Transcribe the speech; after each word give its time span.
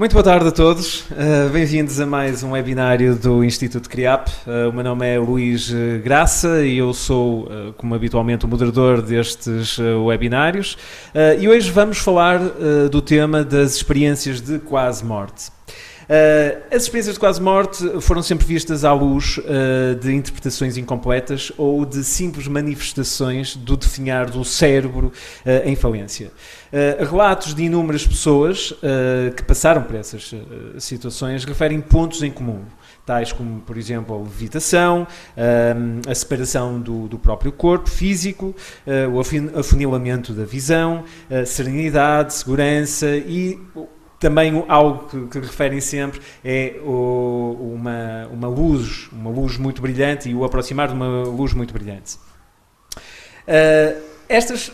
Muito 0.00 0.14
boa 0.14 0.24
tarde 0.24 0.48
a 0.48 0.50
todos, 0.50 1.02
uh, 1.10 1.50
bem-vindos 1.52 2.00
a 2.00 2.06
mais 2.06 2.42
um 2.42 2.52
webinário 2.52 3.14
do 3.14 3.44
Instituto 3.44 3.86
CRIAP. 3.86 4.30
Uh, 4.46 4.70
o 4.70 4.72
meu 4.72 4.82
nome 4.82 5.06
é 5.06 5.18
Luís 5.18 5.70
Graça 6.02 6.64
e 6.64 6.78
eu 6.78 6.94
sou, 6.94 7.42
uh, 7.42 7.74
como 7.76 7.94
habitualmente, 7.94 8.46
o 8.46 8.48
moderador 8.48 9.02
destes 9.02 9.78
webinários. 9.78 10.78
e 11.38 11.46
hoje 11.46 11.70
vamos 11.70 11.98
falar 11.98 12.40
do 12.90 13.02
tema 13.02 13.44
das 13.44 13.74
experiências 13.74 14.40
de 14.40 14.58
quase 14.58 15.04
morte. 15.04 15.48
Uh, 15.48 15.89
as 16.68 16.82
experiências 16.82 17.14
de 17.14 17.20
quase 17.20 17.40
morte 17.40 18.00
foram 18.00 18.20
sempre 18.20 18.44
vistas 18.44 18.84
à 18.84 18.92
luz 18.92 19.38
uh, 19.38 19.94
de 19.94 20.12
interpretações 20.12 20.76
incompletas 20.76 21.52
ou 21.56 21.86
de 21.86 22.02
simples 22.02 22.48
manifestações 22.48 23.54
do 23.54 23.76
definhar 23.76 24.28
do 24.28 24.44
cérebro 24.44 25.12
uh, 25.46 25.68
em 25.68 25.76
falência. 25.76 26.32
relatos 26.98 27.54
de 27.54 27.64
inúmeras 27.64 28.06
pessoas 28.06 28.72
que 29.36 29.42
passaram 29.42 29.82
por 29.82 29.96
essas 29.96 30.32
situações 30.78 31.44
referem 31.44 31.80
pontos 31.80 32.22
em 32.22 32.30
comum 32.30 32.62
tais 33.04 33.32
como, 33.32 33.60
por 33.62 33.76
exemplo, 33.76 34.14
a 34.14 34.18
levitação, 34.18 35.04
a 36.08 36.14
separação 36.14 36.80
do, 36.80 37.08
do 37.08 37.18
próprio 37.18 37.50
corpo 37.50 37.90
físico, 37.90 38.54
o 39.12 39.58
afunilamento 39.58 40.32
da 40.32 40.44
visão, 40.44 41.02
a 41.28 41.44
serenidade, 41.44 42.34
segurança 42.34 43.08
e 43.08 43.58
também 44.20 44.64
algo 44.68 45.08
que, 45.08 45.26
que, 45.28 45.38
referem 45.38 45.80
sempre 45.80 46.20
é 46.44 46.78
o, 46.84 47.74
uma, 47.74 48.28
uma 48.30 48.48
luz, 48.48 49.08
uma 49.10 49.30
luz 49.30 49.56
muito 49.56 49.80
brilhante 49.80 50.28
e 50.28 50.34
o 50.34 50.44
aproximar 50.44 50.88
de 50.88 50.94
uma 50.94 51.22
luz 51.24 51.54
muito 51.54 51.72
brilhante. 51.72 52.16
Uh, 53.48 54.00
estas 54.28 54.70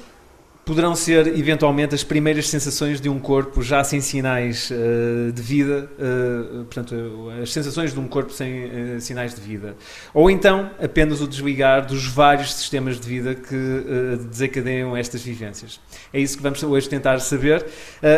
poderão 0.66 0.96
ser 0.96 1.28
eventualmente 1.28 1.94
as 1.94 2.02
primeiras 2.02 2.48
sensações 2.48 3.00
de 3.00 3.08
um 3.08 3.20
corpo 3.20 3.62
já 3.62 3.84
sem 3.84 4.00
sinais 4.00 4.68
uh, 4.72 5.30
de 5.30 5.40
vida, 5.40 5.88
uh, 5.96 6.64
portanto, 6.64 7.30
as 7.40 7.52
sensações 7.52 7.94
de 7.94 8.00
um 8.00 8.08
corpo 8.08 8.32
sem 8.32 8.64
uh, 8.64 9.00
sinais 9.00 9.32
de 9.32 9.40
vida. 9.40 9.76
Ou 10.12 10.28
então 10.28 10.68
apenas 10.82 11.20
o 11.20 11.28
desligar 11.28 11.86
dos 11.86 12.08
vários 12.08 12.52
sistemas 12.52 12.98
de 12.98 13.08
vida 13.08 13.36
que 13.36 13.56
desencadeiam 14.28 14.96
estas 14.96 15.22
vivências. 15.22 15.78
É 16.12 16.18
isso 16.18 16.36
que 16.36 16.42
vamos 16.42 16.60
hoje 16.64 16.88
tentar 16.88 17.20
saber. 17.20 17.64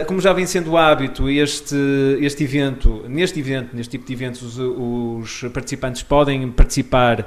como 0.07 0.19
já 0.19 0.33
vem 0.33 0.47
sendo 0.47 0.77
hábito, 0.77 1.29
este, 1.29 1.77
este 2.21 2.45
evento, 2.45 3.05
neste 3.09 3.41
evento, 3.41 3.77
neste 3.77 3.91
tipo 3.91 4.07
de 4.07 4.13
eventos, 4.15 4.43
os, 4.43 4.59
os 4.59 5.51
participantes 5.53 6.03
podem 6.03 6.51
participar 6.51 7.27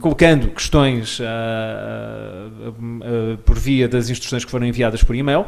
colocando 0.00 0.50
questões 0.50 1.20
por 3.44 3.58
via 3.58 3.88
das 3.96 4.10
instruções 4.10 4.44
que 4.44 4.50
foram 4.50 4.66
enviadas 4.66 5.02
por 5.02 5.14
e-mail, 5.14 5.46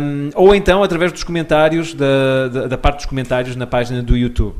um, 0.00 0.30
ou 0.34 0.54
então 0.54 0.82
através 0.82 1.12
dos 1.12 1.24
comentários, 1.24 1.94
da, 1.94 2.48
da, 2.48 2.66
da, 2.68 2.78
parte 2.78 2.96
dos 2.98 3.06
comentários 3.06 3.56
na 3.56 3.66
página 3.66 4.02
do 4.02 4.16
YouTube. 4.16 4.54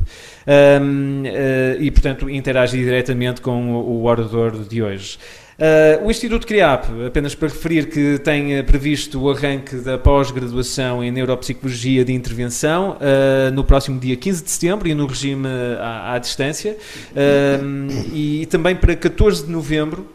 Um, 0.45 1.23
uh, 1.23 1.81
e, 1.81 1.89
portanto, 1.91 2.29
interagir 2.29 2.83
diretamente 2.83 3.41
com 3.41 3.73
o, 3.73 4.01
o 4.01 4.05
orador 4.05 4.51
de 4.63 4.81
hoje. 4.83 5.17
Uh, 5.53 6.05
o 6.05 6.09
Instituto 6.11 6.47
CRIAP, 6.47 6.85
apenas 7.05 7.35
para 7.35 7.47
referir 7.47 7.87
que 7.87 8.17
tem 8.19 8.63
previsto 8.63 9.21
o 9.21 9.29
arranque 9.29 9.75
da 9.77 9.97
pós-graduação 9.97 11.03
em 11.03 11.11
Neuropsicologia 11.11 12.03
de 12.03 12.11
Intervenção 12.11 12.97
uh, 12.97 13.51
no 13.51 13.63
próximo 13.63 13.99
dia 13.99 14.15
15 14.15 14.43
de 14.43 14.49
setembro 14.49 14.87
e 14.87 14.95
no 14.95 15.05
regime 15.05 15.47
à, 15.79 16.13
à 16.13 16.17
distância. 16.17 16.75
Uh, 17.11 18.13
e 18.13 18.47
também 18.47 18.75
para 18.75 18.95
14 18.95 19.45
de 19.45 19.51
novembro, 19.51 20.07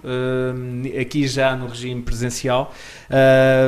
aqui 1.00 1.26
já 1.26 1.54
no 1.54 1.66
regime 1.68 2.02
presencial, 2.02 2.74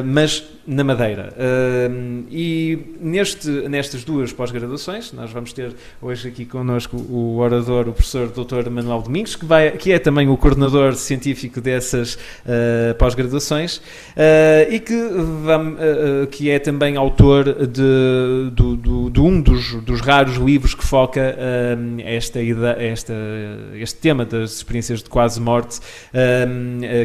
mas 0.05 0.45
na 0.71 0.85
Madeira. 0.85 1.33
Uh, 1.33 2.27
e 2.31 2.79
neste, 3.01 3.49
nestas 3.69 4.05
duas 4.05 4.33
pós-graduações, 4.33 5.13
nós 5.13 5.31
vamos 5.33 5.53
ter 5.53 5.73
hoje 6.01 6.29
aqui 6.29 6.45
connosco 6.45 6.97
o 6.97 7.39
orador, 7.39 7.89
o 7.89 7.93
professor 7.93 8.29
Dr. 8.29 8.71
Manuel 8.71 9.03
Domingos, 9.03 9.35
que, 9.35 9.45
vai, 9.45 9.73
que 9.73 9.91
é 9.91 9.99
também 9.99 10.29
o 10.29 10.37
coordenador 10.37 10.95
científico 10.95 11.61
dessas 11.61 12.15
uh, 12.15 12.95
pós-graduações 12.99 13.79
uh, 13.79 14.71
e 14.71 14.79
que, 14.79 14.95
que 16.31 16.51
é 16.51 16.61
também 16.61 16.97
autor 16.97 17.67
de, 17.67 18.51
do, 18.53 18.77
do, 18.77 19.11
de 19.11 19.21
um 19.21 19.41
dos, 19.41 19.75
dos, 19.83 20.01
raros 20.01 20.37
livros 20.37 20.75
que 20.75 20.85
foca 20.85 21.37
esta, 22.05 22.39
esta, 22.79 23.15
este 23.75 23.99
tema 23.99 24.25
das 24.25 24.57
experiências 24.57 25.03
de 25.03 25.11
quase 25.11 25.41
morte 25.41 25.81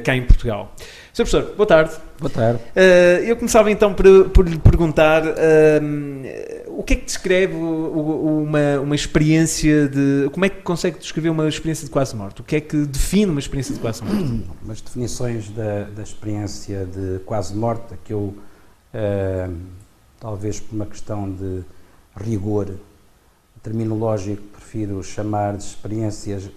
cá 0.03 0.15
em 0.15 0.21
Portugal. 0.23 0.73
Sr. 1.15 1.23
Professor, 1.23 1.55
boa 1.55 1.65
tarde. 1.65 1.95
Boa 2.19 2.29
tarde. 2.29 2.59
Uh, 2.75 3.23
eu 3.23 3.37
começava 3.37 3.71
então 3.71 3.93
por, 3.93 4.29
por 4.31 4.45
lhe 4.45 4.59
perguntar 4.59 5.23
uh, 5.25 6.77
o 6.77 6.83
que 6.83 6.93
é 6.93 6.97
que 6.97 7.05
descreve 7.05 7.53
uma, 7.55 8.81
uma 8.81 8.95
experiência 8.95 9.87
de. 9.87 10.29
Como 10.33 10.43
é 10.43 10.49
que 10.49 10.61
consegue 10.61 10.99
descrever 10.99 11.29
uma 11.29 11.47
experiência 11.47 11.85
de 11.85 11.89
quase 11.89 12.13
morte? 12.17 12.41
O 12.41 12.43
que 12.43 12.57
é 12.57 12.59
que 12.59 12.75
define 12.85 13.31
uma 13.31 13.39
experiência 13.39 13.73
de 13.73 13.79
quase 13.79 14.03
morte? 14.03 14.43
As 14.69 14.81
definições 14.81 15.49
da, 15.51 15.83
da 15.85 16.03
experiência 16.03 16.85
de 16.85 17.19
quase 17.19 17.55
morte, 17.55 17.93
que 18.03 18.11
eu, 18.11 18.35
uh, 18.93 19.55
talvez 20.19 20.59
por 20.59 20.75
uma 20.75 20.85
questão 20.85 21.31
de 21.31 21.61
rigor 22.17 22.75
terminológico, 23.63 24.54
prefiro 24.75 25.01
chamar 25.01 25.55
de 25.55 25.63
experiências 25.63 26.51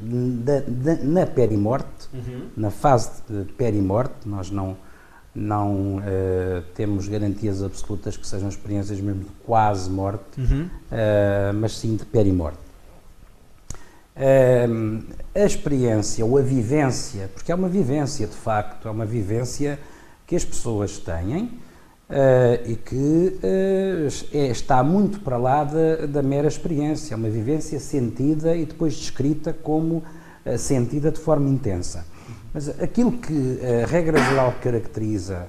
na 1.05 1.25
perimorte, 1.25 2.09
uhum. 2.13 2.49
na 2.57 2.71
fase 2.71 3.23
de 3.29 3.45
perimorte, 3.53 4.27
nós 4.27 4.51
não, 4.51 4.77
não 5.33 5.99
uh, 5.99 6.63
temos 6.75 7.07
garantias 7.07 7.63
absolutas 7.63 8.17
que 8.17 8.27
sejam 8.27 8.49
experiências 8.49 9.01
mesmo 9.01 9.23
de 9.23 9.31
quase 9.47 9.89
morte, 9.89 10.25
uhum. 10.37 10.65
uh, 10.65 11.55
mas 11.55 11.79
sim 11.79 11.95
de 11.95 12.05
perimorte. 12.05 12.59
Uh, 14.17 15.05
a 15.33 15.45
experiência 15.45 16.27
ou 16.27 16.39
a 16.39 16.43
vivência, 16.43 17.31
porque 17.33 17.53
é 17.53 17.55
uma 17.55 17.69
vivência 17.69 18.27
de 18.27 18.35
facto, 18.35 18.89
é 18.89 18.91
uma 18.91 19.07
vivência 19.07 19.79
que 20.27 20.35
as 20.35 20.45
pessoas 20.45 20.99
têm, 20.99 21.53
Uh, 22.09 22.71
e 22.71 22.75
que 22.75 22.97
uh, 22.97 24.09
é, 24.33 24.47
está 24.47 24.83
muito 24.83 25.21
para 25.21 25.37
lá 25.37 25.63
da, 25.63 26.07
da, 26.07 26.23
mera 26.23 26.49
experiência, 26.49 27.13
é 27.13 27.17
uma 27.17 27.29
vivência 27.29 27.79
sentida 27.79 28.57
e 28.57 28.65
depois 28.65 28.97
descrita 28.97 29.53
como 29.53 29.97
uh, 30.47 30.57
sentida 30.57 31.13
de 31.13 31.21
forma 31.21 31.51
intensa. 31.51 32.07
Mas 32.55 32.67
aquilo 32.81 33.13
que 33.13 33.59
a 33.63 33.87
regra 33.87 34.19
geral 34.25 34.55
caracteriza 34.63 35.49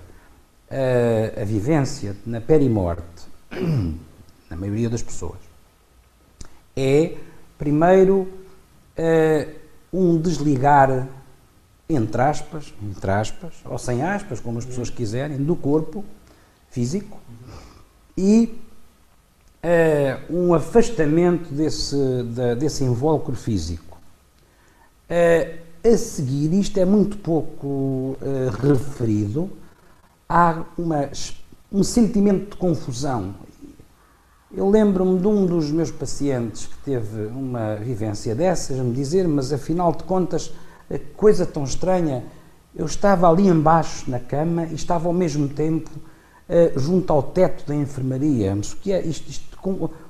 a 1.42 1.44
vivência 1.46 2.16
na 2.26 2.42
perimorte, 2.42 3.26
na 4.50 4.58
maioria 4.58 4.90
das 4.90 5.02
pessoas, 5.02 5.40
é, 6.76 7.14
primeiro, 7.58 8.28
um 9.92 10.20
desligar, 10.20 11.08
entre 11.90 12.22
aspas, 12.22 12.74
entre 12.84 13.10
aspas, 13.10 13.54
ou 13.66 13.78
sem 13.78 14.04
aspas, 14.04 14.42
como 14.42 14.60
as 14.60 14.66
pessoas 14.66 14.90
quiserem, 14.90 15.38
do 15.38 15.56
corpo 15.56 16.04
físico 16.70 17.18
e 18.18 18.60
uh, 19.64 20.34
um 20.34 20.54
afastamento 20.54 21.54
desse, 21.54 21.96
desse 22.58 22.84
invólucro 22.84 23.36
físico. 23.36 23.98
Uh, 25.10 25.60
a 25.82 25.98
seguir, 25.98 26.54
isto 26.60 26.78
é 26.78 26.86
muito 26.86 27.18
pouco 27.18 27.68
uh, 27.68 28.18
referido, 28.62 29.50
há 30.28 30.64
uma, 30.78 31.10
um 31.72 31.84
sentimento 31.84 32.52
de 32.52 32.58
confusão. 32.58 33.34
Eu 34.54 34.70
lembro-me 34.70 35.20
de 35.20 35.28
um 35.28 35.46
dos 35.46 35.72
meus 35.72 35.92
pacientes 35.92 36.66
que 36.66 36.78
teve 36.80 37.28
uma 37.28 37.76
vivência 37.76 38.36
dessas, 38.36 38.78
me 38.78 38.94
dizer, 38.94 39.28
mas 39.28 39.54
afinal 39.54 39.92
de 39.94 40.04
contas, 40.04 40.52
coisa 41.16 41.46
tão 41.46 41.64
estranha, 41.64 42.26
eu 42.76 42.86
estava 42.86 43.30
ali 43.30 43.48
embaixo 43.48 44.10
na 44.10 44.20
cama 44.20 44.66
e 44.66 44.74
estava 44.74 45.08
ao 45.08 45.14
mesmo 45.14 45.48
tempo 45.48 45.90
junto 46.76 47.14
ao 47.14 47.22
teto 47.22 47.66
da 47.68 47.76
enfermaria. 47.76 48.56
Mas 48.56 48.74
o 48.74 48.78
que 48.78 48.92
é 48.92 49.02
isto? 49.02 49.30
isto 49.30 49.58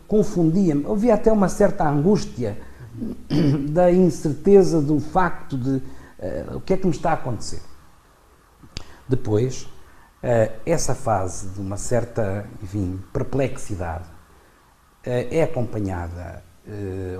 confundia-me. 0.09 0.85
Havia 0.85 1.13
até 1.13 1.31
uma 1.31 1.47
certa 1.47 1.87
angústia 1.87 2.57
da 3.69 3.91
incerteza 3.91 4.81
do 4.81 4.99
facto 4.99 5.57
de 5.57 5.69
uh, 5.69 6.57
o 6.57 6.61
que 6.61 6.73
é 6.73 6.77
que 6.77 6.85
me 6.85 6.91
está 6.91 7.11
a 7.11 7.13
acontecer. 7.13 7.61
Depois, 9.07 9.63
uh, 9.63 10.51
essa 10.65 10.95
fase 10.95 11.47
de 11.49 11.61
uma 11.61 11.77
certa, 11.77 12.45
enfim, 12.61 12.99
perplexidade 13.13 14.05
é 15.01 15.41
acompanhada, 15.41 16.43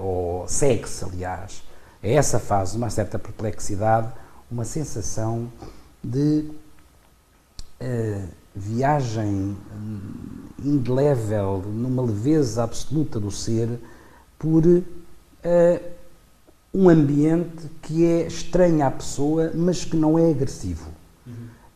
ou 0.02 0.46
segue-se, 0.48 1.04
aliás, 1.06 1.64
a 2.04 2.08
essa 2.08 2.38
fase, 2.38 2.76
uma 2.78 2.90
certa 2.90 3.18
perplexidade, 3.18 4.12
uma 4.52 4.66
sensação 4.66 5.50
de 6.04 6.52
viagem 8.56 9.56
indelével, 10.64 11.64
numa 11.66 12.02
leveza 12.04 12.64
absoluta 12.64 13.20
do 13.20 13.32
ser, 13.32 13.70
por 14.38 14.66
uh, 14.66 14.84
um 16.74 16.90
ambiente 16.90 17.68
que 17.82 18.06
é 18.06 18.28
estranho 18.28 18.86
à 18.86 18.92
pessoa, 18.92 19.52
mas 19.56 19.84
que 19.86 19.96
não 19.96 20.18
é 20.18 20.30
agressivo. 20.30 20.90
Uhum. 21.26 21.34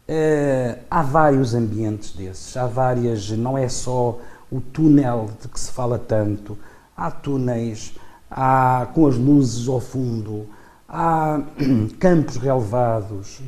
Uh, 0.07 0.79
há 0.89 1.01
vários 1.01 1.53
ambientes 1.53 2.11
desses, 2.11 2.55
há 2.57 2.67
várias, 2.67 3.29
não 3.31 3.57
é 3.57 3.67
só 3.69 4.19
o 4.51 4.61
túnel 4.61 5.29
de 5.41 5.47
que 5.47 5.59
se 5.59 5.71
fala 5.71 5.97
tanto, 5.97 6.57
há 6.95 7.09
túneis, 7.09 7.95
há 8.29 8.87
com 8.93 9.07
as 9.07 9.15
luzes 9.15 9.67
ao 9.67 9.79
fundo, 9.79 10.47
há 10.87 11.41
campos 11.99 12.37
relevados, 12.37 13.41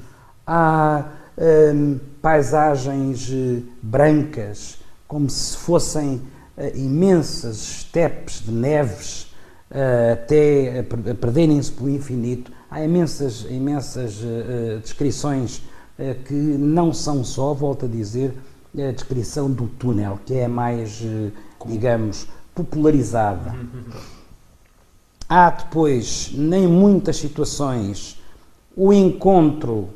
há 0.47 1.05
hum, 1.37 1.99
paisagens 2.25 3.29
eh, 3.31 3.61
brancas, 3.83 4.79
como 5.07 5.29
se 5.29 5.55
fossem 5.57 6.15
uh, 6.57 6.75
imensas 6.75 7.57
estepes 7.57 8.41
de 8.43 8.51
neves 8.51 9.31
uh, 9.69 10.13
até 10.13 10.79
a 10.79 11.13
perderem-se 11.13 11.71
pelo 11.71 11.87
infinito. 11.87 12.51
Há 12.71 12.83
imensas, 12.83 13.45
imensas 13.47 14.21
descrições 14.81 15.61
que 16.25 16.33
não 16.33 16.91
são 16.91 17.23
só, 17.23 17.53
volto 17.53 17.85
a 17.85 17.87
dizer, 17.87 18.33
a 18.75 18.91
descrição 18.91 19.49
do 19.49 19.67
túnel, 19.67 20.19
que 20.25 20.33
é 20.33 20.47
mais, 20.47 21.01
digamos, 21.67 22.27
popularizada. 22.55 23.55
Há 25.29 25.51
depois, 25.51 26.31
nem 26.33 26.67
muitas 26.67 27.17
situações, 27.17 28.19
o 28.75 28.91
encontro 28.91 29.89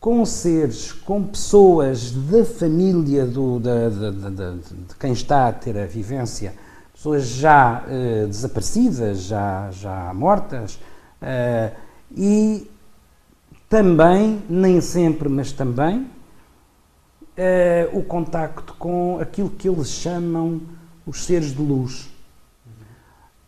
com 0.00 0.24
seres, 0.24 0.92
com 0.92 1.24
pessoas 1.24 2.12
da 2.12 2.44
família 2.44 3.26
do, 3.26 3.58
da, 3.58 3.88
da, 3.88 4.10
da, 4.10 4.50
de 4.52 4.94
quem 4.98 5.12
está 5.12 5.48
a 5.48 5.52
ter 5.52 5.76
a 5.76 5.86
vivência, 5.86 6.54
pessoas 6.94 7.26
já 7.26 7.84
uh, 7.84 8.26
desaparecidas, 8.26 9.22
já, 9.22 9.70
já 9.72 10.12
mortas, 10.14 10.74
uh, 11.20 11.76
e 12.16 12.70
também, 13.68 14.42
nem 14.48 14.80
sempre, 14.80 15.28
mas 15.28 15.52
também, 15.52 16.02
uh, 16.02 17.98
o 17.98 18.02
contacto 18.02 18.74
com 18.78 19.18
aquilo 19.20 19.50
que 19.50 19.68
eles 19.68 19.88
chamam 19.88 20.60
os 21.04 21.24
seres 21.24 21.52
de 21.52 21.60
luz. 21.60 22.08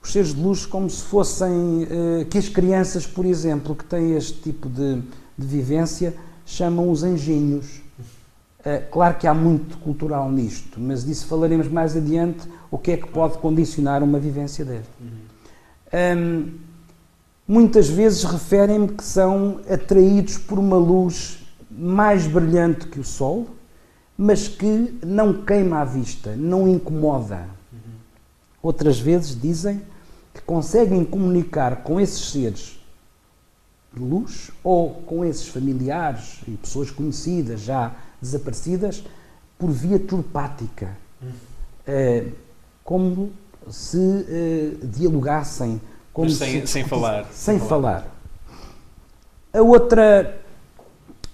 Os 0.03 0.13
seres 0.13 0.35
de 0.35 0.41
luz 0.41 0.65
como 0.65 0.89
se 0.89 1.03
fossem, 1.03 1.87
que 2.31 2.39
as 2.39 2.49
crianças, 2.49 3.07
por 3.07 3.27
exemplo, 3.27 3.75
que 3.75 3.85
têm 3.85 4.17
este 4.17 4.41
tipo 4.41 4.67
de, 4.67 5.03
de 5.37 5.47
vivência, 5.47 6.15
chamam 6.51 6.91
os 6.91 7.03
anjinhos. 7.03 7.81
Uh, 8.61 8.91
claro 8.91 9.17
que 9.17 9.27
há 9.27 9.33
muito 9.33 9.79
cultural 9.79 10.31
nisto, 10.31 10.79
mas 10.79 11.05
disso 11.05 11.27
falaremos 11.27 11.69
mais 11.69 11.97
adiante, 11.97 12.47
o 12.71 12.77
que 12.77 12.93
é 12.93 12.97
que 12.97 13.09
pode 13.09 13.39
condicionar 13.39 14.03
uma 14.03 14.19
vivência. 14.19 14.65
Uhum. 15.01 16.19
Um, 16.19 16.53
muitas 17.49 17.89
vezes 17.89 18.25
referem-me 18.25 18.89
que 18.89 19.03
são 19.03 19.61
atraídos 19.69 20.37
por 20.37 20.59
uma 20.59 20.77
luz 20.77 21.39
mais 21.71 22.27
brilhante 22.27 22.87
que 22.87 23.01
o 23.01 23.05
sol, 23.05 23.49
mas 24.19 24.47
que 24.47 24.99
não 25.05 25.33
queima 25.33 25.79
a 25.79 25.85
vista, 25.85 26.37
não 26.37 26.69
incomoda. 26.69 27.49
Outras 28.63 28.99
vezes 28.99 29.41
dizem 29.41 29.81
que 30.35 30.43
conseguem 30.43 31.03
comunicar 31.05 31.77
com 31.83 31.99
esses 31.99 32.31
seres 32.31 32.80
luz 33.97 34.51
ou 34.63 34.91
com 35.07 35.25
esses 35.25 35.49
familiares 35.49 36.41
e 36.47 36.53
pessoas 36.53 36.91
conhecidas 36.91 37.61
já 37.61 37.93
desaparecidas 38.21 39.03
por 39.59 39.71
via 39.71 39.99
telepática. 39.99 40.97
É, 41.87 42.27
como 42.85 43.31
se 43.69 44.27
é, 44.29 44.87
dialogassem. 44.87 45.81
Como 46.13 46.29
Mas 46.29 46.39
sem, 46.39 46.61
se, 46.61 46.67
sem 46.67 46.85
falar. 46.85 47.25
Sem, 47.33 47.59
sem 47.59 47.69
falar. 47.69 48.01
falar. 48.03 48.17
A 49.53 49.63
outra, 49.63 50.41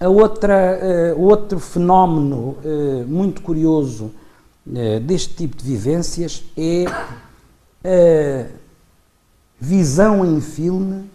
a 0.00 0.08
outra, 0.08 1.14
uh, 1.14 1.20
outro 1.20 1.58
fenómeno 1.58 2.56
uh, 2.64 3.06
muito 3.06 3.42
curioso 3.42 4.10
uh, 4.66 5.00
deste 5.00 5.34
tipo 5.34 5.56
de 5.56 5.64
vivências 5.64 6.42
é 6.56 6.86
a 7.84 8.46
visão 9.60 10.24
em 10.24 10.40
filme 10.40 11.10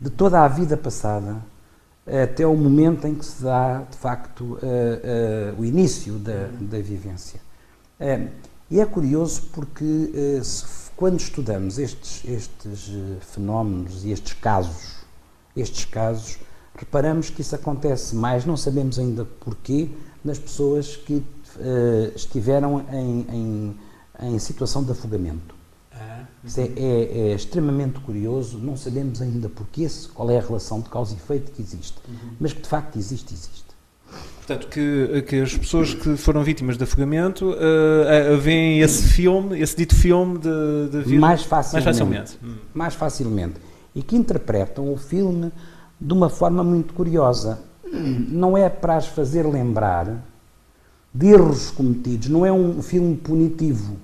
de 0.00 0.10
toda 0.10 0.42
a 0.42 0.48
vida 0.48 0.76
passada 0.76 1.36
até 2.06 2.46
o 2.46 2.56
momento 2.56 3.06
em 3.06 3.14
que 3.14 3.24
se 3.24 3.42
dá, 3.42 3.82
de 3.90 3.96
facto, 3.96 4.42
uh, 4.42 4.56
uh, 4.56 5.60
o 5.60 5.64
início 5.64 6.14
da, 6.14 6.48
da 6.60 6.78
vivência. 6.78 7.40
Uh, 8.00 8.28
e 8.70 8.80
é 8.80 8.86
curioso 8.86 9.42
porque, 9.52 10.12
se, 10.42 10.90
quando 10.96 11.18
estudamos 11.20 11.78
estes, 11.78 12.24
estes 12.28 12.90
fenómenos 13.20 14.04
e 14.04 14.10
estes 14.10 14.32
casos, 14.34 14.96
estes 15.56 15.84
casos, 15.84 16.38
reparamos 16.74 17.30
que 17.30 17.42
isso 17.42 17.54
acontece 17.54 18.14
mais, 18.16 18.44
não 18.44 18.56
sabemos 18.56 18.98
ainda 18.98 19.24
porquê, 19.24 19.88
nas 20.24 20.36
pessoas 20.38 20.96
que 20.96 21.24
estiveram 22.16 22.84
em, 22.92 23.26
em, 23.30 23.76
em 24.20 24.38
situação 24.40 24.82
de 24.82 24.90
afogamento. 24.90 25.55
É, 26.56 26.60
é, 26.60 27.30
é, 27.30 27.34
extremamente 27.34 27.98
curioso, 28.00 28.58
não 28.58 28.76
sabemos 28.76 29.20
ainda 29.20 29.48
porquê, 29.48 29.88
qual 30.14 30.30
é 30.30 30.38
a 30.38 30.40
relação 30.40 30.80
de 30.80 30.88
causa 30.88 31.14
e 31.14 31.16
efeito 31.16 31.50
que 31.50 31.60
existe, 31.60 31.98
uhum. 32.08 32.30
mas 32.38 32.52
que 32.52 32.62
de 32.62 32.68
facto 32.68 32.96
existe, 32.96 33.34
existe. 33.34 33.66
Portanto, 34.36 34.68
que, 34.68 35.22
que 35.22 35.40
as 35.40 35.56
pessoas 35.56 35.92
que 35.92 36.16
foram 36.16 36.44
vítimas 36.44 36.78
de 36.78 36.84
afogamento 36.84 37.50
uh, 37.50 38.38
veem 38.40 38.80
esse 38.80 39.08
filme, 39.08 39.60
esse 39.60 39.76
dito 39.76 39.96
filme 39.96 40.38
de, 40.38 40.88
de 40.88 41.00
vida 41.00 41.20
mais 41.20 41.42
facilmente. 41.42 41.84
Mais 41.84 41.96
facilmente. 41.98 42.38
Hum. 42.44 42.54
mais 42.72 42.94
facilmente. 42.94 43.54
E 43.92 44.02
que 44.02 44.14
interpretam 44.14 44.92
o 44.92 44.96
filme 44.96 45.50
de 46.00 46.12
uma 46.12 46.28
forma 46.28 46.62
muito 46.62 46.94
curiosa. 46.94 47.58
Não 47.92 48.56
é 48.56 48.68
para 48.68 48.96
as 48.96 49.08
fazer 49.08 49.44
lembrar 49.46 50.24
de 51.12 51.26
erros 51.26 51.70
cometidos, 51.70 52.28
não 52.28 52.46
é 52.46 52.52
um 52.52 52.82
filme 52.82 53.16
punitivo 53.16 53.96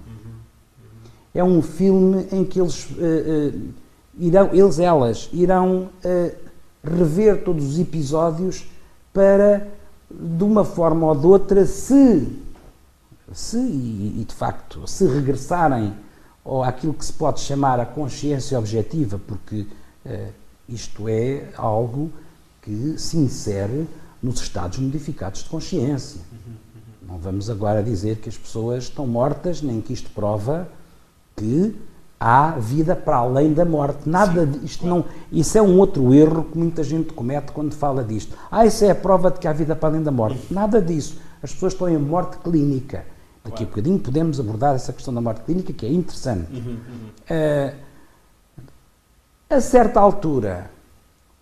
é 1.35 1.43
um 1.43 1.63
filme 1.63 2.27
em 2.31 2.45
que 2.45 2.61
eles, 2.61 2.85
uh, 2.91 2.95
uh, 2.95 3.61
irão, 4.19 4.51
eles 4.53 4.79
elas, 4.79 5.31
irão 5.33 5.89
uh, 6.05 6.37
rever 6.85 7.43
todos 7.43 7.65
os 7.71 7.79
episódios 7.79 8.67
para, 9.13 9.67
de 10.11 10.45
uma 10.45 10.65
forma 10.65 11.07
ou 11.07 11.15
de 11.15 11.27
outra, 11.27 11.65
se, 11.65 12.29
se 13.33 13.57
e, 13.57 14.21
e 14.21 14.25
de 14.29 14.35
facto, 14.35 14.87
se 14.87 15.07
regressarem 15.07 15.95
ou 16.45 16.63
àquilo 16.63 16.93
que 16.93 17.05
se 17.05 17.13
pode 17.13 17.41
chamar 17.41 17.79
a 17.79 17.87
consciência 17.87 18.59
objetiva, 18.59 19.21
porque 19.29 19.65
isto 20.69 21.09
é 21.09 21.51
algo 21.57 22.11
que 22.63 22.99
se 22.99 23.17
insere 23.17 23.87
nos 24.21 24.41
estados 24.41 24.79
modificados 24.79 25.45
de 25.45 25.49
consciência. 25.49 26.21
Não 27.07 27.17
vamos 27.17 27.49
agora 27.49 27.81
dizer 27.81 28.17
que 28.17 28.29
as 28.29 28.37
pessoas 28.37 28.85
estão 28.85 29.07
mortas, 29.07 29.63
nem 29.63 29.81
que 29.81 29.93
isto 29.93 30.11
prova 30.11 30.69
que 31.43 31.75
há 32.21 32.53
vida 32.53 32.95
para 32.95 33.17
além 33.17 33.53
da 33.53 33.65
morte. 33.65 34.09
Nada 34.09 34.47
Sim, 34.47 34.61
isto 34.63 34.83
claro. 34.83 34.97
não, 34.97 35.05
isso 35.33 35.59
é 35.59 35.63
um 35.63 35.77
outro 35.79 36.15
erro 36.15 36.45
que 36.45 36.57
muita 36.57 36.85
gente 36.85 37.13
comete 37.13 37.51
quando 37.51 37.75
fala 37.75 38.05
disto. 38.05 38.37
Ah, 38.49 38.65
isso 38.65 38.85
é 38.85 38.91
a 38.91 38.95
prova 38.95 39.29
de 39.29 39.41
que 39.41 39.49
há 39.49 39.53
vida 39.53 39.75
para 39.75 39.89
além 39.89 40.03
da 40.03 40.13
morte. 40.13 40.41
Nada 40.49 40.81
disso. 40.81 41.19
As 41.43 41.53
pessoas 41.53 41.73
estão 41.73 41.89
em 41.89 41.99
morte 41.99 42.39
clínica. 42.39 43.05
Daqui 43.43 43.57
claro. 43.57 43.65
a 43.65 43.67
bocadinho 43.71 43.99
podemos 43.99 44.39
abordar 44.39 44.77
essa 44.77 44.93
questão 44.93 45.13
da 45.13 45.21
morte 45.21 45.41
clínica, 45.41 45.73
que 45.73 45.85
é 45.85 45.93
interessante. 45.93 46.53
Uhum, 46.53 46.77
uhum. 46.89 47.09
Uh, 47.29 47.75
a 49.51 49.61
certa 49.61 49.99
altura, 49.99 50.71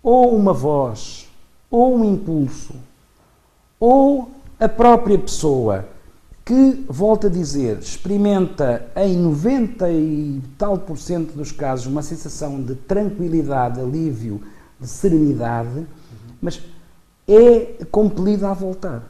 ou 0.03 0.35
uma 0.35 0.55
voz, 0.55 1.29
ou 1.71 1.95
um 1.95 2.05
impulso, 2.05 2.75
ou 3.79 4.31
a 4.59 4.67
própria 4.67 5.19
pessoa 5.19 5.85
que, 6.45 6.85
volto 6.89 7.27
a 7.27 7.31
dizer, 7.31 7.79
experimenta 7.79 8.87
em 8.97 9.17
90 9.17 9.91
e 9.91 10.43
tal 10.59 10.79
por 10.79 10.99
cento 10.99 11.33
dos 11.35 11.53
casos 11.53 11.87
uma 11.87 12.03
sensação 12.03 12.61
de 12.61 12.75
tranquilidade, 12.75 13.81
alívio, 13.81 14.43
de 14.79 14.87
serenidade, 14.87 15.87
mas 16.41 16.61
é 17.29 17.85
compelida 17.91 18.51
a 18.51 18.55
voltar. 18.55 19.03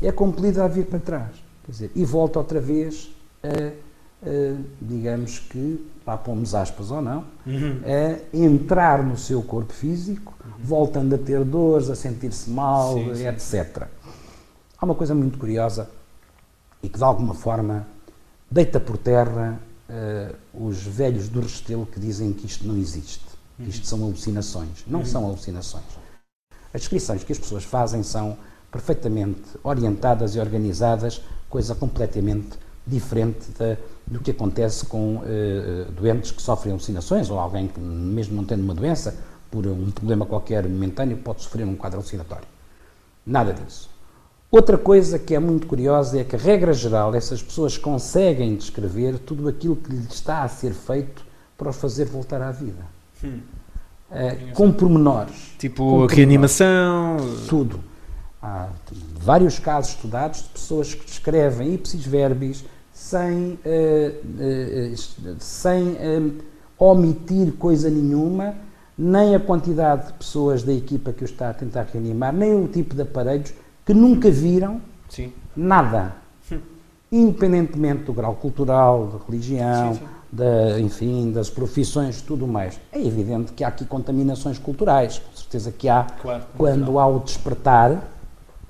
É 0.00 0.12
compelida 0.12 0.64
a 0.64 0.68
vir 0.68 0.86
para 0.86 0.98
trás. 0.98 1.30
Quer 1.64 1.72
dizer, 1.72 1.90
e 1.94 2.04
volta 2.04 2.38
outra 2.38 2.60
vez 2.60 3.10
a, 3.42 3.48
a 3.48 4.56
digamos 4.80 5.38
que, 5.40 5.84
lá 6.06 6.16
pomos 6.16 6.54
aspas 6.54 6.90
ou 6.90 7.02
não, 7.02 7.24
uhum. 7.46 7.80
a 7.84 8.36
entrar 8.36 9.02
no 9.02 9.16
seu 9.16 9.42
corpo 9.42 9.72
físico, 9.72 10.34
uhum. 10.44 10.52
voltando 10.62 11.14
a 11.14 11.18
ter 11.18 11.44
dores, 11.44 11.90
a 11.90 11.94
sentir-se 11.94 12.48
mal, 12.48 12.94
sim, 12.94 13.14
sim. 13.14 13.26
etc. 13.26 13.88
Há 14.78 14.84
uma 14.84 14.94
coisa 14.94 15.14
muito 15.14 15.38
curiosa 15.38 15.90
e 16.84 16.88
que 16.90 16.98
de 16.98 17.04
alguma 17.04 17.32
forma 17.32 17.86
deita 18.50 18.78
por 18.78 18.98
terra 18.98 19.58
uh, 19.88 20.66
os 20.66 20.82
velhos 20.82 21.30
do 21.30 21.40
Restelo 21.40 21.86
que 21.86 21.98
dizem 21.98 22.30
que 22.30 22.44
isto 22.44 22.66
não 22.66 22.76
existe, 22.76 23.24
que 23.56 23.70
isto 23.70 23.86
são 23.86 24.04
alucinações. 24.04 24.84
Não 24.86 24.98
uhum. 24.98 25.06
são 25.06 25.24
alucinações. 25.24 25.84
As 26.74 26.82
descrições 26.82 27.24
que 27.24 27.32
as 27.32 27.38
pessoas 27.38 27.64
fazem 27.64 28.02
são 28.02 28.36
perfeitamente 28.70 29.40
orientadas 29.62 30.36
e 30.36 30.40
organizadas, 30.40 31.22
coisa 31.48 31.74
completamente 31.74 32.58
diferente 32.86 33.50
da, 33.58 33.78
do 34.06 34.20
que 34.20 34.32
acontece 34.32 34.84
com 34.84 35.16
uh, 35.16 35.90
doentes 35.92 36.32
que 36.32 36.42
sofrem 36.42 36.72
alucinações 36.72 37.30
ou 37.30 37.38
alguém 37.38 37.66
que, 37.66 37.80
mesmo 37.80 38.36
não 38.36 38.44
tendo 38.44 38.62
uma 38.62 38.74
doença, 38.74 39.16
por 39.50 39.66
um 39.66 39.90
problema 39.90 40.26
qualquer 40.26 40.68
momentâneo, 40.68 41.16
pode 41.16 41.42
sofrer 41.42 41.64
um 41.64 41.76
quadro 41.76 42.00
alucinatório. 42.00 42.46
Nada 43.24 43.54
disso. 43.54 43.93
Outra 44.54 44.78
coisa 44.78 45.18
que 45.18 45.34
é 45.34 45.38
muito 45.40 45.66
curiosa 45.66 46.20
é 46.20 46.22
que, 46.22 46.36
a 46.36 46.38
regra 46.38 46.72
geral, 46.72 47.12
essas 47.12 47.42
pessoas 47.42 47.76
conseguem 47.76 48.54
descrever 48.54 49.18
tudo 49.18 49.48
aquilo 49.48 49.74
que 49.74 49.90
lhes 49.90 50.14
está 50.14 50.44
a 50.44 50.48
ser 50.48 50.72
feito 50.72 51.24
para 51.58 51.70
os 51.70 51.76
fazer 51.76 52.04
voltar 52.04 52.40
à 52.40 52.52
vida. 52.52 52.84
Hum. 53.24 53.40
Uh, 54.12 54.54
com 54.54 54.70
pormenores. 54.70 55.34
Tipo 55.58 55.84
com 55.84 56.06
reanimação? 56.06 57.16
Tudo. 57.48 57.80
Há 58.40 58.68
vários 59.16 59.58
casos 59.58 59.94
estudados 59.96 60.44
de 60.44 60.48
pessoas 60.50 60.94
que 60.94 61.04
descrevem 61.04 61.74
ipsis 61.74 62.06
verbis 62.06 62.64
sem, 62.92 63.58
uh, 63.58 64.14
uh, 64.30 65.36
sem 65.40 65.98
omitir 66.78 67.54
coisa 67.54 67.90
nenhuma, 67.90 68.54
nem 68.96 69.34
a 69.34 69.40
quantidade 69.40 70.06
de 70.06 70.12
pessoas 70.12 70.62
da 70.62 70.72
equipa 70.72 71.12
que 71.12 71.24
o 71.24 71.26
está 71.26 71.50
a 71.50 71.54
tentar 71.54 71.88
reanimar, 71.92 72.32
nem 72.32 72.54
o 72.54 72.68
tipo 72.68 72.94
de 72.94 73.02
aparelhos 73.02 73.52
que 73.84 73.92
nunca 73.92 74.30
viram 74.30 74.80
sim. 75.08 75.32
nada. 75.56 76.16
Independentemente 77.12 78.04
do 78.04 78.12
grau 78.12 78.34
cultural, 78.34 79.06
da 79.06 79.24
religião, 79.24 79.94
sim, 79.94 80.00
sim. 80.00 80.06
Da, 80.32 80.80
enfim, 80.80 81.30
das 81.30 81.48
profissões, 81.48 82.20
tudo 82.20 82.44
mais. 82.44 82.80
É 82.90 83.00
evidente 83.00 83.52
que 83.52 83.62
há 83.62 83.68
aqui 83.68 83.84
contaminações 83.84 84.58
culturais, 84.58 85.20
com 85.20 85.36
certeza 85.36 85.70
que 85.70 85.88
há, 85.88 86.04
claro, 86.20 86.42
quando 86.56 86.98
há 86.98 87.06
o 87.06 87.20
despertar 87.20 88.02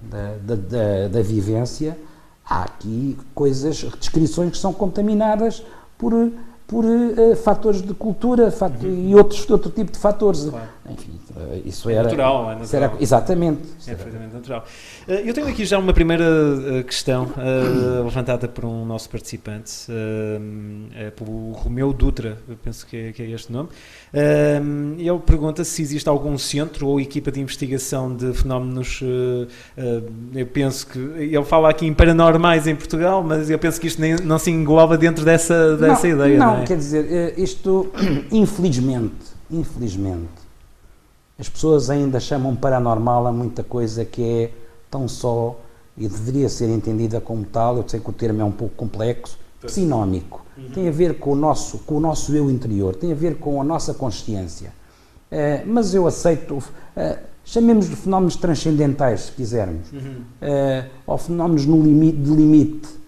da, 0.03 0.35
da, 0.43 0.55
da, 0.57 1.09
da 1.09 1.23
vivência, 1.23 1.97
há 2.45 2.65
aqui 2.65 3.17
coisas, 3.35 3.77
descrições 3.99 4.51
que 4.51 4.59
são 4.59 4.75
contaminadas 4.75 5.65
por 5.97 6.31
por 6.67 6.85
uh, 6.85 7.37
fatores 7.37 7.83
de 7.83 7.93
cultura 7.93 8.51
fato, 8.51 8.87
uhum. 8.87 9.11
e 9.11 9.15
outros, 9.15 9.49
outro 9.51 9.71
tipo 9.71 9.93
de 9.93 9.99
fatores. 9.99 10.45
Claro. 10.49 10.69
Enfim, 10.89 11.19
uh, 11.37 11.63
isso 11.65 11.91
era. 11.91 12.05
Natural, 12.05 12.51
é 12.51 12.55
natural. 12.57 12.83
Era, 12.83 13.03
exatamente. 13.03 13.63
É 13.87 13.95
perfeitamente 13.95 14.35
natural. 14.35 14.65
Uh, 15.07 15.13
eu 15.13 15.35
tenho 15.35 15.47
aqui 15.47 15.65
já 15.65 15.79
uma 15.79 15.93
primeira 15.93 16.25
questão 16.87 17.31
levantada 18.05 18.49
por 18.49 18.65
um 18.65 18.85
nosso 18.85 19.09
participante, 19.11 19.87
é 20.95 21.11
pelo 21.11 21.53
Romeu 21.53 21.93
Dutra, 21.93 22.39
penso 22.63 22.87
que 22.87 22.97
é, 22.97 23.13
que 23.13 23.23
é 23.23 23.31
este 23.31 23.53
nome. 23.53 23.69
Ele 24.97 25.19
pergunta 25.27 25.65
se 25.65 25.83
existe 25.83 26.09
algum 26.09 26.39
centro 26.39 26.87
ou 26.87 27.01
equipa 27.01 27.33
de 27.33 27.41
investigação 27.41 28.15
de 28.15 28.33
fenómenos. 28.33 29.01
Eu 30.35 30.47
penso 30.47 30.87
que. 30.87 30.99
Ele 30.99 31.45
fala 31.45 31.69
aqui 31.71 31.87
em 31.87 31.95
paranormais 31.95 32.67
em 32.67 32.77
Portugal, 32.77 33.23
mas 33.23 33.51
eu 33.51 33.59
penso 33.59 33.81
que 33.81 33.87
isto 33.87 34.01
nem, 34.01 34.15
não 34.17 34.39
se 34.39 34.51
engloba 34.51 34.97
dentro 34.97 35.25
dessa, 35.25 35.77
dessa 35.77 36.07
não, 36.07 36.15
ideia. 36.15 36.39
Não, 36.39 36.57
não 36.57 36.63
é? 36.63 36.67
quer 36.67 36.77
dizer, 36.77 37.07
eh, 37.11 37.35
isto, 37.37 37.91
infelizmente, 38.31 39.15
infelizmente, 39.51 40.29
as 41.39 41.49
pessoas 41.49 41.91
ainda 41.91 42.21
chamam 42.21 42.55
paranormal 42.55 43.27
a 43.27 43.33
muita 43.33 43.63
coisa 43.63 44.05
que 44.05 44.23
é 44.23 44.51
tão 44.91 45.09
só 45.09 45.59
e 45.97 46.09
deveria 46.09 46.49
ser 46.49 46.69
entendida 46.69 47.21
como 47.21 47.45
tal. 47.45 47.77
Eu 47.79 47.85
sei 47.87 48.01
que 48.01 48.11
o 48.11 48.13
termo 48.13 48.41
é 48.41 48.45
um 48.45 48.53
pouco 48.53 48.75
complexo, 48.77 49.39
sinónico. 49.67 50.44
Uhum. 50.57 50.71
Tem 50.71 50.89
a 50.89 50.93
ver 50.93 51.19
com 51.19 51.33
o, 51.33 51.37
nosso, 51.37 51.79
com 51.79 51.97
o 51.97 52.01
nosso 52.01 52.35
eu 52.35 52.51
interior, 52.51 52.95
tem 52.95 53.13
a 53.13 53.15
ver 53.15 53.37
com 53.39 53.61
a 53.61 53.65
nossa 53.65 53.93
consciência. 53.93 54.73
Uh, 55.31 55.67
mas 55.67 55.95
eu 55.95 56.07
aceito, 56.07 56.59
uh, 56.59 56.63
chamemos 57.45 57.89
de 57.89 57.97
fenómenos 57.97 58.37
transcendentais, 58.37 59.23
se 59.23 59.33
quisermos, 59.33 59.91
uhum. 59.93 60.23
uh, 60.43 60.91
ou 61.07 61.19
fenómenos 61.19 61.67
no 61.67 61.83
limite, 61.83 62.19
de 62.19 62.31
limite 62.31 63.05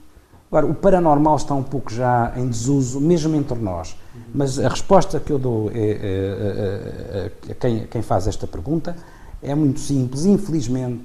Agora, 0.49 0.67
o 0.67 0.75
paranormal 0.75 1.37
está 1.37 1.55
um 1.55 1.63
pouco 1.63 1.93
já 1.93 2.33
em 2.37 2.49
desuso, 2.49 3.01
mesmo 3.01 3.35
entre 3.35 3.59
nós. 3.59 3.97
Mas 4.33 4.59
a 4.59 4.69
resposta 4.69 5.19
que 5.19 5.33
eu 5.33 5.39
dou 5.39 5.71
é, 5.75 7.31
a, 7.51 7.55
quem, 7.55 7.87
quem, 7.87 8.01
faz 8.01 8.29
esta 8.29 8.47
pergunta 8.47 8.97
é 9.43 9.55
muito 9.57 9.81
simples. 9.81 10.25
Infelizmente, 10.25 11.05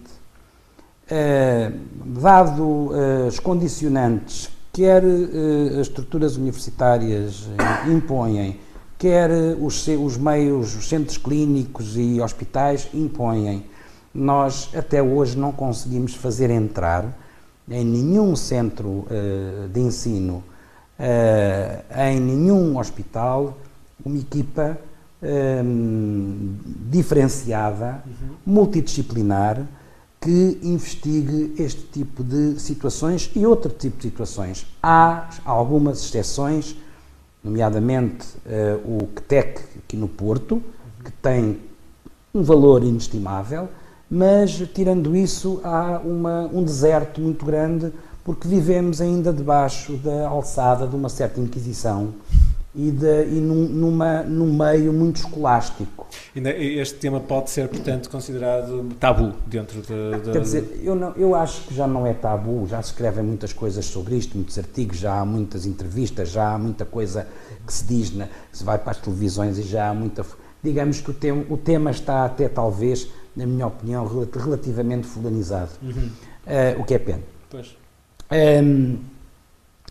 dado 2.05 2.91
os 3.27 3.39
condicionantes, 3.39 4.49
quer 4.73 5.03
eh, 5.03 5.79
as 5.79 5.87
estruturas 5.87 6.37
universitárias 6.37 7.47
impõem, 7.87 8.59
quer 8.97 9.29
os, 9.59 9.87
os 9.87 10.17
meios, 10.17 10.75
os 10.75 10.87
centros 10.87 11.17
clínicos 11.17 11.97
e 11.97 12.21
hospitais 12.21 12.87
impõem, 12.93 13.65
nós 14.13 14.69
até 14.75 15.01
hoje 15.01 15.37
não 15.37 15.51
conseguimos 15.51 16.13
fazer 16.13 16.49
entrar 16.49 17.17
em 17.69 17.85
nenhum 17.85 18.35
centro 18.35 18.89
uh, 18.89 19.67
de 19.71 19.79
ensino, 19.79 20.43
em 21.97 22.19
nenhum 22.19 22.77
hospital, 22.77 23.57
uma 24.05 24.19
equipa 24.19 24.77
diferenciada, 26.89 28.03
uhum. 28.05 28.35
multidisciplinar, 28.45 29.65
que 30.21 30.59
investigue 30.61 31.55
este 31.57 31.81
tipo 31.81 32.23
de 32.23 32.59
situações 32.59 33.31
e 33.35 33.43
outro 33.43 33.71
tipo 33.71 33.97
de 33.97 34.03
situações. 34.03 34.67
Há 34.81 35.27
algumas 35.43 36.03
exceções, 36.03 36.77
nomeadamente 37.43 38.27
uh, 38.45 39.01
o 39.03 39.07
CTEC 39.15 39.61
aqui 39.79 39.97
no 39.97 40.07
Porto, 40.07 40.61
que 41.03 41.11
tem 41.11 41.59
um 42.31 42.43
valor 42.43 42.83
inestimável, 42.83 43.67
mas 44.09 44.51
tirando 44.75 45.15
isso 45.15 45.59
há 45.63 45.99
uma, 46.03 46.41
um 46.53 46.63
deserto 46.63 47.19
muito 47.19 47.43
grande 47.43 47.91
porque 48.23 48.47
vivemos 48.47 49.01
ainda 49.01 49.33
debaixo 49.33 49.93
da 49.97 50.27
alçada 50.27 50.85
de 50.85 50.95
uma 50.95 51.09
certa 51.09 51.41
Inquisição 51.41 52.13
e, 52.73 52.89
de, 52.91 53.25
e 53.25 53.41
num, 53.41 53.67
numa, 53.67 54.23
num 54.23 54.53
meio 54.53 54.93
muito 54.93 55.17
escolástico. 55.17 56.07
Este 56.35 56.95
tema 56.99 57.19
pode 57.19 57.49
ser, 57.49 57.67
portanto, 57.67 58.09
considerado 58.09 58.89
tabu 58.99 59.33
dentro 59.45 59.81
de... 59.81 60.23
de... 60.23 60.31
Quer 60.31 60.41
dizer, 60.41 60.81
eu, 60.83 60.95
não, 60.95 61.11
eu 61.15 61.35
acho 61.35 61.67
que 61.67 61.75
já 61.75 61.87
não 61.87 62.07
é 62.07 62.13
tabu, 62.13 62.65
já 62.67 62.81
se 62.81 62.91
escrevem 62.91 63.23
muitas 63.23 63.53
coisas 63.53 63.85
sobre 63.85 64.15
isto, 64.15 64.35
muitos 64.35 64.57
artigos, 64.57 64.97
já 64.97 65.19
há 65.19 65.25
muitas 65.25 65.65
entrevistas, 65.65 66.29
já 66.29 66.53
há 66.53 66.57
muita 66.57 66.85
coisa 66.85 67.27
que 67.65 67.73
se 67.73 67.85
diz, 67.85 68.15
na, 68.15 68.27
se 68.51 68.63
vai 68.63 68.77
para 68.77 68.91
as 68.91 68.97
televisões 68.97 69.57
e 69.57 69.63
já 69.63 69.89
há 69.89 69.93
muita... 69.93 70.25
Digamos 70.63 71.01
que 71.01 71.09
o, 71.09 71.13
tem, 71.13 71.31
o 71.31 71.57
tema 71.57 71.89
está 71.91 72.23
até 72.23 72.47
talvez 72.47 73.07
na 73.35 73.45
minha 73.45 73.67
opinião, 73.67 74.05
relativamente 74.05 75.07
fulanizado. 75.07 75.71
Uhum. 75.81 76.09
Uh, 76.45 76.81
o 76.81 76.83
que 76.83 76.93
é 76.93 76.99
pena. 76.99 77.21
Pois. 77.49 77.75
Um, 78.31 78.97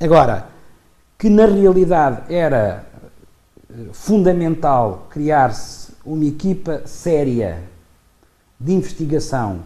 agora, 0.01 0.49
que 1.21 1.29
na 1.29 1.45
realidade 1.45 2.35
era 2.35 2.87
eh, 3.69 3.75
fundamental 3.93 5.07
criar-se 5.11 5.93
uma 6.03 6.25
equipa 6.25 6.81
séria 6.87 7.63
de 8.59 8.73
investigação 8.73 9.61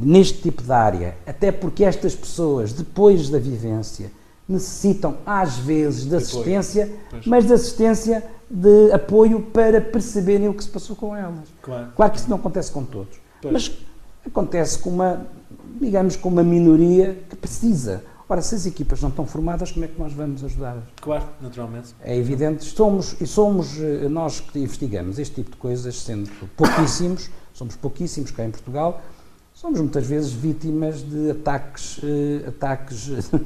neste 0.00 0.42
tipo 0.42 0.62
de 0.62 0.70
área, 0.70 1.16
até 1.26 1.50
porque 1.50 1.82
estas 1.82 2.14
pessoas, 2.14 2.72
depois 2.72 3.28
da 3.28 3.40
vivência, 3.40 4.12
necessitam 4.48 5.16
às 5.26 5.56
vezes 5.56 6.08
de 6.08 6.14
assistência, 6.14 6.92
mas 7.26 7.46
de 7.46 7.52
assistência 7.52 8.22
de 8.48 8.92
apoio 8.92 9.40
para 9.40 9.80
perceberem 9.80 10.48
o 10.48 10.54
que 10.54 10.62
se 10.62 10.70
passou 10.70 10.94
com 10.94 11.16
elas. 11.16 11.48
Claro, 11.60 11.88
claro 11.96 12.12
que 12.12 12.18
isso 12.18 12.30
não 12.30 12.36
acontece 12.36 12.70
com 12.70 12.84
todos, 12.84 13.18
pois. 13.42 13.52
mas 13.52 13.72
acontece 14.24 14.78
com 14.78 14.90
uma, 14.90 15.26
digamos, 15.80 16.14
com 16.14 16.28
uma 16.28 16.44
minoria 16.44 17.18
que 17.28 17.34
precisa. 17.34 18.04
Ora, 18.28 18.42
se 18.42 18.56
as 18.56 18.66
equipas 18.66 19.00
não 19.00 19.08
estão 19.08 19.24
formadas, 19.24 19.70
como 19.70 19.84
é 19.84 19.88
que 19.88 19.98
nós 19.98 20.12
vamos 20.12 20.42
ajudá-las? 20.42 20.82
Claro, 21.00 21.24
naturalmente. 21.40 21.94
É 22.02 22.16
evidente, 22.16 22.64
somos, 22.64 23.14
e 23.20 23.26
somos 23.26 23.78
eh, 23.78 24.08
nós 24.08 24.40
que 24.40 24.58
investigamos 24.58 25.20
este 25.20 25.36
tipo 25.36 25.52
de 25.52 25.56
coisas, 25.56 26.02
sendo 26.02 26.28
pouquíssimos, 26.56 27.30
somos 27.54 27.76
pouquíssimos 27.76 28.32
cá 28.32 28.44
em 28.44 28.50
Portugal, 28.50 29.00
somos 29.54 29.80
muitas 29.80 30.04
vezes 30.06 30.32
vítimas 30.32 31.02
de 31.02 31.30
ataques, 31.30 31.98
uh, 31.98 32.48
ataques 32.48 33.08
uh, 33.08 33.40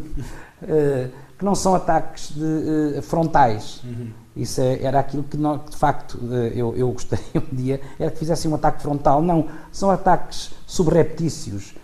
que 1.38 1.44
não 1.44 1.54
são 1.54 1.74
ataques 1.74 2.32
de, 2.34 2.98
uh, 2.98 3.02
frontais. 3.02 3.82
Uhum. 3.84 4.10
Isso 4.34 4.60
é, 4.60 4.82
era 4.82 4.98
aquilo 4.98 5.22
que, 5.22 5.36
de 5.36 5.76
facto, 5.76 6.18
eu, 6.54 6.74
eu 6.76 6.90
gostaria 6.90 7.26
um 7.52 7.54
dia, 7.54 7.80
era 7.98 8.10
que 8.10 8.18
fizessem 8.18 8.50
um 8.50 8.54
ataque 8.54 8.80
frontal. 8.80 9.20
Não, 9.20 9.46
são 9.70 9.90
ataques 9.90 10.52
subreptícios, 10.66 11.74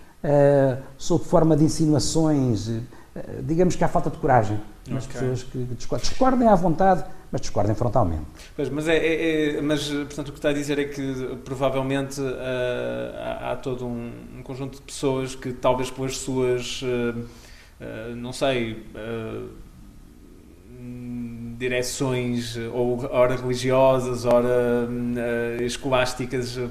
sob 0.97 1.25
forma 1.25 1.57
de 1.57 1.65
insinuações. 1.65 2.71
digamos 3.43 3.77
que 3.77 3.85
há 3.85 3.89
falta 3.89 4.11
de 4.11 4.19
coragem 4.19 4.61
nas 4.89 5.05
okay. 5.05 5.21
pessoas 5.21 5.43
que 5.43 5.59
discordem. 5.75 6.09
Discordem 6.09 6.49
à 6.49 6.55
vontade, 6.55 7.05
mas 7.31 7.41
discordem 7.41 7.75
frontalmente. 7.75 8.25
Pois, 8.55 8.69
mas, 8.69 8.89
é, 8.89 8.97
é, 8.97 9.57
é, 9.57 9.61
mas, 9.61 9.89
portanto, 9.89 10.29
o 10.29 10.33
que 10.33 10.39
está 10.39 10.51
a 10.51 10.53
dizer 10.53 10.79
é 10.79 10.85
que 10.85 11.39
provavelmente 11.45 12.21
uh, 12.21 12.27
há, 13.17 13.53
há, 13.53 13.57
todo 13.57 13.87
um, 13.87 14.13
um, 14.39 14.43
conjunto 14.43 14.77
de 14.77 14.83
pessoas 14.83 15.35
que 15.35 15.53
talvez 15.53 15.91
pelas 15.91 16.19
suas, 16.19 16.83
uh, 16.83 17.19
uh, 17.19 18.17
não 18.17 18.33
sei 18.33 18.85
direções 21.59 22.57
ou 22.73 23.09
ora 23.11 23.37
religiosas, 23.37 24.25
ora 24.25 24.89
uh, 24.89 25.63
escolásticas 25.63 26.57
eh, 26.57 26.69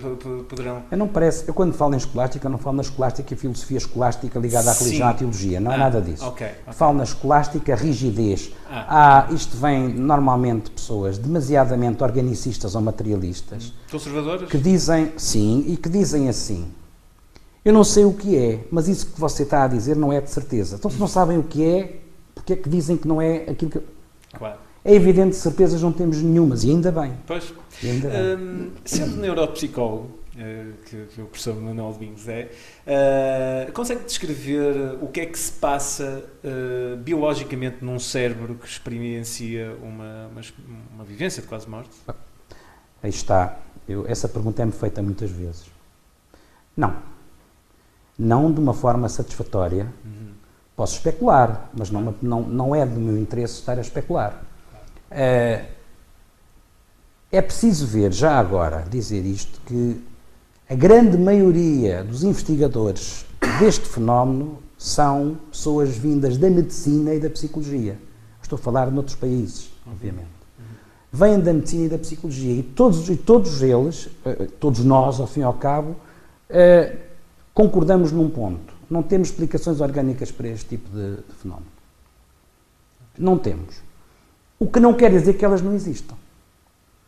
poderão... 0.47 0.83
Eu 0.91 0.97
não 0.97 1.07
parece, 1.07 1.47
eu 1.47 1.53
quando 1.53 1.73
falo 1.73 1.95
em 1.95 1.97
escolástica, 1.97 2.47
não 2.47 2.57
falo 2.57 2.77
na 2.77 2.81
escolástica 2.83 3.33
e 3.33 3.37
filosofia 3.37 3.77
escolástica 3.77 4.39
ligada 4.39 4.69
à 4.69 4.73
religião, 4.73 5.07
à 5.07 5.13
teologia, 5.13 5.59
não 5.59 5.71
é 5.71 5.77
nada 5.77 5.99
disso. 5.99 6.25
Okay, 6.27 6.47
okay. 6.47 6.73
Falo 6.73 6.97
na 6.97 7.03
escolástica 7.03 7.75
rigidez. 7.75 8.51
Ah. 8.69 9.25
Há, 9.27 9.33
isto 9.33 9.57
vem 9.57 9.87
normalmente 9.89 10.65
de 10.65 10.71
pessoas 10.71 11.17
demasiadamente 11.17 12.03
organicistas 12.03 12.75
ou 12.75 12.81
materialistas. 12.81 13.73
Conservadoras? 13.89 14.49
Que 14.49 14.57
dizem, 14.57 15.13
sim, 15.17 15.65
e 15.67 15.77
que 15.77 15.89
dizem 15.89 16.29
assim, 16.29 16.71
Eu 17.63 17.73
não 17.73 17.83
sei 17.83 18.05
o 18.05 18.13
que 18.13 18.37
é, 18.37 18.59
mas 18.69 18.87
isso 18.87 19.07
que 19.07 19.19
você 19.19 19.41
está 19.41 19.63
a 19.63 19.67
dizer 19.67 19.95
não 19.95 20.13
é 20.13 20.21
de 20.21 20.29
certeza. 20.29 20.75
Então, 20.75 20.91
se 20.91 20.99
não 20.99 21.07
sabem 21.07 21.39
o 21.39 21.43
que 21.43 21.65
é, 21.65 21.99
porque 22.35 22.53
é 22.53 22.55
que 22.55 22.69
dizem 22.69 22.95
que 22.95 23.07
não 23.07 23.19
é 23.19 23.37
aquilo 23.49 23.71
que. 23.71 23.81
Claro. 24.37 24.59
É 24.85 24.93
evidente, 24.93 25.35
certezas 25.35 25.81
não 25.81 25.91
temos 25.91 26.21
nenhumas, 26.21 26.63
e 26.63 26.69
ainda 26.69 26.91
bem. 26.91 27.17
Pois. 27.25 27.51
E 27.81 27.89
ainda 27.89 28.07
bem. 28.07 28.35
Hum, 28.37 28.71
sendo 28.85 29.17
neuropsicólogo, 29.17 30.11
eh, 30.37 30.73
que, 30.85 31.05
que 31.05 31.21
o 31.21 31.25
professor 31.25 31.55
Manuel 31.55 31.91
Domingos 31.93 32.27
é, 32.27 32.51
uh, 32.85 33.71
consegue 33.71 34.03
descrever 34.03 34.97
o 35.01 35.07
que 35.07 35.21
é 35.21 35.25
que 35.25 35.39
se 35.39 35.53
passa 35.53 36.23
uh, 36.43 36.97
biologicamente 36.97 37.77
num 37.83 37.97
cérebro 37.97 38.53
que 38.55 38.67
experiencia 38.67 39.75
uma, 39.81 40.27
uma, 40.27 40.41
uma 40.93 41.03
vivência 41.03 41.41
de 41.41 41.47
quase 41.47 41.67
morte? 41.67 41.89
Aí 43.01 43.09
está. 43.09 43.57
Eu, 43.87 44.05
essa 44.07 44.29
pergunta 44.29 44.61
é-me 44.61 44.71
feita 44.71 45.01
muitas 45.01 45.31
vezes. 45.31 45.65
Não. 46.77 46.95
Não 48.19 48.51
de 48.51 48.59
uma 48.59 48.73
forma 48.73 49.09
satisfatória. 49.09 49.91
Uhum. 50.03 50.33
Posso 50.75 50.95
especular, 50.95 51.71
mas 51.75 51.89
não, 51.89 52.13
não, 52.21 52.41
não 52.41 52.75
é 52.75 52.85
do 52.85 52.99
meu 52.99 53.17
interesse 53.17 53.55
estar 53.55 53.77
a 53.79 53.81
especular. 53.81 54.43
É, 55.09 55.65
é 57.31 57.41
preciso 57.41 57.85
ver, 57.85 58.11
já 58.11 58.37
agora, 58.39 58.85
dizer 58.89 59.25
isto, 59.25 59.59
que 59.65 60.01
a 60.69 60.75
grande 60.75 61.17
maioria 61.17 62.03
dos 62.03 62.23
investigadores 62.23 63.25
deste 63.59 63.87
fenómeno 63.87 64.59
são 64.77 65.37
pessoas 65.51 65.95
vindas 65.95 66.37
da 66.37 66.49
medicina 66.49 67.13
e 67.13 67.19
da 67.19 67.29
psicologia. 67.29 67.97
Estou 68.41 68.57
a 68.57 68.61
falar 68.61 68.89
de 68.89 68.97
outros 68.97 69.15
países, 69.15 69.69
obviamente. 69.87 70.35
Vêm 71.11 71.39
da 71.39 71.53
medicina 71.53 71.85
e 71.85 71.89
da 71.89 71.97
psicologia 71.97 72.53
e 72.53 72.63
todos, 72.63 73.09
e 73.09 73.15
todos 73.15 73.61
eles, 73.61 74.09
eh, 74.25 74.47
todos 74.59 74.83
nós, 74.83 75.19
ao 75.19 75.27
fim 75.27 75.39
e 75.41 75.43
ao 75.43 75.53
cabo, 75.53 75.95
eh, 76.49 76.97
concordamos 77.53 78.11
num 78.11 78.29
ponto. 78.29 78.73
Não 78.89 79.01
temos 79.01 79.29
explicações 79.29 79.81
orgânicas 79.81 80.31
para 80.31 80.47
este 80.49 80.69
tipo 80.69 80.89
de 80.89 81.17
fenómeno. 81.41 81.67
Não 83.17 83.37
temos. 83.37 83.84
O 84.59 84.67
que 84.67 84.79
não 84.79 84.93
quer 84.93 85.11
dizer 85.11 85.33
que 85.33 85.43
elas 85.43 85.61
não 85.61 85.73
existam. 85.73 86.15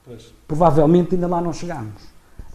Pois. 0.06 0.34
Provavelmente 0.48 1.16
ainda 1.16 1.28
lá 1.28 1.42
não 1.42 1.54
chegamos. 1.54 2.02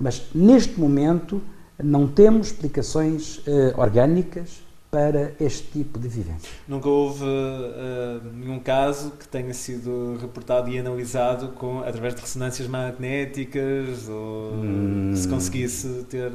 Mas 0.00 0.28
neste 0.34 0.78
momento 0.80 1.40
não 1.82 2.06
temos 2.06 2.48
explicações 2.48 3.38
uh, 3.38 3.78
orgânicas 3.78 4.62
para 4.90 5.32
este 5.40 5.68
tipo 5.70 5.98
de 5.98 6.06
vivência. 6.06 6.50
Nunca 6.68 6.88
houve 6.88 7.24
uh, 7.24 8.22
nenhum 8.34 8.58
caso 8.58 9.12
que 9.12 9.26
tenha 9.26 9.54
sido 9.54 10.18
reportado 10.20 10.68
e 10.68 10.78
analisado 10.78 11.48
com, 11.48 11.80
através 11.80 12.14
de 12.14 12.20
ressonâncias 12.20 12.68
magnéticas 12.68 14.08
ou 14.08 14.52
hum. 14.52 15.12
se 15.14 15.26
conseguisse 15.28 16.04
ter. 16.10 16.30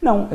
Não, 0.00 0.24
uh, 0.24 0.28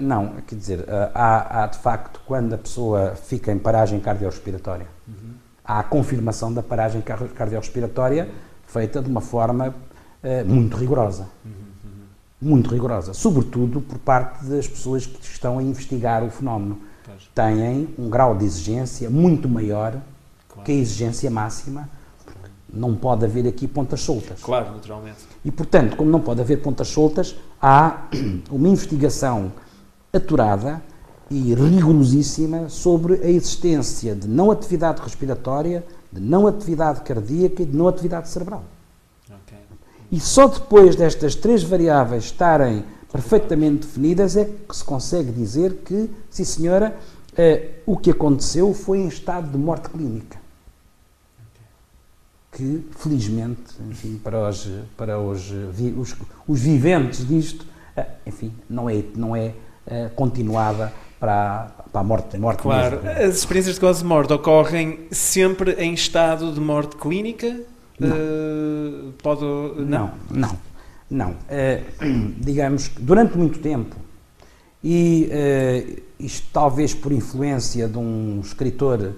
não, 0.00 0.28
quer 0.46 0.56
dizer, 0.56 0.84
há, 1.14 1.64
há, 1.64 1.66
de 1.66 1.78
facto, 1.78 2.20
quando 2.26 2.54
a 2.54 2.58
pessoa 2.58 3.14
fica 3.14 3.52
em 3.52 3.58
paragem 3.58 4.00
cardiorrespiratória, 4.00 4.86
uhum. 5.06 5.27
A 5.68 5.82
confirmação 5.82 6.50
da 6.50 6.62
paragem 6.62 7.02
cardiorrespiratória 7.02 8.30
feita 8.66 9.02
de 9.02 9.10
uma 9.10 9.20
forma 9.20 9.74
muito 10.46 10.78
rigorosa. 10.78 11.28
Muito 12.40 12.70
rigorosa, 12.70 13.12
sobretudo 13.12 13.80
por 13.80 13.98
parte 13.98 14.44
das 14.46 14.66
pessoas 14.66 15.04
que 15.04 15.22
estão 15.22 15.58
a 15.58 15.62
investigar 15.62 16.24
o 16.24 16.30
fenómeno. 16.30 16.78
Têm 17.34 17.88
um 17.98 18.08
grau 18.08 18.34
de 18.34 18.44
exigência 18.44 19.10
muito 19.10 19.48
maior 19.48 20.00
claro. 20.48 20.64
que 20.64 20.72
a 20.72 20.74
exigência 20.74 21.30
máxima. 21.30 21.88
Não 22.70 22.94
pode 22.94 23.24
haver 23.24 23.46
aqui 23.46 23.66
pontas 23.66 24.00
soltas. 24.00 24.42
Claro, 24.42 24.72
naturalmente. 24.72 25.26
E, 25.42 25.50
portanto, 25.50 25.96
como 25.96 26.10
não 26.10 26.20
pode 26.20 26.40
haver 26.42 26.60
pontas 26.60 26.88
soltas, 26.88 27.34
há 27.60 28.06
uma 28.50 28.68
investigação 28.68 29.50
aturada 30.12 30.82
e 31.30 31.54
rigorosíssima 31.54 32.68
sobre 32.68 33.14
a 33.14 33.28
existência 33.28 34.14
de 34.14 34.26
não 34.26 34.50
atividade 34.50 35.02
respiratória, 35.02 35.84
de 36.10 36.20
não 36.20 36.46
atividade 36.46 37.02
cardíaca 37.02 37.62
e 37.62 37.66
de 37.66 37.76
não 37.76 37.86
atividade 37.88 38.28
cerebral. 38.28 38.64
E 40.10 40.18
só 40.18 40.46
depois 40.46 40.96
destas 40.96 41.34
três 41.34 41.62
variáveis 41.62 42.24
estarem 42.24 42.82
perfeitamente 43.12 43.86
definidas 43.86 44.36
é 44.36 44.44
que 44.46 44.74
se 44.74 44.84
consegue 44.84 45.30
dizer 45.30 45.82
que, 45.84 46.10
sim 46.30 46.44
senhora, 46.44 46.96
eh, 47.36 47.80
o 47.84 47.96
que 47.96 48.10
aconteceu 48.10 48.72
foi 48.72 48.98
em 48.98 49.08
estado 49.08 49.50
de 49.50 49.58
morte 49.58 49.90
clínica. 49.90 50.38
Que, 52.50 52.86
felizmente, 52.96 53.74
enfim, 53.90 54.18
para 54.22 54.48
os, 54.48 54.68
para 54.96 55.20
os, 55.20 55.50
os, 55.50 56.16
os 56.46 56.60
viventes 56.60 57.26
disto, 57.26 57.66
eh, 57.94 58.06
enfim, 58.26 58.52
não 58.68 58.88
é, 58.88 59.04
não 59.14 59.36
é 59.36 59.54
eh, 59.86 60.10
continuada 60.16 60.92
para, 61.18 61.70
para 61.92 62.00
a 62.00 62.04
morte, 62.04 62.38
morte 62.38 62.62
Claro, 62.62 63.02
mesmo. 63.02 63.22
as 63.22 63.36
experiências 63.36 63.74
de 63.74 63.80
quase 63.80 64.04
morte 64.04 64.32
ocorrem 64.32 65.00
sempre 65.10 65.72
em 65.72 65.92
estado 65.94 66.52
de 66.52 66.60
morte 66.60 66.96
clínica? 66.96 67.60
Não. 67.98 68.16
Uh, 68.16 69.12
pode, 69.22 69.42
não, 69.42 70.12
não. 70.30 70.56
não. 71.10 71.30
Uh, 71.30 72.34
digamos 72.38 72.88
que 72.88 73.02
durante 73.02 73.36
muito 73.36 73.58
tempo, 73.58 73.96
e 74.82 75.28
uh, 75.28 76.02
isto 76.20 76.46
talvez 76.52 76.94
por 76.94 77.10
influência 77.10 77.88
de 77.88 77.98
um 77.98 78.40
escritor 78.40 79.16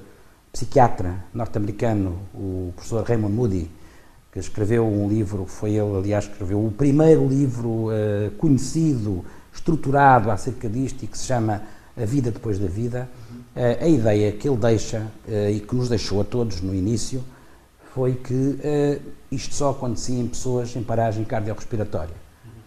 psiquiatra 0.50 1.24
norte-americano, 1.34 2.18
o 2.34 2.72
professor 2.74 3.04
Raymond 3.04 3.34
Moody, 3.34 3.70
que 4.32 4.38
escreveu 4.38 4.86
um 4.86 5.08
livro, 5.08 5.44
foi 5.44 5.72
ele, 5.72 5.96
aliás, 5.96 6.24
que 6.24 6.32
escreveu 6.32 6.64
o 6.64 6.70
primeiro 6.70 7.26
livro 7.26 7.88
conhecido, 8.38 9.24
estruturado 9.52 10.30
acerca 10.30 10.68
disto 10.68 11.02
e 11.02 11.08
que 11.08 11.18
se 11.18 11.26
chama 11.26 11.62
A 11.96 12.04
Vida 12.04 12.30
Depois 12.30 12.58
da 12.58 12.66
Vida. 12.66 13.08
a 13.80 13.86
ideia 13.86 14.32
que 14.32 14.48
ele 14.48 14.56
deixa 14.56 15.06
e 15.52 15.60
que 15.60 15.74
nos 15.74 15.88
deixou 15.88 16.20
a 16.20 16.24
todos 16.24 16.60
no 16.60 16.74
início 16.74 17.22
foi 17.94 18.14
que 18.14 18.32
uh, 18.34 19.00
isto 19.30 19.54
só 19.54 19.70
acontecia 19.70 20.18
em 20.18 20.26
pessoas 20.26 20.74
em 20.76 20.82
paragem 20.82 21.24
cardiorrespiratória. 21.24 22.14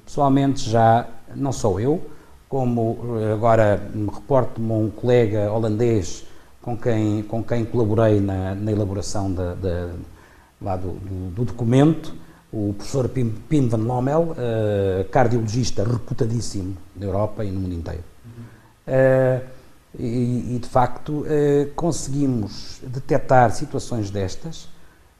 Pessoalmente, 0.06 0.70
já 0.70 1.08
não 1.36 1.52
sou 1.52 1.80
eu, 1.80 2.02
como 2.50 3.20
eh, 3.20 3.34
agora 3.34 3.90
me 3.96 4.08
reporto-me 4.08 4.72
um 4.72 4.90
colega 4.90 5.50
holandês 5.52 6.26
com 6.62 6.78
quem, 6.78 7.24
com 7.24 7.42
quem 7.42 7.64
colaborei 7.64 8.20
na, 8.20 8.54
na 8.54 8.72
elaboração 8.72 9.32
da, 9.32 9.56
da, 9.56 9.90
lá 10.62 10.76
do, 10.76 10.92
do, 10.92 11.32
do, 11.32 11.46
documento, 11.46 12.14
o 12.52 12.74
professor 12.78 13.08
Pim, 13.08 13.34
Pim 13.50 13.70
van 13.70 13.78
Lommel, 13.78 14.36
cardiologista 15.10 15.84
reputadíssimo 15.84 16.78
na 16.96 17.06
Europa 17.06 17.44
e 17.44 17.50
no 17.50 17.62
mundo 17.62 17.74
inteiro. 17.74 18.13
Uh, 18.88 19.42
e, 19.98 20.56
e, 20.56 20.60
de 20.60 20.68
facto, 20.68 21.22
uh, 21.22 21.72
conseguimos 21.76 22.80
detectar 22.84 23.52
situações 23.52 24.10
destas 24.10 24.68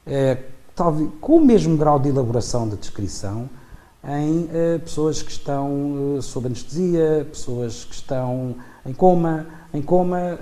é, 0.06 0.36
talvez, 0.74 1.08
com 1.20 1.36
o 1.36 1.44
mesmo 1.44 1.76
grau 1.78 1.98
de 1.98 2.08
elaboração 2.08 2.68
da 2.68 2.76
descrição 2.76 3.48
em 4.06 4.50
pessoas 4.80 5.22
que 5.22 5.30
estão 5.30 6.18
sob 6.20 6.46
anestesia, 6.46 7.26
pessoas 7.30 7.86
que 7.86 7.94
estão 7.94 8.54
em 8.84 8.92
coma, 8.92 9.46
em 9.72 9.80
coma 9.80 10.38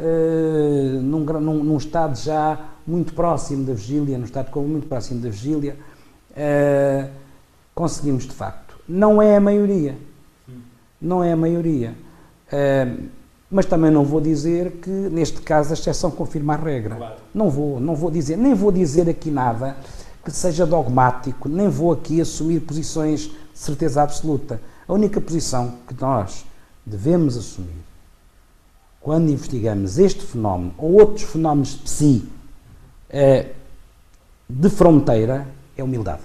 num, 1.00 1.20
num, 1.20 1.62
num, 1.62 1.76
estado 1.76 2.18
já 2.18 2.58
muito 2.84 3.14
próximo 3.14 3.64
da 3.64 3.72
vigília, 3.72 4.18
num 4.18 4.24
estado 4.24 4.46
de 4.46 4.50
coma 4.50 4.66
muito 4.66 4.88
próximo 4.88 5.20
da 5.20 5.28
vigília, 5.28 5.76
conseguimos 7.72 8.24
de 8.24 8.32
facto. 8.32 8.80
Não 8.88 9.22
é 9.22 9.36
a 9.36 9.40
maioria. 9.40 9.96
Não 11.00 11.22
é 11.22 11.30
a 11.30 11.36
maioria. 11.36 11.94
Mas 13.50 13.66
também 13.66 13.90
não 13.90 14.04
vou 14.04 14.20
dizer 14.20 14.72
que, 14.82 14.90
neste 14.90 15.42
caso, 15.42 15.70
a 15.70 15.74
exceção 15.74 16.10
confirma 16.10 16.54
a 16.54 16.56
regra. 16.56 16.96
Claro. 16.96 17.16
Não 17.34 17.50
vou, 17.50 17.78
não 17.78 17.94
vou 17.94 18.10
dizer, 18.10 18.36
nem 18.36 18.54
vou 18.54 18.72
dizer 18.72 19.08
aqui 19.08 19.30
nada 19.30 19.76
que 20.24 20.30
seja 20.30 20.64
dogmático, 20.64 21.48
nem 21.48 21.68
vou 21.68 21.92
aqui 21.92 22.20
assumir 22.20 22.60
posições 22.60 23.22
de 23.22 23.58
certeza 23.58 24.02
absoluta. 24.02 24.60
A 24.86 24.92
única 24.92 25.20
posição 25.20 25.74
que 25.86 25.94
nós 26.00 26.46
devemos 26.86 27.36
assumir 27.36 27.82
quando 29.00 29.30
investigamos 29.30 29.98
este 29.98 30.24
fenómeno 30.24 30.72
ou 30.78 30.92
outros 30.92 31.24
fenómenos 31.24 31.70
de 31.70 31.78
psi 31.78 32.28
é, 33.10 33.50
de 34.48 34.70
fronteira 34.70 35.46
é 35.76 35.82
humildade. 35.82 36.22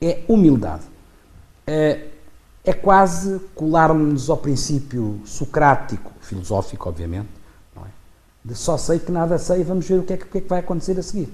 É 0.00 0.22
humildade. 0.28 0.82
É, 2.62 2.74
quase 2.74 3.40
colarmos 3.54 4.28
ao 4.28 4.36
princípio 4.36 5.20
socrático, 5.24 6.12
filosófico, 6.20 6.88
obviamente, 6.90 7.28
é? 7.76 7.80
de 8.44 8.54
só 8.54 8.76
sei 8.76 8.98
que 8.98 9.10
nada 9.10 9.38
sei, 9.38 9.64
vamos 9.64 9.86
ver 9.88 9.98
o 9.98 10.02
que, 10.02 10.12
é 10.12 10.16
que, 10.16 10.24
o 10.24 10.28
que, 10.28 10.38
é 10.38 10.40
que 10.42 10.48
vai 10.48 10.60
acontecer 10.60 10.98
a 10.98 11.02
seguir. 11.02 11.32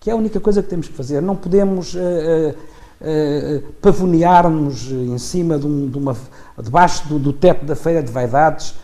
Que 0.00 0.10
é 0.10 0.12
a 0.12 0.16
única 0.16 0.38
coisa 0.38 0.62
que 0.62 0.68
temos 0.68 0.86
que 0.86 0.94
fazer. 0.94 1.22
Não 1.22 1.34
podemos 1.34 1.94
uh, 1.94 1.98
uh, 1.98 2.50
uh, 2.50 3.72
pavonear-nos 3.80 4.90
em 4.90 5.16
cima 5.16 5.58
de, 5.58 5.66
um, 5.66 5.88
de 5.88 5.96
uma. 5.96 6.14
debaixo 6.62 7.08
do, 7.08 7.18
do, 7.18 7.32
teto 7.32 7.64
da 7.64 7.74
feira 7.74 8.02
de 8.02 8.12
vaidades, 8.12 8.74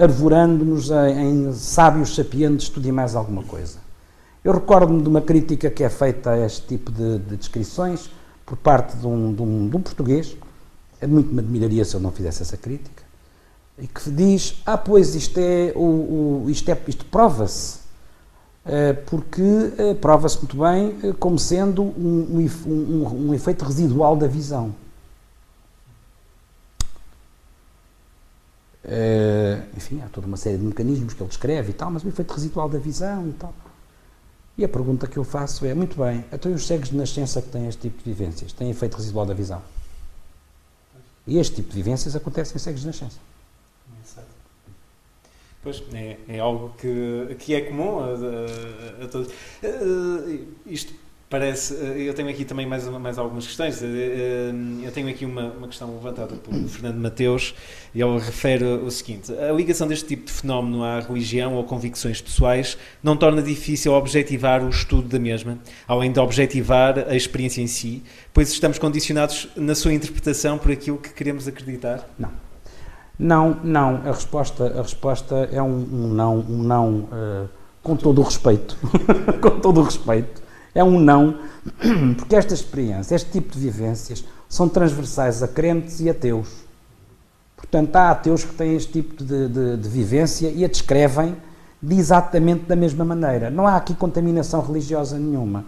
arvorando-nos 0.00 0.90
em, 0.90 1.52
sábios 1.52 2.14
sapientes, 2.14 2.68
tudo 2.68 2.86
e 2.86 2.92
mais 2.92 3.16
alguma 3.16 3.42
coisa. 3.42 3.78
Eu 4.44 4.52
recordo-me 4.52 5.02
de 5.02 5.08
uma 5.08 5.20
crítica 5.20 5.68
que 5.68 5.82
é 5.82 5.88
feita 5.88 6.30
a 6.30 6.46
este 6.46 6.66
tipo 6.66 6.92
de, 6.92 7.18
de 7.18 7.36
descrições 7.36 8.08
por 8.46 8.56
parte 8.56 8.96
de 8.96 9.06
um, 9.06 9.34
de 9.34 9.42
um, 9.42 9.68
de 9.68 9.76
um 9.76 9.82
português, 9.82 10.36
muito 11.04 11.34
me 11.34 11.40
admiraria 11.40 11.84
se 11.84 11.96
ele 11.96 12.04
não 12.04 12.12
fizesse 12.12 12.42
essa 12.42 12.56
crítica, 12.56 13.02
e 13.78 13.86
que 13.86 14.10
diz, 14.10 14.62
ah, 14.64 14.78
pois 14.78 15.14
isto 15.14 15.38
é, 15.38 15.72
o, 15.74 16.44
o 16.44 16.50
isto, 16.50 16.70
é, 16.70 16.78
isto 16.86 17.04
prova-se, 17.06 17.80
uh, 18.64 19.04
porque 19.04 19.42
uh, 19.42 19.94
prova-se 20.00 20.38
muito 20.38 20.56
bem 20.56 21.10
uh, 21.10 21.14
como 21.14 21.38
sendo 21.38 21.82
um, 21.82 22.48
um, 22.66 23.28
um, 23.28 23.34
efeito 23.34 23.64
residual 23.64 24.16
da 24.16 24.26
visão. 24.26 24.74
enfim, 29.76 30.00
há 30.00 30.08
toda 30.08 30.28
uma 30.28 30.36
série 30.36 30.58
de 30.58 30.64
mecanismos 30.64 31.12
que 31.12 31.20
ele 31.20 31.28
descreve 31.28 31.70
e 31.70 31.72
tal, 31.72 31.90
mas 31.90 32.04
o 32.04 32.08
efeito 32.08 32.32
residual 32.32 32.68
da 32.68 32.78
visão 32.78 33.28
e 33.28 33.32
tal. 33.32 33.52
E 34.58 34.64
a 34.64 34.68
pergunta 34.68 35.06
que 35.06 35.18
eu 35.18 35.24
faço 35.24 35.66
é, 35.66 35.74
muito 35.74 36.02
bem, 36.02 36.24
então 36.32 36.52
os 36.52 36.66
cegos 36.66 36.88
de 36.88 36.96
nascença 36.96 37.42
que 37.42 37.48
têm 37.48 37.68
este 37.68 37.82
tipo 37.82 38.02
de 38.02 38.04
vivências, 38.10 38.52
têm 38.52 38.70
efeito 38.70 38.96
residual 38.96 39.26
da 39.26 39.34
visão? 39.34 39.62
E 41.26 41.38
este 41.38 41.56
tipo 41.56 41.70
de 41.70 41.76
vivências 41.76 42.16
acontecem 42.16 42.56
em 42.56 42.58
cegos 42.58 42.80
de 42.80 42.86
nascença. 42.86 43.18
Pois, 45.62 45.82
é, 45.92 46.16
é 46.28 46.38
algo 46.38 46.72
que, 46.78 47.36
que 47.40 47.52
é 47.52 47.62
comum 47.62 47.98
a, 47.98 48.04
a, 48.04 49.04
a 49.04 49.08
todos. 49.08 49.32
Uh, 49.62 50.46
isto 50.64 50.94
parece. 51.28 51.74
Uh, 51.74 51.98
eu 51.98 52.14
tenho 52.14 52.28
aqui 52.28 52.44
também 52.44 52.66
mais, 52.66 52.86
mais 52.88 53.18
algumas 53.18 53.46
questões. 53.46 53.80
Uh, 53.80 53.84
eu 54.82 54.92
tenho 54.92 55.08
aqui 55.08 55.24
uma, 55.24 55.48
uma 55.52 55.68
questão 55.68 55.92
levantada 55.92 56.34
por 56.36 56.54
Fernando 56.68 56.98
Mateus 56.98 57.54
e 57.94 58.00
ele 58.00 58.18
refere 58.18 58.64
o 58.64 58.90
seguinte: 58.90 59.32
a 59.32 59.52
ligação 59.52 59.86
deste 59.86 60.06
tipo 60.06 60.26
de 60.26 60.32
fenómeno 60.32 60.84
à 60.84 61.00
religião 61.00 61.54
ou 61.54 61.64
convicções 61.64 62.20
pessoais 62.20 62.76
não 63.02 63.16
torna 63.16 63.42
difícil 63.42 63.92
objetivar 63.92 64.64
o 64.64 64.68
estudo 64.68 65.08
da 65.08 65.18
mesma, 65.18 65.58
além 65.86 66.12
de 66.12 66.20
objetivar 66.20 66.98
a 67.08 67.14
experiência 67.14 67.60
em 67.60 67.66
si, 67.66 68.02
pois 68.32 68.50
estamos 68.50 68.78
condicionados 68.78 69.48
na 69.56 69.74
sua 69.74 69.92
interpretação 69.92 70.58
por 70.58 70.70
aquilo 70.70 70.98
que 70.98 71.10
queremos 71.10 71.46
acreditar? 71.48 72.08
Não. 72.18 72.46
Não, 73.18 73.58
não. 73.64 74.02
A 74.04 74.12
resposta, 74.12 74.78
a 74.78 74.82
resposta 74.82 75.48
é 75.50 75.62
um, 75.62 75.68
um 75.68 76.08
não, 76.08 76.38
um 76.38 76.62
não 76.62 76.90
uh, 76.98 77.48
com 77.82 77.96
todo 77.96 78.20
o 78.20 78.24
respeito. 78.24 78.76
com 79.40 79.58
todo 79.60 79.80
o 79.80 79.84
respeito. 79.84 80.45
É 80.76 80.84
um 80.84 81.00
não, 81.00 81.38
porque 82.18 82.36
esta 82.36 82.52
experiência, 82.52 83.14
este 83.14 83.30
tipo 83.30 83.54
de 83.54 83.58
vivências, 83.58 84.22
são 84.46 84.68
transversais 84.68 85.42
a 85.42 85.48
crentes 85.48 86.00
e 86.00 86.10
ateus. 86.10 86.48
Portanto, 87.56 87.96
há 87.96 88.10
ateus 88.10 88.44
que 88.44 88.54
têm 88.54 88.76
este 88.76 88.92
tipo 88.92 89.24
de, 89.24 89.48
de, 89.48 89.76
de 89.78 89.88
vivência 89.88 90.48
e 90.48 90.66
a 90.66 90.68
descrevem 90.68 91.34
de 91.82 91.94
exatamente 91.94 92.64
da 92.66 92.76
mesma 92.76 93.06
maneira. 93.06 93.48
Não 93.48 93.66
há 93.66 93.74
aqui 93.74 93.94
contaminação 93.94 94.60
religiosa 94.60 95.18
nenhuma. 95.18 95.64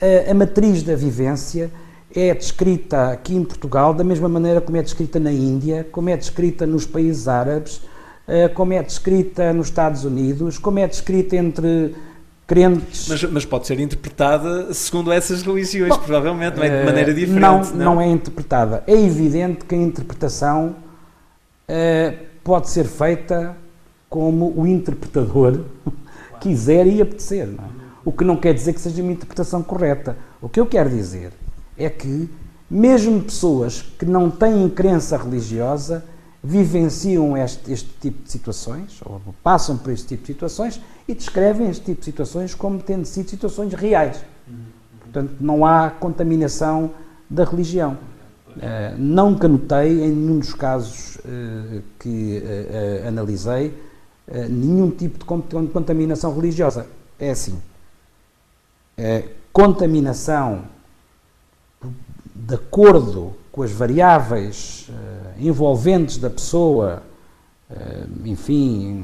A, 0.00 0.30
a 0.30 0.34
matriz 0.34 0.84
da 0.84 0.94
vivência 0.94 1.68
é 2.14 2.32
descrita 2.32 3.10
aqui 3.10 3.34
em 3.34 3.42
Portugal 3.42 3.92
da 3.92 4.04
mesma 4.04 4.28
maneira 4.28 4.60
como 4.60 4.76
é 4.76 4.82
descrita 4.82 5.18
na 5.18 5.32
Índia, 5.32 5.84
como 5.90 6.08
é 6.08 6.16
descrita 6.16 6.64
nos 6.64 6.86
países 6.86 7.26
árabes, 7.26 7.80
eh, 8.28 8.46
como 8.46 8.72
é 8.72 8.80
descrita 8.80 9.52
nos 9.52 9.66
Estados 9.66 10.04
Unidos, 10.04 10.56
como 10.56 10.78
é 10.78 10.86
descrita 10.86 11.34
entre 11.34 11.96
crentes. 12.46 13.08
Mas, 13.08 13.24
mas 13.24 13.44
pode 13.44 13.66
ser 13.66 13.80
interpretada 13.80 14.72
segundo 14.72 15.10
essas 15.10 15.42
religiões, 15.42 15.90
Bom, 15.96 16.02
provavelmente, 16.02 16.60
é 16.60 16.80
de 16.80 16.86
maneira 16.86 17.10
eh, 17.10 17.14
diferente. 17.14 17.40
Não, 17.40 17.62
não, 17.62 17.84
não, 17.96 18.00
é 18.00 18.06
interpretada. 18.06 18.84
É 18.86 18.94
evidente 18.94 19.64
que 19.64 19.74
a 19.74 19.78
interpretação 19.78 20.76
uh, 21.68 22.26
pode 22.44 22.70
ser 22.70 22.84
feita 22.84 23.56
como 24.08 24.52
o 24.56 24.66
interpretador 24.66 25.60
quiser 26.40 26.86
e 26.86 27.02
apetecer. 27.02 27.48
É? 27.48 27.76
O 28.04 28.12
que 28.12 28.24
não 28.24 28.36
quer 28.36 28.54
dizer 28.54 28.72
que 28.72 28.80
seja 28.80 29.02
uma 29.02 29.12
interpretação 29.12 29.62
correta. 29.62 30.16
O 30.40 30.48
que 30.48 30.60
eu 30.60 30.66
quero 30.66 30.88
dizer 30.88 31.32
é 31.76 31.90
que, 31.90 32.30
mesmo 32.70 33.20
pessoas 33.22 33.82
que 33.82 34.06
não 34.06 34.30
têm 34.30 34.68
crença 34.68 35.16
religiosa, 35.16 36.04
vivenciam 36.46 37.36
este, 37.36 37.72
este, 37.72 37.90
tipo 38.00 38.22
de 38.22 38.30
situações, 38.30 39.00
ou 39.04 39.20
passam 39.42 39.76
por 39.76 39.92
este 39.92 40.06
tipo 40.06 40.22
de 40.22 40.26
situações, 40.28 40.80
e 41.08 41.14
descrevem 41.14 41.68
este 41.68 41.84
tipo 41.84 42.00
de 42.00 42.04
situações 42.04 42.54
como 42.54 42.80
tendo 42.80 43.04
sido 43.04 43.28
situações 43.28 43.74
reais. 43.74 44.24
Portanto, 45.00 45.34
não 45.40 45.66
há 45.66 45.90
contaminação 45.90 46.92
da 47.28 47.44
religião. 47.44 47.98
Uh, 48.56 48.96
nunca 48.96 49.48
notei, 49.48 50.04
em 50.04 50.10
nenhum 50.10 50.38
dos 50.38 50.54
casos 50.54 51.16
uh, 51.16 51.82
que 51.98 52.42
uh, 52.42 53.08
analisei, 53.08 53.74
nenhum 54.50 54.90
tipo 54.90 55.18
de 55.18 55.24
contaminação 55.24 56.34
religiosa. 56.34 56.84
É 57.16 57.30
assim. 57.30 57.56
contaminação 59.52 60.64
de 62.34 62.56
acordo 62.56 63.34
com 63.56 63.62
as 63.62 63.72
variáveis 63.72 64.86
uh, 64.90 65.42
envolventes 65.42 66.18
da 66.18 66.28
pessoa, 66.28 67.02
uh, 67.70 68.28
enfim, 68.28 69.02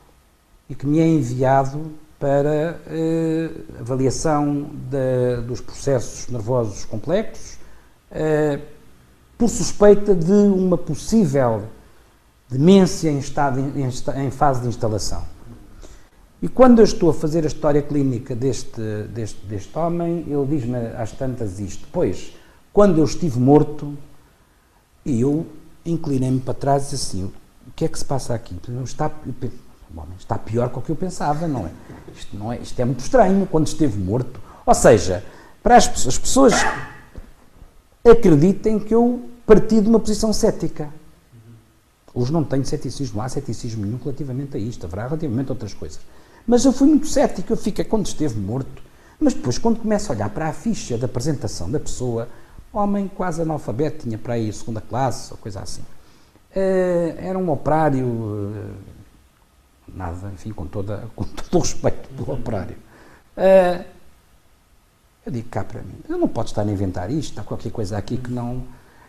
e 0.70 0.74
que 0.74 0.86
me 0.86 1.00
é 1.00 1.06
enviado 1.06 1.92
para 2.20 2.78
eh, 2.86 3.50
avaliação 3.80 4.70
de, 4.90 5.40
dos 5.46 5.62
processos 5.62 6.28
nervosos 6.28 6.84
complexos 6.84 7.56
eh, 8.10 8.60
por 9.38 9.48
suspeita 9.48 10.14
de 10.14 10.30
uma 10.30 10.76
possível 10.76 11.62
demência 12.46 13.08
em, 13.08 13.18
estado, 13.18 13.58
em, 13.58 14.26
em, 14.26 14.30
fase 14.30 14.60
de 14.60 14.68
instalação. 14.68 15.24
E 16.42 16.48
quando 16.48 16.80
eu 16.80 16.84
estou 16.84 17.08
a 17.08 17.14
fazer 17.14 17.44
a 17.44 17.46
história 17.46 17.80
clínica 17.80 18.36
deste, 18.36 18.82
deste, 19.08 19.46
deste 19.46 19.78
homem, 19.78 20.26
ele 20.28 20.46
diz-me 20.46 20.76
às 20.96 21.12
tantas 21.12 21.58
isto. 21.58 21.88
Pois, 21.90 22.36
quando 22.70 22.98
eu 22.98 23.04
estive 23.04 23.38
morto, 23.38 23.96
eu 25.06 25.46
inclinei-me 25.86 26.40
para 26.40 26.52
trás 26.52 26.88
e 26.88 26.90
disse 26.90 27.16
assim, 27.16 27.24
o 27.24 27.72
que 27.74 27.86
é 27.86 27.88
que 27.88 27.98
se 27.98 28.04
passa 28.04 28.34
aqui? 28.34 28.54
Está, 28.84 29.10
Bom, 29.92 30.06
está 30.18 30.38
pior 30.38 30.68
do 30.68 30.80
que 30.80 30.90
eu 30.90 30.96
pensava, 30.96 31.48
não 31.48 31.66
é? 31.66 31.70
Isto, 32.14 32.36
não 32.36 32.52
é? 32.52 32.58
isto 32.58 32.78
é 32.78 32.84
muito 32.84 33.00
estranho 33.00 33.46
quando 33.46 33.66
esteve 33.66 33.98
morto. 33.98 34.40
Ou 34.64 34.74
seja, 34.74 35.24
para 35.62 35.76
as, 35.76 36.06
as 36.06 36.18
pessoas 36.18 36.54
acreditem 38.04 38.78
que 38.78 38.94
eu 38.94 39.28
parti 39.44 39.80
de 39.80 39.88
uma 39.88 39.98
posição 39.98 40.32
cética. 40.32 40.88
Hoje 42.14 42.32
não 42.32 42.44
tenho 42.44 42.64
ceticismo, 42.64 43.18
não 43.18 43.24
há 43.24 43.28
ceticismo 43.28 43.84
nenhum 43.84 43.98
relativamente 43.98 44.56
a 44.56 44.60
isto, 44.60 44.86
haverá 44.86 45.04
relativamente 45.04 45.48
a 45.48 45.52
outras 45.52 45.74
coisas. 45.74 46.00
Mas 46.46 46.64
eu 46.64 46.72
fui 46.72 46.88
muito 46.88 47.06
cético, 47.06 47.52
eu 47.52 47.56
fiquei 47.56 47.84
quando 47.84 48.06
esteve 48.06 48.38
morto. 48.38 48.82
Mas 49.18 49.34
depois, 49.34 49.58
quando 49.58 49.80
começo 49.80 50.10
a 50.10 50.14
olhar 50.14 50.30
para 50.30 50.48
a 50.48 50.52
ficha 50.52 50.96
da 50.96 51.06
apresentação 51.06 51.70
da 51.70 51.78
pessoa, 51.78 52.28
homem 52.72 53.08
quase 53.08 53.42
analfabeto, 53.42 54.04
tinha 54.04 54.16
para 54.16 54.34
aí 54.34 54.52
segunda 54.52 54.80
classe, 54.80 55.32
ou 55.32 55.38
coisa 55.38 55.60
assim. 55.60 55.82
Uh, 56.52 57.14
era 57.18 57.38
um 57.38 57.50
operário 57.50 58.06
uh, 58.06 58.74
nada, 59.94 60.30
enfim, 60.32 60.52
com, 60.52 60.66
toda, 60.66 61.04
com 61.16 61.24
todo 61.24 61.56
o 61.56 61.58
respeito 61.60 62.08
pelo 62.10 62.34
operário. 62.34 62.76
Uh, 63.36 63.84
Eu 65.26 65.32
digo 65.32 65.48
cá 65.48 65.62
para 65.64 65.82
mim, 65.82 65.94
eu 66.08 66.16
não 66.18 66.28
posso 66.28 66.48
estar 66.48 66.62
a 66.62 66.70
inventar 66.70 67.10
isto, 67.10 67.38
há 67.38 67.44
qualquer 67.44 67.70
coisa 67.70 67.96
aqui 67.98 68.16
que 68.16 68.30
não. 68.30 68.64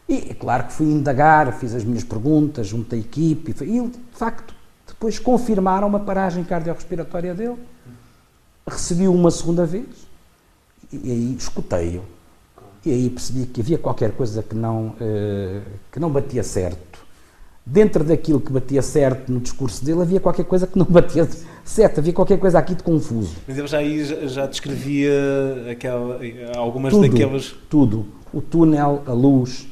E 0.10 0.32
é 0.32 0.34
claro 0.34 0.66
que 0.66 0.74
fui 0.74 0.88
indagar, 0.88 1.54
fiz 1.54 1.74
as 1.74 1.84
minhas 1.84 2.04
perguntas, 2.04 2.68
juntei 2.68 3.00
a 3.00 3.02
equipe 3.02 3.56
e, 3.64 3.78
e 3.78 3.88
de 3.88 4.00
facto 4.12 4.54
depois 4.86 5.18
confirmaram 5.18 5.88
uma 5.88 6.00
paragem 6.00 6.44
cardiorrespiratória 6.44 7.34
dele. 7.34 7.58
Recebi 8.68 9.08
uma 9.08 9.32
segunda 9.32 9.66
vez 9.66 9.88
e 10.92 11.12
aí 11.12 11.36
escutei-o. 11.36 12.04
E 12.86 12.92
aí 12.92 13.10
percebi 13.10 13.46
que 13.46 13.62
havia 13.62 13.78
qualquer 13.78 14.12
coisa 14.12 14.44
que 14.44 14.56
não, 14.56 14.88
uh, 14.90 15.62
que 15.92 16.00
não 16.00 16.10
batia 16.12 16.44
certo. 16.44 16.91
Dentro 17.66 18.04
daquilo 18.04 18.42
que 18.42 18.52
batia 18.52 18.82
certo 18.82 19.32
no 19.32 19.40
discurso 19.40 19.86
dele, 19.86 20.02
havia 20.02 20.20
qualquer 20.20 20.46
coisa 20.46 20.66
que 20.66 20.78
não 20.78 20.86
batia 20.86 21.28
certo, 21.64 22.00
havia 22.00 22.12
qualquer 22.12 22.40
coisa 22.40 22.58
aqui 22.58 22.74
de 22.74 22.84
confuso. 22.84 23.36
Mas 23.48 23.58
ele 23.58 23.68
já 23.68 23.78
aí 23.78 24.28
já 24.28 24.46
descrevia 24.48 25.12
aquela, 25.70 26.20
algumas 26.56 26.92
tudo, 26.92 27.08
daquelas. 27.08 27.56
Tudo. 27.70 28.06
O 28.34 28.42
túnel, 28.42 29.04
a 29.06 29.14
luz. 29.14 29.68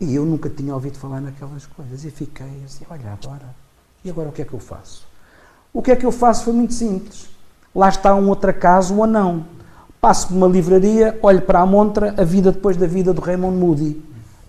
E 0.00 0.14
eu 0.14 0.24
nunca 0.24 0.48
tinha 0.48 0.72
ouvido 0.72 0.96
falar 0.98 1.20
naquelas 1.20 1.66
coisas. 1.66 2.04
E 2.04 2.10
fiquei 2.10 2.46
assim: 2.64 2.84
olha, 2.90 3.18
agora. 3.22 3.54
E 4.02 4.10
agora 4.10 4.28
o 4.30 4.32
que 4.32 4.42
é 4.42 4.44
que 4.44 4.54
eu 4.54 4.60
faço? 4.60 5.06
O 5.72 5.82
que 5.82 5.90
é 5.90 5.96
que 5.96 6.06
eu 6.06 6.12
faço 6.12 6.44
foi 6.44 6.54
muito 6.54 6.72
simples. 6.72 7.28
Lá 7.74 7.88
está 7.88 8.14
um 8.14 8.28
outro 8.28 8.50
acaso 8.50 8.96
ou 8.96 9.06
não 9.06 9.44
Passo 10.00 10.28
por 10.28 10.36
uma 10.36 10.46
livraria, 10.46 11.18
olho 11.20 11.42
para 11.42 11.60
a 11.60 11.66
montra, 11.66 12.14
A 12.16 12.24
Vida 12.24 12.50
Depois 12.50 12.74
da 12.74 12.86
Vida 12.86 13.12
do 13.12 13.20
Raymond 13.20 13.54
Moody. 13.54 14.02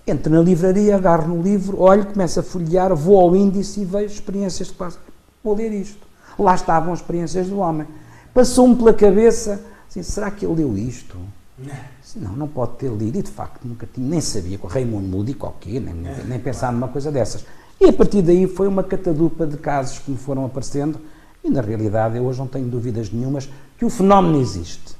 Entro 0.06 0.34
na 0.34 0.42
livraria, 0.42 0.96
agarro 0.96 1.36
no 1.36 1.42
livro, 1.42 1.80
olho, 1.80 2.06
começo 2.06 2.40
a 2.40 2.44
folhear, 2.44 2.96
vou 2.96 3.20
ao 3.20 3.36
índice 3.36 3.82
e 3.82 3.86
vejo 3.86 4.14
experiências 4.14 4.70
de 4.70 4.74
classe. 4.74 4.98
Vou 5.44 5.56
ler 5.56 5.72
isto. 5.72 6.08
Lá 6.38 6.56
estavam 6.56 6.92
as 6.94 7.00
experiências 7.00 7.48
do 7.48 7.60
homem. 7.60 7.88
Passou-me 8.34 8.76
pela 8.76 8.94
cabeça, 8.94 9.62
assim, 9.88 10.02
será 10.02 10.32
que 10.32 10.46
ele 10.46 10.64
leu 10.64 10.78
isto? 10.78 11.18
Não, 12.14 12.34
não 12.34 12.48
pode 12.48 12.74
ter 12.74 12.92
lido. 12.92 13.20
E 13.20 13.22
de 13.22 13.32
facto 13.32 13.64
nunca 13.64 13.88
tinha, 13.88 14.06
nem 14.06 14.20
sabia 14.20 14.58
com 14.58 14.68
Raymond 14.68 15.08
Moody 15.08 15.34
qualquer, 15.34 15.80
nem, 15.80 15.94
nem, 15.94 16.14
nem 16.26 16.40
pensar 16.40 16.74
numa 16.74 16.90
coisa 16.90 17.10
dessas. 17.10 17.46
E 17.80 17.86
a 17.86 17.94
partir 17.94 18.22
daí 18.22 18.48
foi 18.48 18.68
uma 18.68 18.84
catadupa 18.84 19.48
de 19.48 19.56
casos 19.56 20.00
que 20.00 20.12
me 20.12 20.18
foram 20.18 20.46
aparecendo 20.46 21.00
e 21.44 21.50
na 21.50 21.62
realidade 21.62 22.18
eu 22.18 22.26
hoje 22.26 22.40
não 22.40 22.48
tenho 22.48 22.68
dúvidas 22.68 23.10
nenhumas 23.10 23.50
que 23.78 23.86
o 23.86 23.90
fenómeno 23.90 24.42
existe. 24.42 24.96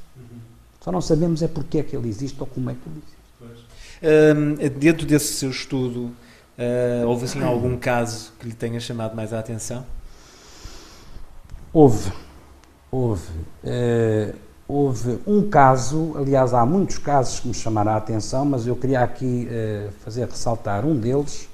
Só 0.80 0.92
não 0.92 1.02
sabemos 1.02 1.42
é 1.44 1.48
porque 1.48 1.80
é 1.80 1.84
que 1.84 1.96
ele 1.96 2.10
existe 2.10 2.40
ou 2.40 2.48
como 2.48 2.70
é 2.70 2.74
que 2.74 2.80
ele 2.88 2.98
existe. 2.98 3.21
Dentro 4.80 5.06
desse 5.06 5.34
seu 5.34 5.52
estudo, 5.52 6.12
uh, 6.58 7.08
houve 7.08 7.26
assim 7.26 7.44
algum 7.44 7.78
caso 7.78 8.34
que 8.40 8.48
lhe 8.48 8.54
tenha 8.54 8.80
chamado 8.80 9.16
mais 9.16 9.32
a 9.32 9.40
atenção? 9.40 9.86
Houve. 11.72 12.12
Houve. 12.92 13.32
Uh, 13.64 14.36
houve 14.68 15.20
um 15.28 15.50
caso, 15.50 16.14
aliás, 16.18 16.54
há 16.54 16.66
muitos 16.66 16.98
casos 16.98 17.40
que 17.40 17.48
me 17.48 17.54
chamaram 17.54 17.92
a 17.92 17.98
atenção, 17.98 18.44
mas 18.44 18.66
eu 18.66 18.76
queria 18.76 19.02
aqui 19.02 19.48
uh, 19.48 19.92
fazer 20.04 20.26
ressaltar 20.26 20.86
um 20.86 20.98
deles, 20.98 21.48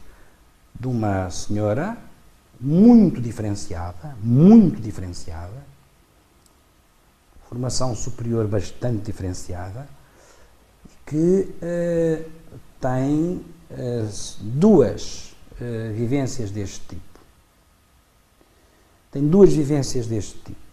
de 0.79 0.87
uma 0.87 1.29
senhora 1.29 1.97
muito 2.59 3.19
diferenciada, 3.21 4.15
muito 4.21 4.81
diferenciada, 4.81 5.65
formação 7.49 7.95
superior 7.95 8.47
bastante 8.47 9.03
diferenciada, 9.03 9.87
que 11.05 11.49
uh, 11.61 12.36
tem 12.79 13.41
uh, 13.71 14.09
duas 14.41 15.35
uh, 15.53 15.93
vivências 15.93 16.51
deste 16.51 16.81
tipo. 16.87 17.01
Tem 19.11 19.27
duas 19.27 19.51
vivências 19.53 20.05
deste 20.05 20.37
tipo. 20.39 20.67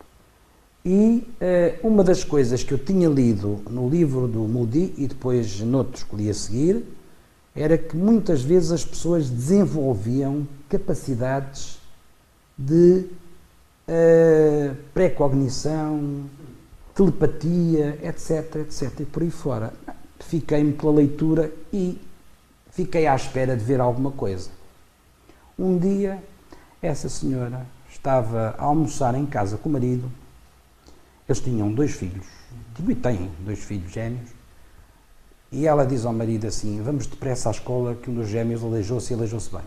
E 0.87 1.27
uma 1.83 2.05
das 2.05 2.23
coisas 2.25 2.63
que 2.63 2.75
eu 2.75 2.77
tinha 2.77 3.09
lido 3.09 3.63
no 3.71 3.89
livro 3.89 4.29
do 4.29 4.41
Moody 4.41 4.93
e 4.99 5.07
depois 5.07 5.61
noutros 5.61 6.03
que 6.03 6.15
li 6.15 6.29
a 6.29 6.35
seguir, 6.35 6.85
era 7.57 7.79
que 7.79 7.97
muitas 7.97 8.43
vezes 8.43 8.71
as 8.71 8.85
pessoas 8.85 9.31
desenvolviam 9.31 10.47
capacidades 10.69 11.79
de 12.59 13.07
pré-cognição, 14.93 16.27
telepatia, 16.95 17.99
etc, 18.03 18.57
etc, 18.57 19.01
e 19.01 19.05
por 19.07 19.23
aí 19.23 19.31
fora. 19.31 19.73
Fiquei-me 20.21 20.73
pela 20.73 20.93
leitura 20.93 21.53
e 21.73 22.01
fiquei 22.71 23.07
à 23.07 23.15
espera 23.15 23.57
de 23.57 23.65
ver 23.65 23.81
alguma 23.81 24.11
coisa. 24.11 24.51
Um 25.59 25.79
dia, 25.79 26.23
essa 26.83 27.09
senhora 27.09 27.67
estava 27.89 28.55
a 28.59 28.65
almoçar 28.65 29.15
em 29.15 29.27
casa 29.27 29.57
com 29.57 29.69
o 29.69 29.73
marido. 29.73 30.11
Eles 31.29 31.41
tinham 31.41 31.73
dois 31.73 31.93
filhos, 31.93 32.27
e 32.87 32.95
têm 32.95 33.31
dois 33.41 33.61
filhos 33.61 33.93
gêmeos. 33.93 34.31
E 35.51 35.67
ela 35.67 35.87
diz 35.87 36.05
ao 36.05 36.13
marido 36.13 36.47
assim: 36.47 36.83
Vamos 36.83 37.07
depressa 37.07 37.49
à 37.49 37.53
escola, 37.53 37.95
que 37.95 38.11
um 38.11 38.15
dos 38.15 38.29
gêmeos 38.29 38.63
aleijou-se 38.63 39.13
e 39.13 39.17
aleijou-se 39.17 39.51
bem. 39.51 39.65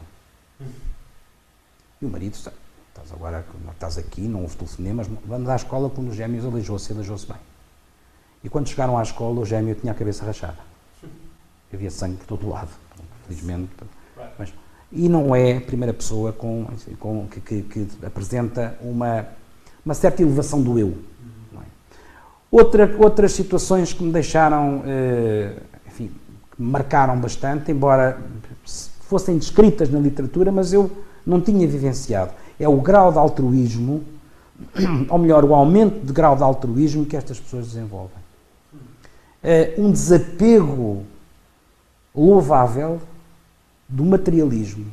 E 2.01 2.05
o 2.05 2.09
marido 2.09 2.35
sabe 2.35 2.57
Estás 2.97 3.13
agora, 3.13 3.45
estás 3.71 3.97
aqui, 3.99 4.21
não 4.21 4.41
houve 4.41 4.57
telefonemas, 4.57 5.07
vamos 5.23 5.47
à 5.49 5.55
escola 5.55 5.87
quando 5.87 6.09
o 6.09 6.13
gêmeos 6.13 6.43
aleijou-se, 6.43 6.91
aleijou-se 6.91 7.27
bem. 7.27 7.37
E 8.43 8.49
quando 8.49 8.67
chegaram 8.67 8.97
à 8.97 9.03
escola, 9.03 9.41
o 9.41 9.45
gêmeo 9.45 9.75
tinha 9.75 9.91
a 9.91 9.95
cabeça 9.95 10.25
rachada. 10.25 10.57
Havia 11.73 11.91
sangue 11.91 12.17
por 12.17 12.37
todo 12.37 12.49
lado, 12.49 12.69
felizmente. 13.25 13.69
Mas, 14.37 14.53
e 14.91 15.09
não 15.09 15.35
é 15.35 15.57
a 15.57 15.61
primeira 15.61 15.93
pessoa 15.93 16.31
com, 16.31 16.65
com, 16.99 17.27
que, 17.27 17.41
que, 17.41 17.61
que, 17.63 17.87
apresenta 18.05 18.77
uma, 18.81 19.27
uma 19.85 19.93
certa 19.93 20.21
elevação 20.21 20.61
do 20.61 20.79
eu. 20.79 20.97
É? 21.55 21.65
Outra, 22.49 22.95
outras 22.97 23.33
situações 23.33 23.91
que 23.91 24.01
me 24.03 24.11
deixaram, 24.11 24.81
eh, 24.85 25.57
enfim, 25.87 26.11
que 26.51 26.61
me 26.61 26.71
marcaram 26.71 27.19
bastante, 27.19 27.71
embora 27.71 28.21
fossem 29.01 29.37
descritas 29.37 29.89
na 29.89 29.99
literatura, 29.99 30.51
mas 30.51 30.71
eu 30.71 30.89
não 31.25 31.41
tinha 31.41 31.67
vivenciado 31.67 32.31
é 32.59 32.67
o 32.67 32.77
grau 32.77 33.11
de 33.11 33.17
altruísmo, 33.17 34.03
ou 35.09 35.17
melhor, 35.17 35.43
o 35.45 35.53
aumento 35.53 36.05
de 36.05 36.11
grau 36.11 36.35
de 36.35 36.43
altruísmo 36.43 37.05
que 37.05 37.15
estas 37.15 37.39
pessoas 37.39 37.67
desenvolvem. 37.67 38.26
É 39.49 39.75
um 39.77 39.89
desapego 39.89 41.05
louvável 42.13 42.99
do 43.87 44.03
materialismo, 44.03 44.85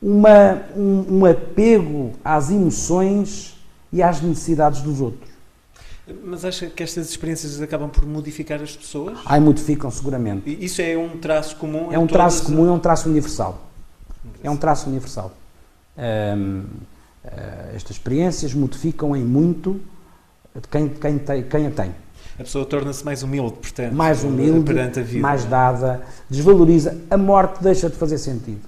uma, 0.00 0.62
um, 0.74 1.18
um 1.18 1.26
apego 1.26 2.12
às 2.24 2.50
emoções 2.50 3.54
e 3.92 4.02
às 4.02 4.22
necessidades 4.22 4.80
dos 4.80 5.02
outros. 5.02 5.30
Mas 6.24 6.46
acha 6.46 6.66
que 6.68 6.82
estas 6.82 7.10
experiências 7.10 7.60
acabam 7.60 7.90
por 7.90 8.06
modificar 8.06 8.62
as 8.62 8.74
pessoas? 8.74 9.18
Ai, 9.26 9.38
modificam 9.38 9.90
seguramente. 9.90 10.48
E 10.48 10.64
isso 10.64 10.80
é 10.80 10.96
um 10.96 11.18
traço 11.18 11.56
comum? 11.56 11.92
É 11.92 11.98
um 11.98 12.06
traço 12.06 12.44
comum, 12.46 12.66
é 12.66 12.72
um 12.72 12.78
traço 12.78 13.06
universal. 13.06 13.70
É 14.42 14.50
um 14.50 14.56
traço 14.56 14.88
universal. 14.88 15.30
Uh, 15.94 16.64
eh, 17.24 17.72
estas 17.74 17.96
experiências 17.96 18.54
modificam 18.54 19.14
em 19.14 19.22
muito 19.22 19.78
quem, 20.70 20.88
quem, 20.88 21.18
tem, 21.18 21.42
quem 21.42 21.66
a 21.66 21.70
tem. 21.70 21.94
A 22.38 22.42
pessoa 22.44 22.64
torna-se 22.64 23.04
mais 23.04 23.22
humilde, 23.22 23.56
portanto, 23.60 23.94
mais 23.94 24.24
humilde, 24.24 24.64
perante 24.64 25.00
a 25.00 25.02
vida. 25.02 25.20
mais 25.20 25.44
dada, 25.44 26.02
desvaloriza. 26.30 26.98
A 27.10 27.16
morte 27.16 27.62
deixa 27.62 27.90
de 27.90 27.96
fazer 27.96 28.18
sentido. 28.18 28.62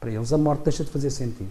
Para 0.00 0.10
eles, 0.10 0.32
a 0.32 0.38
morte 0.38 0.64
deixa 0.64 0.84
de 0.84 0.90
fazer 0.90 1.10
sentido. 1.10 1.50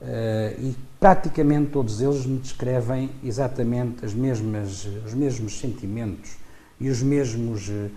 Uh, 0.00 0.60
e 0.60 0.76
praticamente 1.00 1.70
todos 1.70 2.00
eles 2.02 2.26
me 2.26 2.38
descrevem 2.38 3.10
exatamente 3.24 4.04
as 4.04 4.12
mesmas, 4.12 4.86
os 5.06 5.14
mesmos 5.14 5.58
sentimentos 5.58 6.32
e 6.78 6.90
os 6.90 7.00
mesmos 7.00 7.68
uh, 7.68 7.90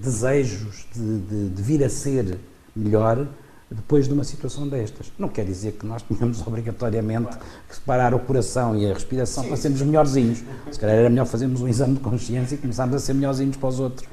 desejos 0.00 0.86
de, 0.94 1.18
de, 1.18 1.48
de 1.50 1.62
vir 1.62 1.84
a 1.84 1.90
ser 1.90 2.38
melhor 2.74 3.26
depois 3.72 4.06
de 4.06 4.14
uma 4.14 4.24
situação 4.24 4.68
destas. 4.68 5.12
Não 5.18 5.28
quer 5.28 5.44
dizer 5.44 5.72
que 5.72 5.86
nós 5.86 6.02
tenhamos 6.02 6.40
obrigatoriamente 6.46 7.36
que 7.68 7.74
separar 7.74 8.14
o 8.14 8.18
coração 8.18 8.76
e 8.76 8.90
a 8.90 8.94
respiração 8.94 9.42
sim, 9.42 9.48
para 9.48 9.56
sermos 9.56 9.82
melhorzinhos. 9.82 10.42
Se 10.70 10.78
calhar 10.78 10.96
era 10.96 11.10
melhor 11.10 11.26
fazermos 11.26 11.60
um 11.60 11.68
exame 11.68 11.94
de 11.94 12.00
consciência 12.00 12.54
e 12.54 12.58
começarmos 12.58 12.94
a 12.94 12.98
ser 12.98 13.14
melhorzinhos 13.14 13.56
para 13.56 13.68
os 13.68 13.80
outros. 13.80 14.08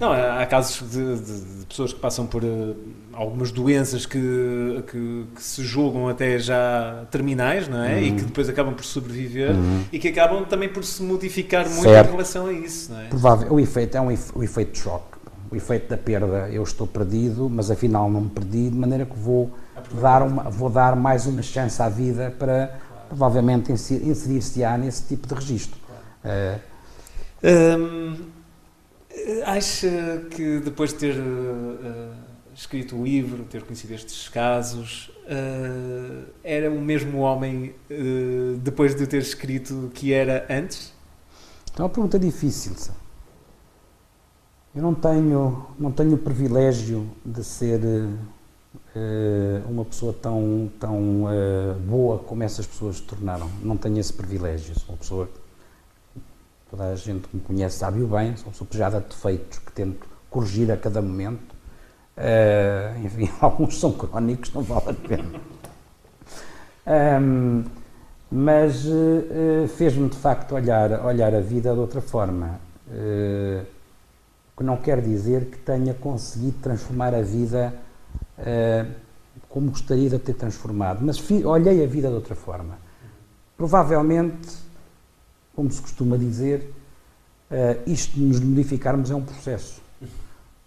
Não, 0.00 0.12
há 0.12 0.44
casos 0.46 0.90
de, 0.90 1.16
de, 1.16 1.40
de 1.60 1.66
pessoas 1.66 1.92
que 1.92 2.00
passam 2.00 2.26
por 2.26 2.42
uh, 2.42 2.76
algumas 3.12 3.52
doenças 3.52 4.04
que, 4.04 4.18
que, 4.90 5.26
que, 5.34 5.42
se 5.42 5.62
julgam 5.62 6.08
até 6.08 6.38
já 6.38 7.04
terminais, 7.10 7.68
não 7.68 7.84
é? 7.84 7.94
Uhum. 7.94 8.02
E 8.02 8.12
que 8.12 8.22
depois 8.22 8.48
acabam 8.48 8.74
por 8.74 8.84
sobreviver 8.84 9.52
uhum. 9.52 9.84
e 9.92 9.98
que 9.98 10.08
acabam 10.08 10.44
também 10.44 10.68
por 10.68 10.84
se 10.84 11.02
modificar 11.02 11.68
muito 11.68 11.82
certo. 11.82 12.08
em 12.08 12.10
relação 12.12 12.46
a 12.46 12.52
isso, 12.52 12.92
não 12.92 13.00
é? 13.00 13.04
Provável. 13.04 13.52
O 13.52 13.60
efeito 13.60 13.96
é 13.96 14.00
um 14.00 14.08
o 14.34 14.42
efeito 14.42 14.72
de 14.72 14.78
choque 14.78 15.15
o 15.50 15.56
efeito 15.56 15.88
da 15.88 15.96
perda, 15.96 16.48
eu 16.50 16.62
estou 16.62 16.86
perdido, 16.86 17.48
mas 17.48 17.70
afinal 17.70 18.10
não 18.10 18.22
me 18.22 18.30
perdi, 18.30 18.70
de 18.70 18.76
maneira 18.76 19.04
que 19.04 19.16
vou 19.16 19.50
dar, 20.00 20.22
uma, 20.22 20.44
vou 20.44 20.68
dar 20.70 20.96
mais 20.96 21.26
uma 21.26 21.42
chance 21.42 21.80
à 21.82 21.88
vida 21.88 22.34
para 22.38 22.78
provavelmente 23.08 23.72
inserir-se-á 23.72 24.76
nesse 24.76 25.04
tipo 25.04 25.26
de 25.26 25.34
registro. 25.34 25.78
Uh, 26.24 26.60
hum, 27.78 28.16
acha 29.44 30.24
que 30.30 30.60
depois 30.60 30.92
de 30.92 30.98
ter 30.98 31.16
uh, 31.16 32.12
escrito 32.54 32.96
o 32.96 33.04
livro, 33.04 33.44
ter 33.44 33.62
conhecido 33.62 33.94
estes 33.94 34.28
casos, 34.28 35.10
uh, 35.28 36.24
era 36.42 36.70
o 36.70 36.80
mesmo 36.80 37.18
homem 37.18 37.74
depois 38.58 38.94
de 38.94 39.06
ter 39.06 39.18
escrito 39.18 39.90
que 39.94 40.12
era 40.12 40.46
antes? 40.50 40.92
É 41.78 41.82
uma 41.82 41.88
pergunta 41.88 42.18
difícil. 42.18 42.74
Eu 44.76 44.82
não 44.82 44.94
tenho, 44.94 45.66
não 45.78 45.90
tenho 45.90 46.16
o 46.16 46.18
privilégio 46.18 47.08
de 47.24 47.42
ser 47.42 47.80
uh, 47.80 49.70
uma 49.70 49.86
pessoa 49.86 50.12
tão, 50.12 50.70
tão 50.78 51.24
uh, 51.24 51.74
boa 51.80 52.18
como 52.18 52.42
essas 52.42 52.66
pessoas 52.66 52.96
se 52.96 53.02
tornaram. 53.04 53.50
Não 53.62 53.78
tenho 53.78 53.98
esse 53.98 54.12
privilégio. 54.12 54.78
Sou 54.78 54.90
uma 54.90 54.98
pessoa. 54.98 55.30
Toda 56.70 56.90
a 56.90 56.94
gente 56.94 57.26
que 57.26 57.36
me 57.38 57.42
conhece 57.42 57.78
sabe-o 57.78 58.06
bem. 58.06 58.36
Sou 58.36 58.48
uma 58.48 58.52
pessoa 58.52 58.68
pejada 58.70 59.00
de 59.00 59.06
defeitos 59.06 59.60
que 59.60 59.72
tento 59.72 60.06
corrigir 60.28 60.70
a 60.70 60.76
cada 60.76 61.00
momento. 61.00 61.54
Uh, 62.14 63.02
enfim, 63.02 63.30
alguns 63.40 63.80
são 63.80 63.92
crónicos, 63.92 64.52
não 64.52 64.60
vale 64.60 64.90
a 64.90 64.92
pena. 64.92 65.40
Um, 67.22 67.64
mas 68.30 68.84
uh, 68.84 69.66
fez-me 69.68 70.10
de 70.10 70.18
facto 70.18 70.54
olhar, 70.54 71.02
olhar 71.02 71.34
a 71.34 71.40
vida 71.40 71.72
de 71.72 71.78
outra 71.78 72.02
forma. 72.02 72.60
Uh, 72.88 73.75
que 74.56 74.64
não 74.64 74.76
quer 74.76 75.00
dizer 75.00 75.46
que 75.46 75.58
tenha 75.58 75.94
conseguido 75.94 76.56
transformar 76.62 77.14
a 77.14 77.22
vida 77.22 77.74
uh, 78.38 78.90
como 79.48 79.70
gostaria 79.70 80.08
de 80.08 80.18
ter 80.18 80.34
transformado, 80.34 81.04
mas 81.04 81.22
olhei 81.44 81.84
a 81.84 81.86
vida 81.86 82.08
de 82.08 82.14
outra 82.14 82.34
forma. 82.34 82.78
Provavelmente, 83.56 84.48
como 85.54 85.70
se 85.70 85.80
costuma 85.80 86.18
dizer, 86.18 86.70
isto 87.86 88.16
de 88.16 88.20
nos 88.20 88.40
modificarmos 88.40 89.10
é 89.10 89.14
um 89.14 89.22
processo. 89.22 89.80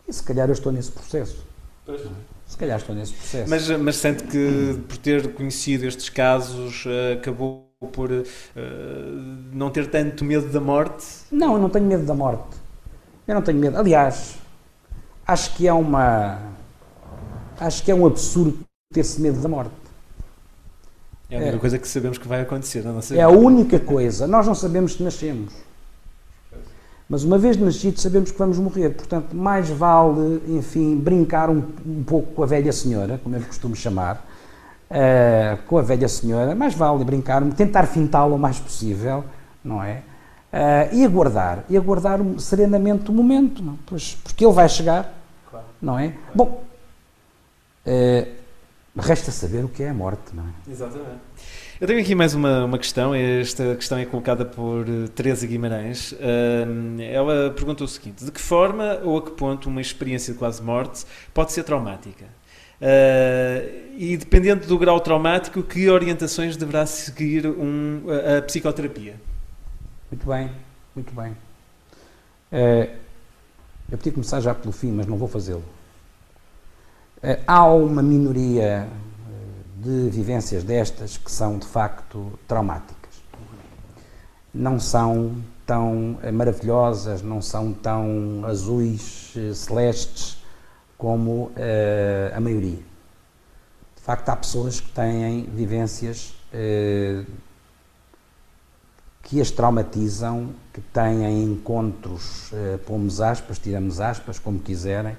E 0.07 0.13
se 0.13 0.23
calhar 0.23 0.49
eu 0.49 0.53
estou 0.53 0.71
nesse 0.71 0.91
processo. 0.91 1.45
Pois. 1.85 2.01
Se 2.47 2.57
calhar 2.57 2.79
estou 2.79 2.95
nesse 2.95 3.13
processo. 3.13 3.47
Mas, 3.47 3.69
mas 3.69 3.95
sente 3.97 4.23
que 4.23 4.79
por 4.87 4.97
ter 4.97 5.33
conhecido 5.33 5.85
estes 5.85 6.09
casos 6.09 6.83
acabou 7.13 7.69
por 7.91 8.11
uh, 8.11 8.23
não 9.53 9.69
ter 9.69 9.87
tanto 9.87 10.25
medo 10.25 10.47
da 10.47 10.59
morte? 10.59 11.05
Não, 11.31 11.53
eu 11.53 11.59
não 11.59 11.69
tenho 11.69 11.85
medo 11.85 12.05
da 12.05 12.15
morte. 12.15 12.57
Eu 13.29 13.35
não 13.35 13.43
tenho 13.43 13.59
medo. 13.59 13.77
Aliás, 13.77 14.39
acho 15.27 15.55
que 15.55 15.67
é 15.67 15.71
uma. 15.71 16.39
Acho 17.59 17.83
que 17.83 17.91
é 17.91 17.95
um 17.95 18.07
absurdo 18.07 18.57
ter-se 18.91 19.21
medo 19.21 19.39
da 19.39 19.47
morte. 19.47 19.71
É 21.29 21.35
a 21.35 21.39
única 21.39 21.57
é, 21.57 21.59
coisa 21.59 21.77
que 21.77 21.87
sabemos 21.87 22.17
que 22.17 22.27
vai 22.27 22.41
acontecer 22.41 22.83
na 22.83 22.91
nossa 22.91 23.15
É 23.15 23.21
a 23.21 23.29
única 23.29 23.79
coisa. 23.79 24.25
Nós 24.25 24.47
não 24.47 24.55
sabemos 24.55 24.95
que 24.95 25.03
nascemos. 25.03 25.53
Mas 27.07 27.23
uma 27.23 27.37
vez 27.37 27.55
nascidos 27.55 28.01
sabemos 28.01 28.31
que 28.31 28.37
vamos 28.39 28.57
morrer, 28.57 28.89
portanto, 28.89 29.35
mais 29.35 29.69
vale, 29.69 30.41
enfim, 30.47 30.95
brincar 30.95 31.51
um, 31.51 31.63
um 31.85 32.03
pouco 32.03 32.33
com 32.33 32.41
a 32.41 32.47
velha 32.47 32.71
senhora, 32.71 33.19
como 33.23 33.35
eu 33.35 33.41
costumo 33.41 33.75
chamar, 33.75 34.27
uh, 34.89 35.61
com 35.67 35.77
a 35.77 35.83
velha 35.83 36.07
senhora, 36.07 36.55
mais 36.55 36.73
vale 36.73 37.03
brincar, 37.03 37.43
tentar 37.51 37.85
fintá-la 37.85 38.33
o 38.33 38.39
mais 38.39 38.59
possível, 38.59 39.23
não 39.63 39.83
é? 39.83 40.01
Uh, 40.51 40.95
e 40.95 41.05
aguardar, 41.05 41.63
e 41.69 41.77
aguardar 41.77 42.19
serenamente 42.39 43.11
o 43.11 43.13
momento, 43.13 43.61
não? 43.61 43.77
Pois, 43.85 44.17
porque 44.23 44.43
ele 44.43 44.53
vai 44.53 44.67
chegar, 44.67 45.13
claro. 45.49 45.65
não 45.79 45.99
é? 45.99 46.09
Claro. 46.09 46.31
Bom, 46.33 46.63
uh, 47.85 48.27
resta 48.97 49.31
saber 49.31 49.63
o 49.63 49.69
que 49.69 49.83
é 49.83 49.89
a 49.89 49.93
morte, 49.93 50.33
não 50.33 50.43
é? 50.43 50.71
Exatamente. 50.71 51.19
Eu 51.79 51.87
tenho 51.87 52.01
aqui 52.01 52.15
mais 52.15 52.33
uma, 52.33 52.65
uma 52.65 52.77
questão, 52.79 53.13
esta 53.13 53.75
questão 53.75 53.97
é 53.99 54.05
colocada 54.05 54.43
por 54.43 54.85
eh, 54.85 55.07
Teresa 55.15 55.47
Guimarães. 55.47 56.13
ela 57.09 57.51
pergunta 57.51 57.85
o 57.85 57.87
seguinte: 57.87 58.25
de 58.25 58.31
que 58.31 58.41
forma 58.41 58.99
ou 59.01 59.17
a 59.17 59.21
que 59.21 59.31
ponto 59.31 59.69
uma 59.69 59.79
experiência 59.79 60.33
de 60.33 60.39
quase 60.39 60.61
morte 60.61 61.05
pode 61.33 61.53
ser 61.53 61.63
traumática? 61.63 62.25
Uh, 62.81 63.93
e 63.97 64.15
dependendo 64.15 64.65
do 64.65 64.77
grau 64.77 64.99
traumático, 65.01 65.61
que 65.61 65.89
orientações 65.89 66.55
deverá 66.55 66.85
seguir 66.85 67.45
um, 67.45 68.03
a, 68.07 68.37
a, 68.37 68.41
psicoterapia? 68.41 69.15
Muito 70.11 70.25
bem, 70.25 70.51
muito 70.95 71.13
bem. 71.13 71.33
Uh, 72.51 72.97
eu 73.91 73.97
podia 73.97 74.11
começar 74.11 74.41
já 74.41 74.55
pelo 74.55 74.71
fim, 74.71 74.91
mas 74.91 75.05
não 75.05 75.17
vou 75.17 75.27
fazê-lo. 75.27 75.63
Uh, 77.17 77.39
há 77.45 77.63
uma 77.65 78.01
minoria 78.01 78.87
de 79.75 80.09
vivências 80.09 80.63
destas 80.63 81.15
que 81.15 81.31
são 81.31 81.59
de 81.59 81.67
facto 81.67 82.39
traumáticas. 82.47 83.21
Não 84.51 84.79
são 84.79 85.35
tão 85.63 86.17
eh, 86.23 86.31
maravilhosas, 86.31 87.21
não 87.21 87.41
são 87.41 87.71
tão 87.71 88.43
azuis, 88.45 89.31
eh, 89.37 89.53
celestes 89.53 90.43
como 90.97 91.51
a 92.35 92.39
maioria. 92.41 92.79
De 93.95 94.01
facto, 94.01 94.27
há 94.27 94.35
pessoas 94.35 94.81
que 94.81 94.91
têm 94.91 95.43
vivências 95.43 96.33
que 99.29 99.39
as 99.39 99.51
traumatizam, 99.51 100.49
que 100.73 100.81
têm 100.81 101.43
encontros, 101.43 102.51
uh, 102.51 102.79
pomos 102.79 103.21
aspas, 103.21 103.59
tiramos 103.59 103.99
aspas, 103.99 104.39
como 104.39 104.59
quiserem, 104.59 105.15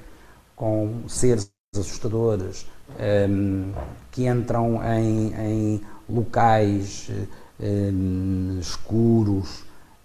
com 0.56 1.04
seres 1.08 1.50
assustadores, 1.76 2.66
um, 3.28 3.72
que 4.10 4.26
entram 4.26 4.80
em, 4.84 5.32
em 5.34 5.80
locais 6.08 7.08
um, 7.60 8.58
escuros 8.60 9.60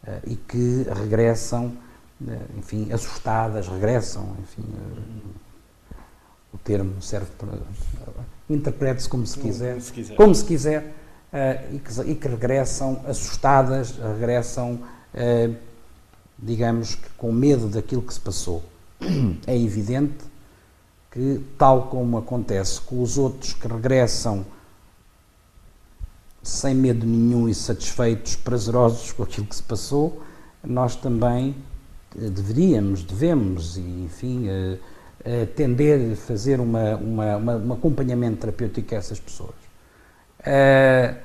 uh, 0.07 0.21
e 0.27 0.35
que 0.35 0.85
regressam, 0.93 1.73
uh, 2.21 2.59
enfim, 2.59 2.91
assustadas, 2.91 3.67
regressam, 3.67 4.35
enfim, 4.43 4.61
uh, 4.61 5.95
o 6.53 6.57
termo 6.59 7.01
serve 7.01 7.31
para. 7.39 7.57
interprete-se 8.47 9.09
como 9.09 9.25
se 9.25 9.39
quiser. 9.39 9.77
como 10.15 10.35
se 10.35 10.45
quiser, 10.45 10.93
e 11.73 11.79
que, 11.79 12.01
e, 12.11 12.15
que, 12.15 12.27
regressam 12.27 13.01
assustadas, 13.07 13.97
regressam, 13.97 14.79
digamos 16.37 16.95
que 16.95 17.09
com 17.17 17.31
medo 17.31 17.67
daquilo 17.67 18.01
que 18.01 18.13
se 18.13 18.19
passou. 18.19 18.63
É 19.45 19.57
evidente 19.57 20.23
que, 21.11 21.41
tal 21.57 21.87
como 21.87 22.17
acontece 22.17 22.79
com 22.81 23.01
os 23.01 23.17
outros 23.17 23.53
que 23.53 23.67
regressam 23.67 24.45
sem 26.41 26.75
medo 26.75 27.05
nenhum 27.05 27.49
e 27.49 27.55
satisfeitos, 27.55 28.35
prazerosos 28.35 29.11
com 29.11 29.23
aquilo 29.23 29.47
que 29.47 29.55
se 29.55 29.63
passou, 29.63 30.21
nós 30.63 30.95
também 30.95 31.55
eh, 32.15 32.29
deveríamos, 32.29 33.03
devemos, 33.03 33.77
enfim, 33.77 34.47
tender 35.55 36.15
fazer 36.15 36.59
uma, 36.59 36.95
uma, 36.97 37.37
uma, 37.37 37.55
um 37.55 37.73
acompanhamento 37.73 38.37
terapêutico 38.37 38.93
a 38.93 38.97
essas 38.97 39.19
pessoas. 39.19 39.64
Uh, 40.45 41.15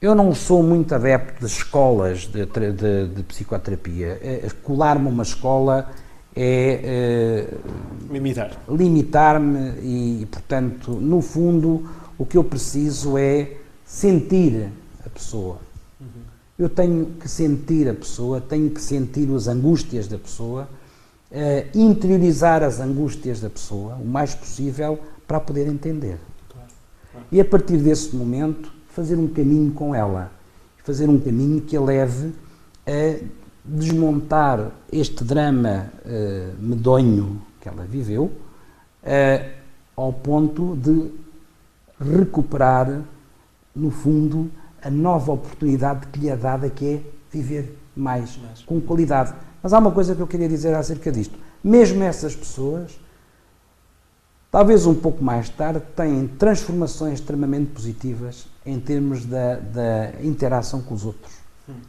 eu 0.00 0.14
não 0.14 0.34
sou 0.34 0.62
muito 0.62 0.94
adepto 0.94 1.40
de 1.40 1.46
escolas 1.46 2.26
de, 2.26 2.44
de, 2.44 3.08
de 3.08 3.22
psicoterapia. 3.22 4.20
Colar-me 4.62 5.08
uma 5.08 5.22
escola 5.22 5.90
é 6.36 7.48
uh, 7.48 8.12
limitar. 8.12 8.50
limitar-me 8.68 9.74
e, 9.80 10.26
portanto, 10.26 10.90
no 10.90 11.20
fundo, 11.20 11.88
o 12.18 12.26
que 12.26 12.36
eu 12.36 12.42
preciso 12.42 13.16
é 13.16 13.52
sentir 13.84 14.68
a 15.06 15.08
pessoa. 15.08 15.58
Uhum. 16.00 16.06
Eu 16.58 16.68
tenho 16.68 17.06
que 17.20 17.28
sentir 17.28 17.88
a 17.88 17.94
pessoa, 17.94 18.40
tenho 18.40 18.70
que 18.70 18.80
sentir 18.80 19.32
as 19.32 19.46
angústias 19.46 20.08
da 20.08 20.18
pessoa, 20.18 20.68
uh, 21.30 21.78
interiorizar 21.78 22.64
as 22.64 22.80
angústias 22.80 23.40
da 23.40 23.48
pessoa 23.48 23.94
o 23.94 24.04
mais 24.04 24.34
possível 24.34 24.98
para 25.28 25.38
poder 25.38 25.68
entender. 25.68 26.18
E 27.30 27.40
a 27.40 27.44
partir 27.44 27.78
desse 27.78 28.14
momento, 28.14 28.72
fazer 28.88 29.16
um 29.16 29.28
caminho 29.28 29.72
com 29.72 29.94
ela. 29.94 30.30
Fazer 30.84 31.08
um 31.08 31.18
caminho 31.18 31.60
que 31.60 31.76
a 31.76 31.80
leve 31.80 32.32
a 32.86 33.24
desmontar 33.64 34.70
este 34.92 35.24
drama 35.24 35.90
uh, 36.04 36.62
medonho 36.62 37.40
que 37.60 37.68
ela 37.68 37.84
viveu, 37.84 38.24
uh, 38.24 39.50
ao 39.96 40.12
ponto 40.12 40.76
de 40.76 41.10
recuperar, 41.98 43.02
no 43.74 43.90
fundo, 43.90 44.50
a 44.82 44.90
nova 44.90 45.32
oportunidade 45.32 46.06
que 46.08 46.20
lhe 46.20 46.28
é 46.28 46.36
dada, 46.36 46.68
que 46.68 46.86
é 46.86 47.00
viver 47.32 47.78
mais, 47.96 48.36
mais, 48.36 48.62
com 48.62 48.80
qualidade. 48.80 49.34
Mas 49.62 49.72
há 49.72 49.78
uma 49.78 49.90
coisa 49.90 50.14
que 50.14 50.20
eu 50.20 50.26
queria 50.26 50.48
dizer 50.48 50.74
acerca 50.74 51.10
disto. 51.10 51.38
Mesmo 51.62 52.02
essas 52.02 52.36
pessoas, 52.36 52.98
talvez 54.54 54.86
um 54.86 54.94
pouco 54.94 55.22
mais 55.24 55.48
tarde, 55.48 55.82
têm 55.96 56.28
transformações 56.28 57.14
extremamente 57.14 57.72
positivas 57.72 58.46
em 58.64 58.78
termos 58.78 59.24
da, 59.26 59.56
da 59.56 60.12
interação 60.22 60.80
com 60.80 60.94
os 60.94 61.04
outros 61.04 61.32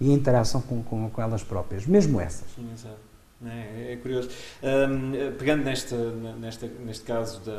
e 0.01 0.09
a 0.09 0.13
interação 0.13 0.59
com, 0.61 0.81
com, 0.81 1.07
com, 1.11 1.21
elas 1.21 1.43
próprias, 1.43 1.85
mesmo 1.85 2.19
essas. 2.19 2.47
Sim, 2.55 2.67
exato. 2.73 2.97
É, 3.45 3.93
é 3.93 3.95
curioso. 3.97 4.29
Um, 4.63 5.11
pegando 5.37 5.63
nesta, 5.63 5.95
nesta, 6.39 6.67
neste 6.83 7.03
caso, 7.03 7.39
da, 7.41 7.51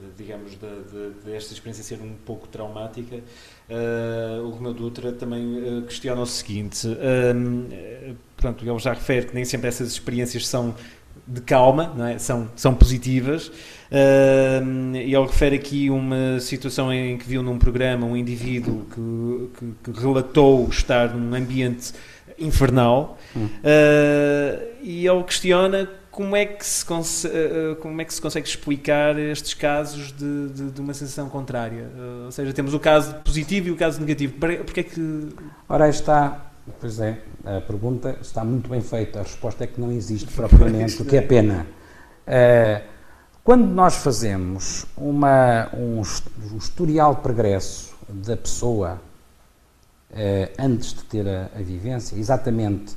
de, 0.00 0.22
digamos, 0.24 0.54
da, 0.54 0.68
de, 0.68 1.10
desta 1.24 1.52
experiência 1.52 1.82
ser 1.82 2.00
um 2.00 2.14
pouco 2.24 2.46
traumática, 2.46 3.16
uh, 3.16 4.40
o 4.44 4.50
Romeu 4.50 4.72
Dutra 4.72 5.10
também 5.10 5.78
uh, 5.78 5.82
questiona 5.82 6.20
o 6.20 6.26
seguinte: 6.26 6.86
um, 6.86 7.66
pronto, 8.36 8.64
ele 8.64 8.78
já 8.78 8.92
refere 8.92 9.26
que 9.26 9.34
nem 9.34 9.44
sempre 9.44 9.66
essas 9.66 9.88
experiências 9.88 10.46
são 10.46 10.76
de 11.26 11.40
calma, 11.40 11.92
não 11.96 12.06
é? 12.06 12.18
são, 12.18 12.48
são 12.56 12.74
positivas. 12.74 13.48
Uh, 13.48 14.96
e 14.96 15.14
ele 15.14 15.26
refere 15.26 15.56
aqui 15.56 15.88
uma 15.90 16.40
situação 16.40 16.92
em 16.92 17.16
que 17.16 17.26
viu 17.26 17.42
num 17.42 17.58
programa 17.58 18.06
um 18.06 18.16
indivíduo 18.16 18.86
que, 18.92 19.50
que, 19.58 19.92
que 19.92 20.00
relatou 20.00 20.68
estar 20.68 21.14
num 21.14 21.34
ambiente 21.34 21.92
infernal 22.38 23.16
hum. 23.36 23.44
uh, 23.44 24.66
e 24.82 25.06
ele 25.06 25.22
questiona 25.22 25.88
como 26.14 26.36
é, 26.36 26.46
que 26.46 26.64
se 26.64 26.84
uh, 26.92 27.74
como 27.80 28.00
é 28.00 28.04
que 28.04 28.14
se 28.14 28.22
consegue 28.22 28.46
explicar 28.46 29.18
estes 29.18 29.52
casos 29.52 30.12
de, 30.12 30.48
de, 30.48 30.70
de 30.70 30.80
uma 30.80 30.94
sensação 30.94 31.28
contrária? 31.28 31.90
Uh, 31.96 32.26
ou 32.26 32.32
seja, 32.32 32.52
temos 32.52 32.72
o 32.72 32.78
caso 32.78 33.14
positivo 33.16 33.68
e 33.68 33.70
o 33.72 33.76
caso 33.76 34.00
negativo. 34.00 34.34
Porque 34.64 34.80
é 34.80 34.82
que. 34.84 35.28
Ora, 35.68 35.88
está. 35.88 36.52
Pois 36.80 36.98
é, 36.98 37.20
a 37.44 37.60
pergunta 37.60 38.16
está 38.20 38.44
muito 38.44 38.70
bem 38.70 38.80
feita. 38.80 39.20
A 39.20 39.22
resposta 39.22 39.64
é 39.64 39.66
que 39.66 39.80
não 39.80 39.92
existe 39.92 40.32
propriamente, 40.32 41.00
o 41.02 41.04
que 41.04 41.16
é 41.16 41.20
pena. 41.20 41.66
Uh, 42.26 42.88
quando 43.42 43.66
nós 43.66 43.96
fazemos 43.96 44.86
uma, 44.96 45.68
um, 45.74 46.00
um 46.00 46.56
historial 46.56 47.16
pregresso 47.16 47.94
da 48.08 48.36
pessoa 48.36 49.00
antes 50.58 50.94
de 50.94 51.04
ter 51.04 51.28
a, 51.28 51.50
a 51.56 51.60
vivência, 51.60 52.16
exatamente 52.16 52.96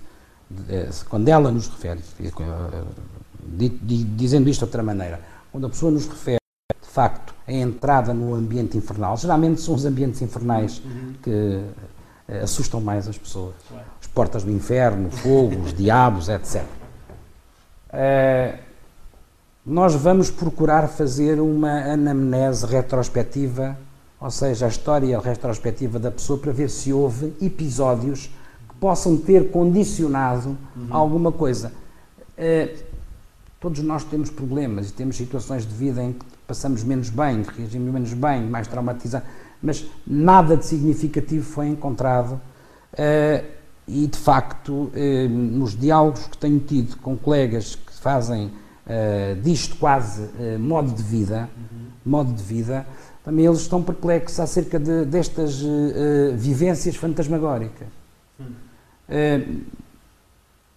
eh, 0.69 0.89
quando 1.09 1.27
ela 1.27 1.51
nos 1.51 1.67
refere, 1.67 2.01
dizendo 4.15 4.49
isto 4.49 4.59
de 4.59 4.65
outra 4.65 4.83
maneira, 4.83 5.19
quando 5.51 5.67
a 5.67 5.69
pessoa 5.69 5.91
nos 5.91 6.07
refere, 6.07 6.37
de 6.81 6.87
facto, 6.87 7.33
a 7.45 7.51
entrada 7.51 8.13
no 8.13 8.33
ambiente 8.33 8.77
infernal, 8.77 9.17
geralmente 9.17 9.61
são 9.61 9.75
os 9.75 9.85
ambientes 9.85 10.21
infernais 10.21 10.81
uhum. 10.83 11.13
que 11.21 11.61
assustam 12.43 12.81
mais 12.81 13.07
as 13.07 13.17
pessoas. 13.17 13.55
As 14.01 14.07
portas 14.07 14.43
do 14.43 14.51
inferno, 14.51 15.09
fogo, 15.09 15.61
os 15.61 15.73
diabos, 15.73 16.29
etc. 16.29 16.63
nós 19.65 19.95
vamos 19.95 20.29
procurar 20.29 20.87
fazer 20.87 21.39
uma 21.39 21.91
anamnese 21.91 22.65
retrospectiva, 22.65 23.77
ou 24.19 24.31
seja, 24.31 24.65
a 24.65 24.69
história 24.69 25.19
retrospectiva 25.19 25.99
da 25.99 26.09
pessoa 26.09 26.39
para 26.39 26.51
ver 26.51 26.69
se 26.69 26.91
houve 26.91 27.33
episódios 27.41 28.29
possam 28.79 29.17
ter 29.17 29.51
condicionado 29.51 30.57
uhum. 30.75 30.87
alguma 30.89 31.31
coisa. 31.31 31.71
Uh, 32.37 32.77
todos 33.59 33.81
nós 33.81 34.03
temos 34.03 34.29
problemas 34.29 34.89
e 34.89 34.93
temos 34.93 35.17
situações 35.17 35.65
de 35.65 35.73
vida 35.73 36.03
em 36.03 36.13
que 36.13 36.25
passamos 36.47 36.83
menos 36.83 37.09
bem, 37.09 37.41
reagimos 37.41 37.91
menos 37.91 38.13
bem, 38.13 38.43
mais 38.43 38.67
traumatizados, 38.67 39.27
mas 39.61 39.85
nada 40.05 40.55
de 40.55 40.65
significativo 40.65 41.45
foi 41.45 41.67
encontrado. 41.67 42.39
Uh, 42.93 43.57
e 43.87 44.07
de 44.07 44.17
facto, 44.17 44.71
uh, 44.71 45.29
nos 45.29 45.77
diálogos 45.77 46.27
que 46.27 46.37
tenho 46.37 46.59
tido 46.59 46.97
com 46.97 47.17
colegas 47.17 47.75
que 47.75 47.93
fazem 47.93 48.51
disto 49.43 49.75
quase 49.75 50.29
modo 50.57 50.93
de 50.93 51.03
vida, 51.03 51.49
uhum. 51.57 51.87
modo 52.05 52.31
de 52.31 52.41
vida, 52.41 52.87
também 53.21 53.45
eles 53.45 53.59
estão 53.59 53.83
perplexos 53.83 54.39
acerca 54.39 54.79
de, 54.79 55.03
destas 55.03 55.61
vivências 56.37 56.95
fantasmagóricas. 56.95 57.85
Uhum. 58.39 58.45
Eh, 59.09 59.45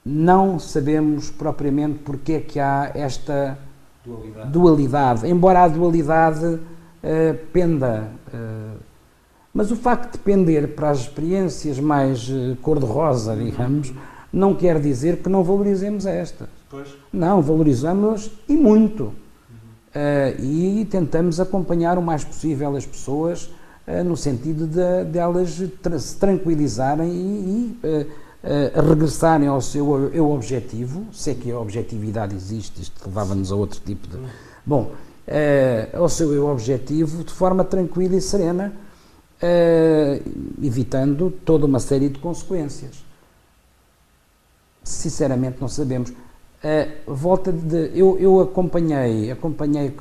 não 0.04 0.58
sabemos 0.58 1.30
propriamente 1.30 1.98
porque 1.98 2.32
é 2.32 2.40
que 2.40 2.58
há 2.58 2.90
esta 2.94 3.58
dualidade, 4.04 4.50
dualidade 4.50 5.28
embora 5.28 5.64
a 5.64 5.68
dualidade 5.68 6.58
uh, 7.02 7.46
penda. 7.52 8.08
Uh, 8.32 8.78
mas 9.52 9.70
o 9.70 9.76
facto 9.76 10.12
de 10.12 10.18
pender 10.18 10.74
para 10.74 10.90
as 10.90 11.00
experiências 11.00 11.78
mais 11.80 12.30
cor-de-rosa, 12.62 13.34
digamos, 13.34 13.92
não 14.32 14.54
quer 14.54 14.80
dizer 14.80 15.16
que 15.16 15.28
não 15.28 15.42
valorizemos 15.42 16.06
estas. 16.06 16.48
Pois. 16.70 16.88
Não, 17.12 17.42
valorizamos 17.42 18.30
e 18.48 18.54
muito. 18.54 19.12
E 20.38 20.86
tentamos 20.88 21.40
acompanhar 21.40 21.98
o 21.98 22.02
mais 22.02 22.22
possível 22.22 22.76
as 22.76 22.86
pessoas 22.86 23.50
no 24.06 24.16
sentido 24.16 24.68
de, 24.68 25.10
de 25.10 25.18
elas 25.18 25.60
tra 25.82 25.98
se 25.98 26.14
tranquilizarem 26.14 27.10
e, 27.10 27.76
e 27.82 28.06
uh, 28.42 28.88
regressarem 28.88 29.48
ao 29.48 29.60
seu 29.60 30.10
eu 30.12 30.30
objetivo, 30.30 31.06
se 31.12 31.30
é 31.30 31.34
que 31.34 31.50
a 31.50 31.58
objetividade 31.58 32.34
existe, 32.34 32.80
isto 32.80 33.00
levava-nos 33.06 33.52
a 33.52 33.56
outro 33.56 33.80
tipo 33.84 34.08
de. 34.08 34.18
Bom, 34.64 34.92
uh, 35.30 35.96
ao 35.96 36.08
seu 36.08 36.32
eu 36.34 36.46
objetivo 36.46 37.24
de 37.24 37.32
forma 37.32 37.64
tranquila 37.64 38.16
e 38.16 38.20
serena, 38.20 38.72
uh, 39.42 40.64
evitando 40.64 41.30
toda 41.30 41.66
uma 41.66 41.80
série 41.80 42.08
de 42.08 42.18
consequências. 42.18 43.04
Sinceramente, 44.82 45.58
não 45.60 45.68
sabemos. 45.68 46.10
Uh, 46.10 47.14
volta 47.14 47.52
de. 47.52 47.90
Eu, 47.94 48.18
eu 48.18 48.40
acompanhei, 48.40 49.30
acompanhei 49.30 49.94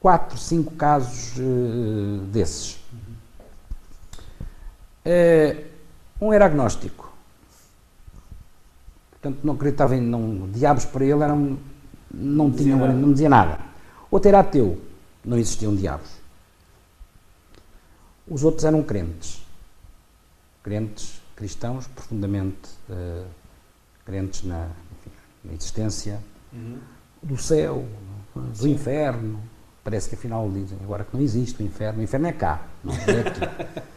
quatro, 0.00 0.38
cinco 0.38 0.72
casos 0.74 1.34
desses. 2.32 2.78
um 6.20 6.32
era 6.32 6.46
agnóstico 6.46 7.08
Portanto, 9.20 9.40
não 9.42 9.54
acreditava 9.54 9.96
em 9.96 10.00
não, 10.00 10.48
diabos 10.52 10.84
para 10.84 11.04
ele 11.04 11.22
eram, 11.22 11.58
não, 12.12 12.50
tinham, 12.52 12.78
nada. 12.78 12.92
não 12.92 13.12
dizia 13.12 13.28
nada. 13.28 13.67
Outro 14.10 14.28
era 14.28 14.40
ateu, 14.40 14.80
não 15.24 15.36
existiam 15.36 15.74
diabos. 15.74 16.10
Os 18.26 18.44
outros 18.44 18.64
eram 18.64 18.82
crentes. 18.82 19.42
Crentes 20.62 21.20
cristãos, 21.38 21.86
profundamente 21.86 22.68
uh, 22.90 23.24
crentes 24.04 24.42
na, 24.42 24.68
enfim, 24.98 25.10
na 25.44 25.52
existência 25.52 26.18
uhum. 26.52 26.78
do 27.22 27.36
céu, 27.36 27.84
do 28.34 28.56
Sim. 28.56 28.72
inferno. 28.72 29.40
Parece 29.84 30.08
que 30.08 30.16
afinal 30.16 30.50
dizem 30.50 30.76
agora 30.82 31.04
que 31.04 31.16
não 31.16 31.22
existe 31.22 31.62
o 31.62 31.64
inferno. 31.64 32.00
O 32.00 32.02
inferno 32.02 32.26
é 32.26 32.32
cá, 32.32 32.66
não 32.82 32.92
é 32.92 33.20
aqui. 33.20 33.82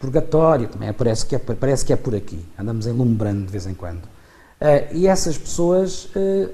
Purgatório 0.00 0.66
também, 0.66 0.92
parece 0.92 1.26
que, 1.26 1.36
é, 1.36 1.38
parece 1.38 1.84
que 1.84 1.92
é 1.92 1.96
por 1.96 2.14
aqui. 2.14 2.44
Andamos 2.58 2.86
enlumbrando 2.86 3.46
de 3.46 3.52
vez 3.52 3.66
em 3.66 3.74
quando. 3.74 4.04
Uh, 4.04 4.92
e 4.92 5.06
essas 5.06 5.38
pessoas 5.38 6.06
uh, 6.06 6.52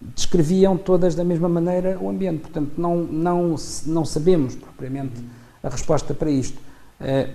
descreviam 0.00 0.76
todas 0.76 1.14
da 1.14 1.24
mesma 1.24 1.48
maneira 1.48 1.98
o 2.00 2.08
ambiente. 2.08 2.40
Portanto, 2.40 2.72
não, 2.78 2.96
não, 2.96 3.56
não 3.86 4.04
sabemos 4.04 4.54
propriamente 4.54 5.14
a 5.62 5.68
resposta 5.68 6.14
para 6.14 6.30
isto. 6.30 6.58
Uh, 7.00 7.32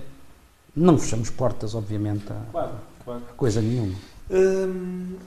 não 0.75 0.97
fechamos 0.97 1.29
portas, 1.29 1.75
obviamente, 1.75 2.31
a, 2.31 2.51
claro, 2.51 2.75
claro. 3.03 3.23
a 3.29 3.33
coisa 3.33 3.61
nenhuma. 3.61 3.95
Hum, 4.31 5.17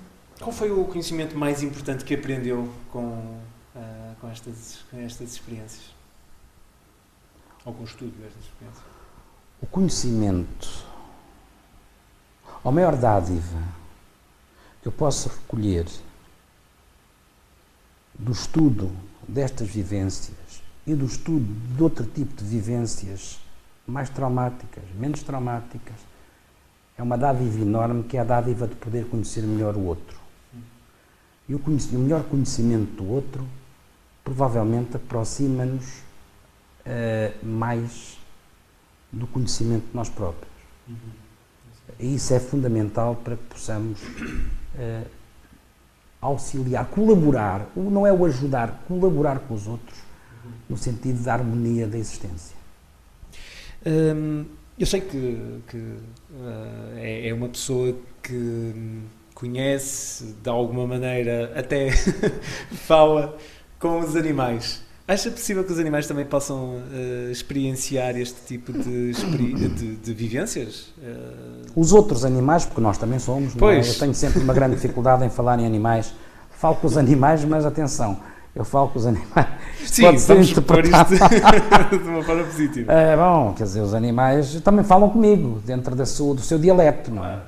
qual 0.40 0.52
foi 0.52 0.70
o 0.70 0.84
conhecimento 0.84 1.36
mais 1.36 1.62
importante 1.62 2.04
que 2.04 2.14
aprendeu 2.14 2.68
com, 2.90 3.38
com, 4.20 4.28
estas, 4.28 4.78
com 4.90 4.98
estas 4.98 5.32
experiências? 5.32 5.94
Ou 7.64 7.72
com 7.72 7.82
o 7.82 7.86
estudo 7.86 8.12
destas 8.20 8.42
experiências? 8.42 8.84
O 9.62 9.66
conhecimento, 9.66 10.84
a 12.64 12.70
maior 12.70 12.96
dádiva 12.96 13.76
eu 14.84 14.92
posso 14.92 15.28
recolher 15.28 15.86
do 18.18 18.32
estudo 18.32 18.90
destas 19.28 19.68
vivências 19.68 20.62
e 20.86 20.94
do 20.94 21.04
estudo 21.04 21.46
de 21.76 21.82
outro 21.82 22.06
tipo 22.06 22.34
de 22.34 22.44
vivências 22.44 23.38
mais 23.86 24.08
traumáticas, 24.08 24.84
menos 24.98 25.22
traumáticas, 25.22 25.96
é 26.96 27.02
uma 27.02 27.16
dádiva 27.18 27.60
enorme 27.60 28.04
que 28.04 28.16
é 28.16 28.20
a 28.20 28.24
dádiva 28.24 28.66
de 28.66 28.74
poder 28.74 29.06
conhecer 29.06 29.42
melhor 29.42 29.76
o 29.76 29.84
outro. 29.84 30.18
E 31.48 31.54
o, 31.54 31.58
o 31.58 31.98
melhor 31.98 32.24
conhecimento 32.24 33.02
do 33.02 33.08
outro 33.08 33.46
provavelmente 34.24 34.96
aproxima-nos 34.96 35.84
uh, 36.84 37.46
mais 37.46 38.18
do 39.12 39.26
conhecimento 39.26 39.86
de 39.88 39.94
nós 39.94 40.08
próprios. 40.08 40.52
Uhum. 40.88 40.96
E 42.00 42.16
isso 42.16 42.34
é 42.34 42.40
fundamental 42.40 43.14
para 43.14 43.36
que 43.36 43.44
possamos 43.44 44.00
uh, 44.02 45.06
auxiliar, 46.26 46.86
colaborar, 46.86 47.66
não 47.76 48.06
é 48.06 48.12
o 48.12 48.24
ajudar, 48.24 48.84
colaborar 48.86 49.40
com 49.40 49.54
os 49.54 49.66
outros, 49.66 49.98
no 50.68 50.76
sentido 50.76 51.22
da 51.22 51.34
harmonia 51.34 51.86
da 51.86 51.98
existência. 51.98 52.56
Hum, 53.86 54.44
eu 54.78 54.86
sei 54.86 55.00
que, 55.00 55.60
que 55.68 55.76
uh, 55.76 56.96
é, 56.96 57.28
é, 57.28 57.34
uma 57.34 57.48
pessoa 57.48 57.96
que 58.22 59.02
conhece, 59.34 60.34
de 60.42 60.48
alguma 60.50 60.86
maneira, 60.86 61.52
até 61.54 61.90
fala 62.86 63.36
com 63.78 64.00
os 64.00 64.16
animais. 64.16 64.85
Acha 65.08 65.30
possível 65.30 65.62
que 65.62 65.72
os 65.72 65.78
animais 65.78 66.08
também 66.08 66.24
possam 66.24 66.78
uh, 66.78 67.30
experienciar 67.30 68.16
este 68.16 68.44
tipo 68.44 68.72
de, 68.72 69.12
de, 69.12 69.96
de 69.96 70.14
vivências? 70.14 70.92
Uh... 70.98 71.62
Os 71.76 71.92
outros 71.92 72.24
animais, 72.24 72.64
porque 72.64 72.80
nós 72.80 72.98
também 72.98 73.20
somos, 73.20 73.54
é? 73.54 73.58
pois. 73.58 73.86
É? 73.86 73.90
eu 73.90 73.98
tenho 74.00 74.14
sempre 74.14 74.42
uma 74.42 74.52
grande 74.52 74.74
dificuldade 74.74 75.24
em 75.24 75.30
falar 75.30 75.60
em 75.60 75.66
animais. 75.66 76.12
Falo 76.58 76.74
com 76.74 76.88
os 76.88 76.96
animais, 76.96 77.44
mas 77.44 77.64
atenção, 77.64 78.18
eu 78.52 78.64
falo 78.64 78.88
com 78.88 78.98
os 78.98 79.06
animais. 79.06 79.46
Sim, 79.84 80.02
Pode 80.02 80.20
ser 80.20 80.32
vamos 80.34 80.48
supor 80.48 80.84
isto 80.84 81.98
de 82.02 82.08
uma 82.08 82.24
forma 82.24 82.42
positiva. 82.42 82.92
É, 82.92 83.16
bom, 83.16 83.54
quer 83.56 83.64
dizer, 83.64 83.82
os 83.82 83.94
animais 83.94 84.60
também 84.62 84.84
falam 84.84 85.08
comigo, 85.08 85.62
dentro 85.64 85.94
da 85.94 86.04
sua, 86.04 86.34
do 86.34 86.40
seu 86.40 86.58
dialeto, 86.58 87.12
não 87.12 87.24
é? 87.24 87.38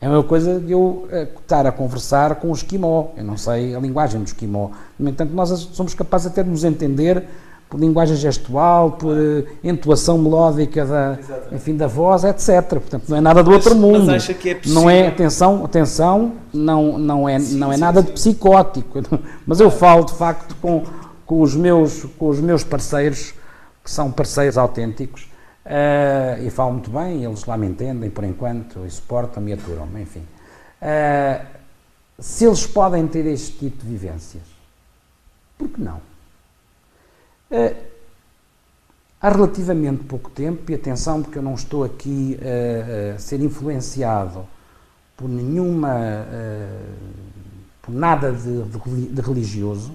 É 0.00 0.06
a 0.06 0.08
mesma 0.08 0.24
coisa 0.24 0.60
de 0.60 0.72
eu 0.72 0.80
uh, 0.80 1.40
estar 1.40 1.66
a 1.66 1.72
conversar 1.72 2.36
com 2.36 2.50
o 2.50 2.52
esquimó. 2.52 3.08
Eu 3.16 3.24
não 3.24 3.36
sei 3.36 3.74
a 3.74 3.80
linguagem 3.80 4.20
do 4.20 4.26
esquimó. 4.26 4.70
No 4.98 5.08
entanto, 5.10 5.34
nós 5.34 5.48
somos 5.72 5.92
capazes 5.92 6.28
até 6.28 6.42
de 6.42 6.50
nos 6.50 6.62
entender 6.62 7.24
por 7.68 7.78
linguagem 7.78 8.16
gestual, 8.16 8.92
por 8.92 9.14
uh, 9.14 9.44
entoação 9.62 10.16
melódica 10.16 10.86
da, 10.86 11.18
enfim, 11.52 11.76
da 11.76 11.86
voz, 11.86 12.24
etc. 12.24 12.62
Portanto, 12.68 13.04
não 13.08 13.16
é 13.16 13.20
nada 13.20 13.42
do 13.42 13.50
mas, 13.50 13.66
outro 13.66 13.78
mundo. 13.78 14.06
Mas 14.06 14.22
acha 14.22 14.34
que 14.34 14.50
é 14.50 14.54
possível... 14.54 14.80
Não 14.80 14.88
é, 14.88 15.08
atenção, 15.08 15.64
atenção, 15.64 16.32
não, 16.52 16.96
não 16.96 17.28
é, 17.28 17.38
sim, 17.38 17.58
não 17.58 17.70
é 17.70 17.74
sim, 17.74 17.80
nada 17.80 18.00
sim. 18.00 18.06
de 18.06 18.12
psicótico. 18.12 19.00
Mas 19.44 19.60
eu 19.60 19.70
falo, 19.70 20.04
de 20.04 20.14
facto, 20.14 20.56
com, 20.62 20.84
com, 21.26 21.42
os 21.42 21.54
meus, 21.54 22.06
com 22.18 22.28
os 22.28 22.40
meus 22.40 22.64
parceiros, 22.64 23.34
que 23.84 23.90
são 23.90 24.10
parceiros 24.10 24.56
autênticos, 24.56 25.28
uh, 25.68 26.42
e 26.42 26.50
falo 26.50 26.72
muito 26.72 26.90
bem, 26.90 27.24
eles 27.24 27.44
lá 27.44 27.56
me 27.56 27.66
entendem 27.66 28.10
por 28.10 28.24
enquanto, 28.24 28.84
e 28.86 28.90
suportam-me 28.90 29.50
e 29.50 29.54
aturam-me, 29.54 30.02
enfim. 30.02 30.24
Uh, 30.80 31.46
se 32.18 32.46
eles 32.46 32.66
podem 32.66 33.06
ter 33.06 33.26
este 33.26 33.52
tipo 33.58 33.84
de 33.84 33.90
vivências, 33.90 34.42
por 35.56 35.68
que 35.68 35.80
não? 35.80 36.00
Uh, 37.50 37.76
há 39.20 39.28
relativamente 39.28 40.04
pouco 40.04 40.30
tempo, 40.30 40.70
e 40.70 40.74
atenção, 40.74 41.22
porque 41.22 41.38
eu 41.38 41.42
não 41.42 41.54
estou 41.54 41.84
aqui 41.84 42.38
a 43.14 43.18
ser 43.18 43.40
influenciado 43.40 44.46
por 45.16 45.28
nenhuma. 45.28 45.94
Por 47.82 47.92
nada 47.94 48.32
de, 48.32 48.62
de, 48.64 49.06
de, 49.06 49.20
religioso. 49.22 49.92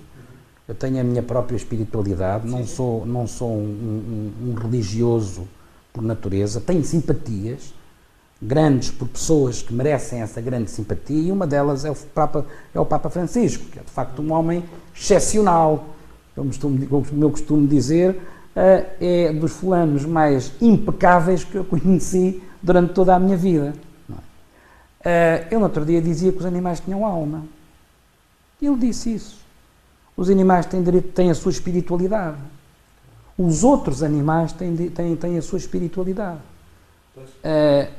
Eu 0.67 0.73
tenho 0.73 0.99
a 0.99 1.03
minha 1.03 1.21
própria 1.21 1.55
espiritualidade, 1.55 2.47
não 2.47 2.65
sou, 2.65 3.05
não 3.05 3.27
sou 3.27 3.51
um, 3.51 4.33
um, 4.41 4.49
um 4.49 4.53
religioso 4.55 5.47
por 5.93 6.03
natureza, 6.03 6.59
tenho 6.59 6.83
simpatias 6.83 7.73
grandes 8.41 8.91
por 8.91 9.07
pessoas 9.07 9.61
que 9.61 9.73
merecem 9.73 10.21
essa 10.21 10.41
grande 10.41 10.69
simpatia 10.69 11.21
e 11.21 11.31
uma 11.31 11.47
delas 11.47 11.85
é 11.85 11.91
o 11.91 11.95
Papa, 11.95 12.45
é 12.73 12.79
o 12.79 12.85
Papa 12.85 13.09
Francisco, 13.09 13.65
que 13.65 13.79
é 13.79 13.83
de 13.83 13.91
facto 13.91 14.21
um 14.21 14.33
homem 14.33 14.63
excepcional, 14.93 15.85
como, 16.35 16.47
costumo, 16.47 17.05
eu 17.21 17.29
costumo 17.29 17.65
dizer, 17.65 18.15
uh, 18.15 18.85
é 18.99 19.31
dos 19.31 19.53
fulanos 19.53 20.03
mais 20.05 20.51
impecáveis 20.61 21.43
que 21.43 21.55
eu 21.55 21.63
conheci 21.65 22.43
durante 22.61 22.93
toda 22.93 23.15
a 23.15 23.19
minha 23.19 23.37
vida. 23.37 23.73
Uh, 24.09 25.47
eu 25.51 25.59
no 25.59 25.65
outro 25.65 25.85
dia 25.85 26.01
dizia 26.01 26.31
que 26.31 26.37
os 26.37 26.45
animais 26.45 26.79
tinham 26.79 27.05
alma. 27.05 27.43
Ele 28.61 28.77
disse 28.77 29.13
isso. 29.13 29.41
Os 30.15 30.29
animais 30.29 30.65
têm, 30.65 30.81
direito, 30.81 31.09
têm 31.09 31.29
a 31.29 31.35
sua 31.35 31.51
espiritualidade. 31.51 32.37
Os 33.37 33.63
outros 33.63 34.03
animais 34.03 34.53
têm, 34.53 34.75
têm, 34.89 35.15
têm 35.15 35.37
a 35.37 35.41
sua 35.41 35.57
espiritualidade. 35.57 36.39
Uh, 37.17 37.91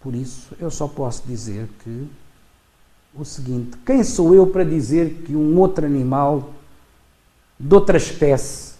por 0.00 0.14
isso, 0.14 0.54
eu 0.58 0.70
só 0.70 0.88
posso 0.88 1.22
dizer 1.26 1.68
que 1.82 2.08
o 3.14 3.24
seguinte: 3.24 3.76
quem 3.84 4.02
sou 4.02 4.34
eu 4.34 4.46
para 4.46 4.64
dizer 4.64 5.22
que 5.24 5.36
um 5.36 5.58
outro 5.58 5.84
animal 5.84 6.52
de 7.58 7.74
outra 7.74 7.96
espécie, 7.96 8.74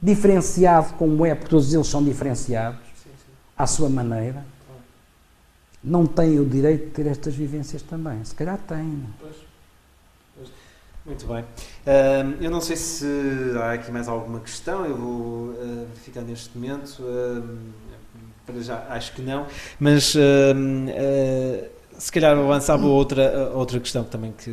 diferenciado 0.00 0.94
como 0.94 1.24
é, 1.24 1.34
porque 1.34 1.50
todos 1.50 1.72
eles 1.72 1.86
são 1.86 2.02
diferenciados, 2.02 2.80
sim, 3.02 3.10
sim. 3.10 3.32
à 3.56 3.66
sua 3.66 3.88
maneira, 3.88 4.44
não 5.84 6.06
tem 6.06 6.40
o 6.40 6.44
direito 6.44 6.86
de 6.86 6.90
ter 6.90 7.06
estas 7.06 7.34
vivências 7.34 7.82
também? 7.82 8.24
Se 8.24 8.34
calhar 8.34 8.58
tem. 8.66 9.06
Pois. 9.20 9.45
Muito 11.06 11.24
bem. 11.28 11.42
Uh, 11.42 12.42
eu 12.42 12.50
não 12.50 12.60
sei 12.60 12.74
se 12.74 13.06
há 13.62 13.74
aqui 13.74 13.92
mais 13.92 14.08
alguma 14.08 14.40
questão, 14.40 14.84
eu 14.84 14.96
vou 14.96 15.50
uh, 15.50 15.86
ficar 16.02 16.22
neste 16.22 16.58
momento. 16.58 17.00
Uh, 17.00 17.58
para 18.44 18.60
já, 18.60 18.86
acho 18.90 19.12
que 19.12 19.22
não, 19.22 19.46
mas 19.78 20.14
se 21.98 22.12
calhar 22.12 22.36
avançava 22.36 22.86
outra, 22.86 23.50
outra 23.52 23.80
questão 23.80 24.04
também 24.04 24.32
que, 24.32 24.52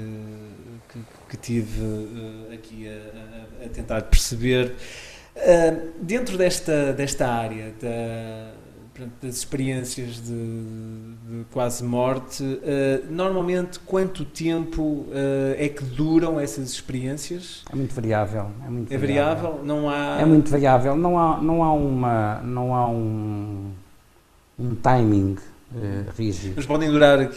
que, 0.90 1.00
que 1.30 1.38
tive 1.38 2.50
aqui 2.52 2.88
a, 2.88 3.66
a, 3.66 3.70
tentar 3.70 4.02
perceber. 4.04 4.74
Dentro 6.02 6.40
desta, 6.40 6.92
desta 6.92 7.28
área 7.28 7.72
da, 7.80 8.54
das 9.22 9.38
experiências 9.38 10.22
de, 10.22 10.34
de 10.34 11.46
quase 11.52 11.84
morte, 11.84 12.44
uh, 12.44 13.12
normalmente 13.12 13.80
quanto 13.80 14.24
tempo 14.24 15.08
é 15.58 15.68
que 15.68 15.84
duram 15.84 16.40
essas 16.40 16.72
experiências? 16.72 17.64
É 17.72 17.76
muito 17.76 17.94
variável. 17.94 18.52
É, 18.66 18.70
muito 18.70 18.94
é 18.94 18.98
variável. 18.98 19.44
variável? 19.44 19.66
Não 19.66 19.90
há... 19.90 20.22
É 20.22 20.26
muito 20.26 20.50
variável. 20.50 20.96
Não 20.96 21.18
há, 21.18 21.42
não 21.42 21.64
há, 21.64 21.74
uma, 21.74 22.42
não 22.44 22.76
há 22.76 22.88
um, 22.88 23.72
um 24.60 24.76
timing 24.76 25.38
uh, 25.74 26.12
rígido. 26.18 26.54
Mas 26.56 26.66
podem 26.66 26.90
durar 26.90 27.30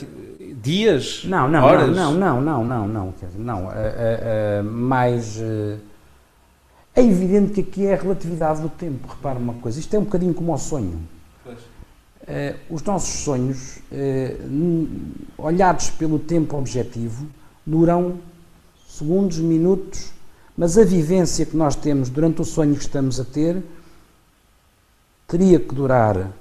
dias? 0.57 1.25
Não, 1.25 1.49
não, 1.49 1.65
horas? 1.65 1.95
não, 1.95 2.13
não, 2.15 2.41
não, 2.41 2.65
não, 2.65 2.89
não, 2.89 3.15
não. 3.39 3.65
Uh, 3.67 3.71
uh, 3.71 4.65
mais. 4.65 5.41
é 6.95 7.03
evidente 7.03 7.53
que 7.53 7.61
aqui 7.61 7.87
é 7.87 7.95
a 7.95 7.97
relatividade 7.97 8.61
do 8.61 8.69
tempo. 8.69 9.09
Repara 9.09 9.39
uma 9.39 9.55
coisa, 9.55 9.79
isto 9.79 9.95
é 9.95 9.99
um 9.99 10.05
bocadinho 10.05 10.35
como 10.35 10.53
o 10.53 10.59
sonho. 10.59 11.01
Os 12.68 12.83
nossos 12.83 13.20
sonhos, 13.20 13.79
olhados 15.39 15.91
pelo 15.91 16.18
tempo 16.18 16.57
objetivo, 16.57 17.27
duram 17.64 18.18
segundos, 18.89 19.39
minutos, 19.39 20.12
mas 20.57 20.79
a 20.79 20.85
vivência 20.85 21.45
que 21.45 21.57
nós 21.57 21.77
temos 21.77 22.09
durante 22.09 22.41
o 22.41 22.45
sonho 22.45 22.74
que 22.74 22.81
estamos 22.81 23.20
a 23.20 23.24
ter 23.24 23.62
teria 25.29 25.61
que 25.61 25.74
durar 25.74 26.33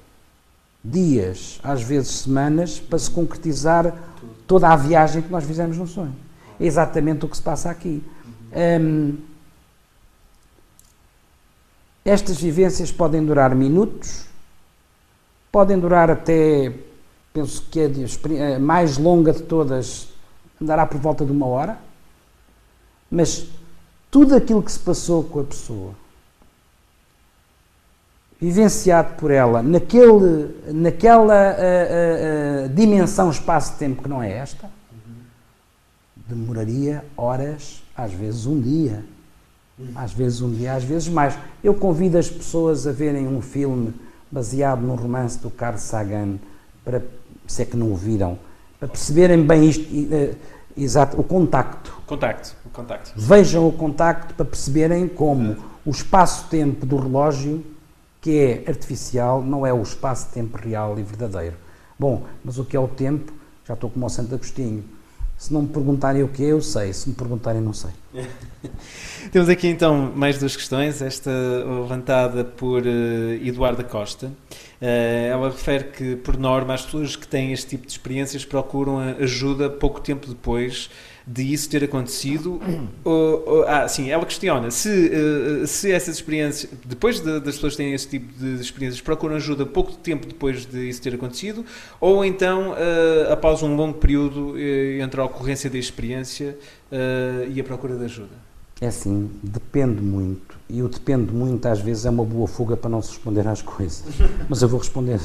dias, 0.83 1.59
às 1.63 1.81
vezes 1.81 2.11
semanas, 2.11 2.79
para 2.79 2.99
se 2.99 3.09
concretizar 3.09 3.93
toda 4.45 4.69
a 4.69 4.75
viagem 4.75 5.21
que 5.21 5.31
nós 5.31 5.43
fizemos 5.43 5.77
no 5.77 5.87
sonho. 5.87 6.15
É 6.59 6.65
exatamente 6.65 7.25
o 7.25 7.27
que 7.29 7.35
se 7.35 7.43
passa 7.43 7.69
aqui. 7.69 8.03
Um, 8.81 9.17
estas 12.05 12.37
vivências 12.37 12.91
podem 12.91 13.25
durar 13.25 13.55
minutos, 13.55 14.25
podem 15.55 15.79
durar 15.79 16.11
até, 16.11 16.69
penso 17.31 17.65
que 17.71 17.79
a 17.79 18.59
mais 18.59 18.97
longa 18.97 19.31
de 19.31 19.41
todas 19.41 20.09
andará 20.61 20.85
por 20.85 20.99
volta 20.99 21.23
de 21.23 21.31
uma 21.31 21.45
hora, 21.45 21.77
mas 23.09 23.47
tudo 24.11 24.35
aquilo 24.35 24.61
que 24.61 24.69
se 24.69 24.79
passou 24.79 25.23
com 25.23 25.39
a 25.39 25.43
pessoa 25.45 25.93
vivenciado 28.37 29.13
por 29.13 29.31
ela 29.31 29.63
naquele, 29.63 30.53
naquela 30.73 31.53
uh, 31.53 32.65
uh, 32.65 32.69
dimensão 32.75 33.29
espaço-tempo 33.29 34.03
que 34.03 34.09
não 34.09 34.21
é 34.21 34.33
esta, 34.33 34.69
demoraria 36.27 37.05
horas, 37.15 37.81
às 37.95 38.11
vezes 38.11 38.45
um 38.45 38.59
dia. 38.59 39.05
Às 39.95 40.11
vezes 40.11 40.41
um 40.41 40.51
dia, 40.51 40.73
às 40.73 40.83
vezes 40.83 41.07
mais. 41.07 41.37
Eu 41.63 41.73
convido 41.73 42.17
as 42.17 42.29
pessoas 42.29 42.85
a 42.85 42.91
verem 42.91 43.25
um 43.25 43.41
filme 43.41 43.93
baseado 44.35 44.81
num 44.81 44.95
romance 44.95 45.39
do 45.39 45.49
Carl 45.49 45.77
Sagan, 45.77 46.35
para, 46.83 47.01
se 47.47 47.61
é 47.61 47.65
que 47.65 47.77
não 47.77 47.93
o 47.93 47.95
viram, 47.95 48.37
para 48.77 48.89
perceberem 48.89 49.41
bem 49.41 49.69
isto, 49.69 49.89
uh, 49.89 50.35
exato, 50.75 51.17
o 51.17 51.23
contacto. 51.23 51.95
Contacto, 52.05 52.53
o 52.65 52.69
contacto. 52.69 53.13
Vejam 53.15 53.65
o 53.65 53.71
contacto 53.71 54.33
para 54.33 54.45
perceberem 54.45 55.07
como 55.07 55.55
o 55.85 55.89
espaço-tempo 55.89 56.85
do 56.85 56.97
relógio 56.97 57.63
que 58.19 58.37
é 58.37 58.69
artificial, 58.69 59.41
não 59.41 59.65
é 59.65 59.71
o 59.71 59.81
espaço-tempo 59.81 60.57
real 60.57 60.99
e 60.99 61.03
verdadeiro. 61.03 61.55
Bom, 61.97 62.25
mas 62.43 62.57
o 62.57 62.65
que 62.65 62.75
é 62.75 62.79
o 62.79 62.89
tempo? 62.89 63.31
Já 63.65 63.73
estou 63.73 63.89
como 63.89 64.05
o 64.05 64.09
Santo 64.09 64.35
Agostinho. 64.35 64.83
Se 65.37 65.53
não 65.53 65.63
me 65.63 65.67
perguntarem 65.67 66.23
o 66.23 66.27
que 66.27 66.43
é, 66.43 66.47
eu 66.47 66.61
sei. 66.61 66.93
Se 66.93 67.09
me 67.09 67.15
perguntarem, 67.15 67.61
não 67.61 67.73
sei. 67.73 67.91
Temos 69.31 69.49
aqui 69.49 69.67
então 69.67 70.11
mais 70.15 70.39
duas 70.39 70.55
questões. 70.55 71.01
Esta 71.01 71.29
levantada 71.29 72.43
por 72.43 72.83
uh, 72.83 73.45
Eduardo 73.45 73.83
Costa. 73.83 74.27
Uh, 74.27 75.27
ela 75.29 75.49
refere 75.49 75.85
que, 75.85 76.15
por 76.15 76.37
norma, 76.37 76.73
as 76.73 76.83
pessoas 76.83 77.15
que 77.15 77.27
têm 77.27 77.51
este 77.51 77.67
tipo 77.69 77.85
de 77.85 77.91
experiências 77.91 78.45
procuram 78.45 78.99
ajuda 79.19 79.69
pouco 79.69 79.99
tempo 79.99 80.27
depois 80.27 80.89
de 81.27 81.41
isso 81.41 81.69
ter 81.69 81.83
acontecido. 81.83 82.59
ah, 83.67 83.87
sim, 83.87 84.09
ela 84.09 84.25
questiona 84.25 84.69
se, 84.69 84.89
uh, 84.89 85.65
se 85.67 85.91
essas 85.91 86.15
experiências, 86.15 86.71
depois 86.85 87.19
de, 87.19 87.39
das 87.39 87.55
pessoas 87.55 87.75
terem 87.75 87.93
esse 87.93 88.07
tipo 88.07 88.31
de 88.37 88.61
experiências, 88.61 89.01
procuram 89.01 89.35
ajuda 89.35 89.65
pouco 89.65 89.93
tempo 89.93 90.27
depois 90.27 90.65
de 90.65 90.87
isso 90.87 91.01
ter 91.01 91.15
acontecido, 91.15 91.65
ou 91.99 92.23
então 92.23 92.71
uh, 92.71 93.31
após 93.31 93.63
um 93.63 93.75
longo 93.75 93.97
período 93.97 94.51
uh, 94.51 95.01
entre 95.01 95.19
a 95.19 95.25
ocorrência 95.25 95.69
da 95.69 95.77
experiência 95.77 96.57
e 97.53 97.59
a 97.59 97.63
procura 97.63 97.95
de 97.95 98.05
ajuda. 98.05 98.45
É 98.79 98.87
assim, 98.87 99.29
depende 99.43 100.01
muito. 100.01 100.57
E 100.69 100.81
o 100.81 100.87
depende 100.87 101.33
muito 101.33 101.65
às 101.67 101.81
vezes 101.81 102.05
é 102.05 102.09
uma 102.09 102.23
boa 102.23 102.47
fuga 102.47 102.77
para 102.77 102.89
não 102.89 103.01
se 103.01 103.09
responder 103.09 103.45
às 103.47 103.61
coisas. 103.61 104.03
Mas 104.47 104.61
eu 104.61 104.69
vou 104.69 104.79
responder. 104.79 105.19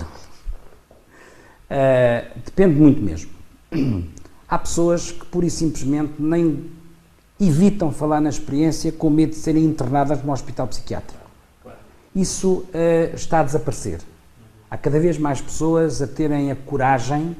depende 2.44 2.74
muito 2.74 3.00
mesmo. 3.00 3.30
Há 4.50 4.58
pessoas 4.58 5.12
que 5.12 5.24
pura 5.26 5.46
e 5.46 5.50
simplesmente 5.50 6.14
nem 6.18 6.68
evitam 7.38 7.92
falar 7.92 8.20
na 8.20 8.28
experiência 8.28 8.90
com 8.90 9.08
medo 9.08 9.30
de 9.30 9.36
serem 9.36 9.64
internadas 9.64 10.24
num 10.24 10.32
hospital 10.32 10.66
psiquiátrico. 10.66 11.20
Isso 12.12 12.64
uh, 12.74 13.14
está 13.14 13.40
a 13.40 13.42
desaparecer. 13.44 14.00
Há 14.68 14.76
cada 14.76 14.98
vez 14.98 15.16
mais 15.18 15.40
pessoas 15.40 16.02
a 16.02 16.06
terem 16.08 16.50
a 16.50 16.56
coragem 16.56 17.36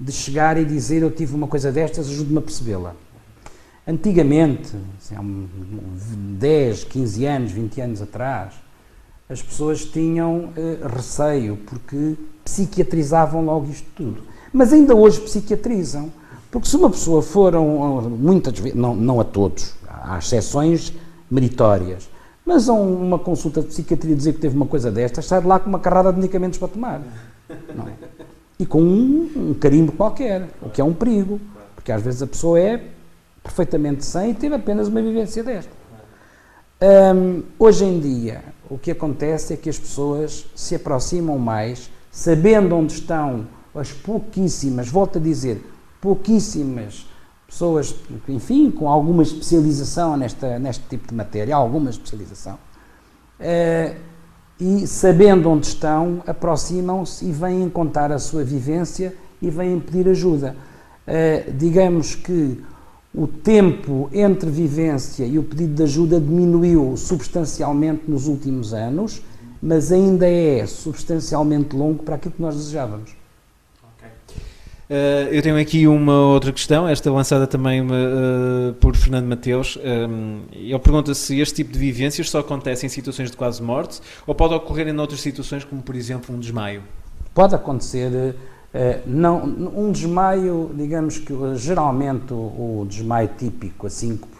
de 0.00 0.10
chegar 0.10 0.58
e 0.58 0.64
dizer 0.64 1.02
eu 1.02 1.12
tive 1.12 1.32
uma 1.32 1.46
coisa 1.46 1.70
destas, 1.70 2.08
ajude-me 2.08 2.38
a 2.38 2.42
percebê-la. 2.42 2.96
Antigamente, 3.86 4.74
assim, 4.98 5.14
há 5.14 5.20
10, 6.40 6.84
15 6.84 7.24
anos, 7.24 7.52
20 7.52 7.80
anos 7.80 8.02
atrás, 8.02 8.54
as 9.28 9.40
pessoas 9.40 9.84
tinham 9.84 10.46
uh, 10.46 10.88
receio 10.92 11.56
porque 11.58 12.16
psiquiatrizavam 12.44 13.44
logo 13.44 13.70
isto 13.70 13.88
tudo. 13.94 14.24
Mas 14.52 14.72
ainda 14.72 14.96
hoje 14.96 15.20
psiquiatrizam. 15.20 16.12
Porque 16.52 16.68
se 16.68 16.76
uma 16.76 16.90
pessoa 16.90 17.22
for, 17.22 17.56
um, 17.56 18.10
muitas 18.10 18.58
vezes, 18.58 18.78
não, 18.78 18.94
não 18.94 19.18
a 19.18 19.24
todos, 19.24 19.72
há 19.88 20.18
exceções 20.18 20.92
meritórias, 21.30 22.10
mas 22.44 22.68
a 22.68 22.74
uma 22.74 23.18
consulta 23.18 23.62
de 23.62 23.68
psiquiatria 23.68 24.14
dizer 24.14 24.34
que 24.34 24.40
teve 24.40 24.54
uma 24.54 24.66
coisa 24.66 24.90
destas, 24.90 25.24
sai 25.24 25.40
de 25.40 25.46
lá 25.46 25.58
com 25.58 25.70
uma 25.70 25.78
carrada 25.78 26.12
de 26.12 26.18
medicamentos 26.18 26.58
para 26.58 26.68
tomar. 26.68 27.00
Não 27.74 27.88
é? 27.88 27.92
E 28.58 28.66
com 28.66 28.82
um, 28.82 29.30
um 29.34 29.54
carimbo 29.54 29.92
qualquer, 29.92 30.46
o 30.60 30.68
que 30.68 30.78
é 30.78 30.84
um 30.84 30.92
perigo. 30.92 31.40
Porque 31.74 31.90
às 31.90 32.02
vezes 32.02 32.22
a 32.22 32.26
pessoa 32.26 32.60
é 32.60 32.84
perfeitamente 33.42 34.04
sã 34.04 34.26
e 34.28 34.34
teve 34.34 34.54
apenas 34.54 34.88
uma 34.88 35.00
vivência 35.00 35.42
desta. 35.42 35.72
Um, 37.14 37.44
hoje 37.58 37.86
em 37.86 37.98
dia, 37.98 38.44
o 38.68 38.76
que 38.76 38.90
acontece 38.90 39.54
é 39.54 39.56
que 39.56 39.70
as 39.70 39.78
pessoas 39.78 40.44
se 40.54 40.74
aproximam 40.74 41.38
mais, 41.38 41.90
sabendo 42.10 42.76
onde 42.76 42.92
estão 42.92 43.46
as 43.74 43.90
pouquíssimas, 43.90 44.88
volto 44.88 45.16
a 45.16 45.20
dizer, 45.20 45.71
pouquíssimas 46.02 47.06
pessoas, 47.46 47.94
enfim, 48.28 48.70
com 48.70 48.88
alguma 48.88 49.22
especialização 49.22 50.16
nesta, 50.16 50.58
neste 50.58 50.82
tipo 50.88 51.08
de 51.08 51.14
matéria, 51.14 51.54
alguma 51.54 51.90
especialização, 51.90 52.54
uh, 52.54 53.96
e 54.58 54.86
sabendo 54.86 55.48
onde 55.48 55.66
estão, 55.66 56.22
aproximam-se 56.26 57.24
e 57.24 57.30
vêm 57.30 57.70
contar 57.70 58.10
a 58.10 58.18
sua 58.18 58.42
vivência 58.42 59.14
e 59.40 59.48
vêm 59.48 59.78
pedir 59.78 60.08
ajuda. 60.08 60.56
Uh, 61.06 61.52
digamos 61.52 62.16
que 62.16 62.60
o 63.14 63.26
tempo 63.26 64.08
entre 64.12 64.50
vivência 64.50 65.24
e 65.24 65.38
o 65.38 65.42
pedido 65.44 65.74
de 65.74 65.82
ajuda 65.84 66.18
diminuiu 66.18 66.96
substancialmente 66.96 68.04
nos 68.08 68.26
últimos 68.26 68.74
anos, 68.74 69.22
mas 69.62 69.92
ainda 69.92 70.28
é 70.28 70.66
substancialmente 70.66 71.76
longo 71.76 72.02
para 72.02 72.16
aquilo 72.16 72.34
que 72.34 72.42
nós 72.42 72.56
desejávamos. 72.56 73.21
Uh, 74.92 75.32
eu 75.32 75.40
tenho 75.40 75.58
aqui 75.58 75.86
uma 75.86 76.12
outra 76.12 76.52
questão, 76.52 76.86
esta 76.86 77.10
lançada 77.10 77.46
também 77.46 77.80
uh, 77.80 78.74
por 78.78 78.94
Fernando 78.94 79.24
Mateus. 79.24 79.78
Um, 79.82 80.42
ele 80.52 80.78
pergunta 80.80 81.14
se 81.14 81.40
este 81.40 81.54
tipo 81.54 81.72
de 81.72 81.78
vivências 81.78 82.28
só 82.28 82.40
acontece 82.40 82.84
em 82.84 82.90
situações 82.90 83.30
de 83.30 83.36
quase 83.38 83.62
morte 83.62 84.02
ou 84.26 84.34
pode 84.34 84.52
ocorrer 84.52 84.86
em 84.88 84.98
outras 84.98 85.22
situações, 85.22 85.64
como 85.64 85.80
por 85.80 85.96
exemplo 85.96 86.36
um 86.36 86.38
desmaio. 86.38 86.82
Pode 87.32 87.54
acontecer. 87.54 88.10
Uh, 88.12 89.00
não, 89.06 89.42
um 89.42 89.90
desmaio, 89.90 90.70
digamos 90.74 91.16
que 91.16 91.32
geralmente 91.54 92.34
o, 92.34 92.82
o 92.82 92.86
desmaio 92.86 93.30
típico, 93.38 93.86
a 93.86 93.90
síncope, 93.90 94.36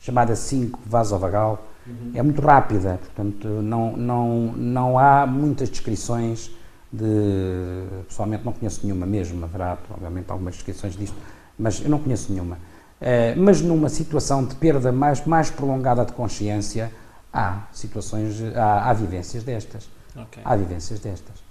chamada 0.00 0.34
síncope 0.34 0.82
vasovagal, 0.84 1.64
uhum. 1.86 2.10
é 2.12 2.22
muito 2.24 2.42
rápida, 2.42 2.98
portanto 3.00 3.46
não, 3.46 3.96
não, 3.96 4.52
não 4.56 4.98
há 4.98 5.24
muitas 5.28 5.70
descrições 5.70 6.50
de. 6.92 8.04
Pessoalmente 8.06 8.44
não 8.44 8.52
conheço 8.52 8.80
nenhuma 8.84 9.06
mesmo, 9.06 9.44
haverá 9.44 9.76
provavelmente 9.76 10.30
algumas 10.30 10.54
descrições 10.54 10.96
disto, 10.96 11.16
mas 11.58 11.80
eu 11.80 11.88
não 11.88 11.98
conheço 11.98 12.32
nenhuma. 12.32 12.56
Uh, 12.56 13.34
mas 13.36 13.60
numa 13.60 13.88
situação 13.88 14.44
de 14.44 14.54
perda 14.54 14.92
mais, 14.92 15.24
mais 15.26 15.50
prolongada 15.50 16.04
de 16.04 16.12
consciência, 16.12 16.92
há 17.32 17.62
situações, 17.72 18.40
há, 18.54 18.90
há 18.90 18.92
vivências 18.92 19.42
destas. 19.42 19.88
Okay. 20.14 20.42
Há 20.44 20.54
vivências 20.54 21.00
destas. 21.00 21.42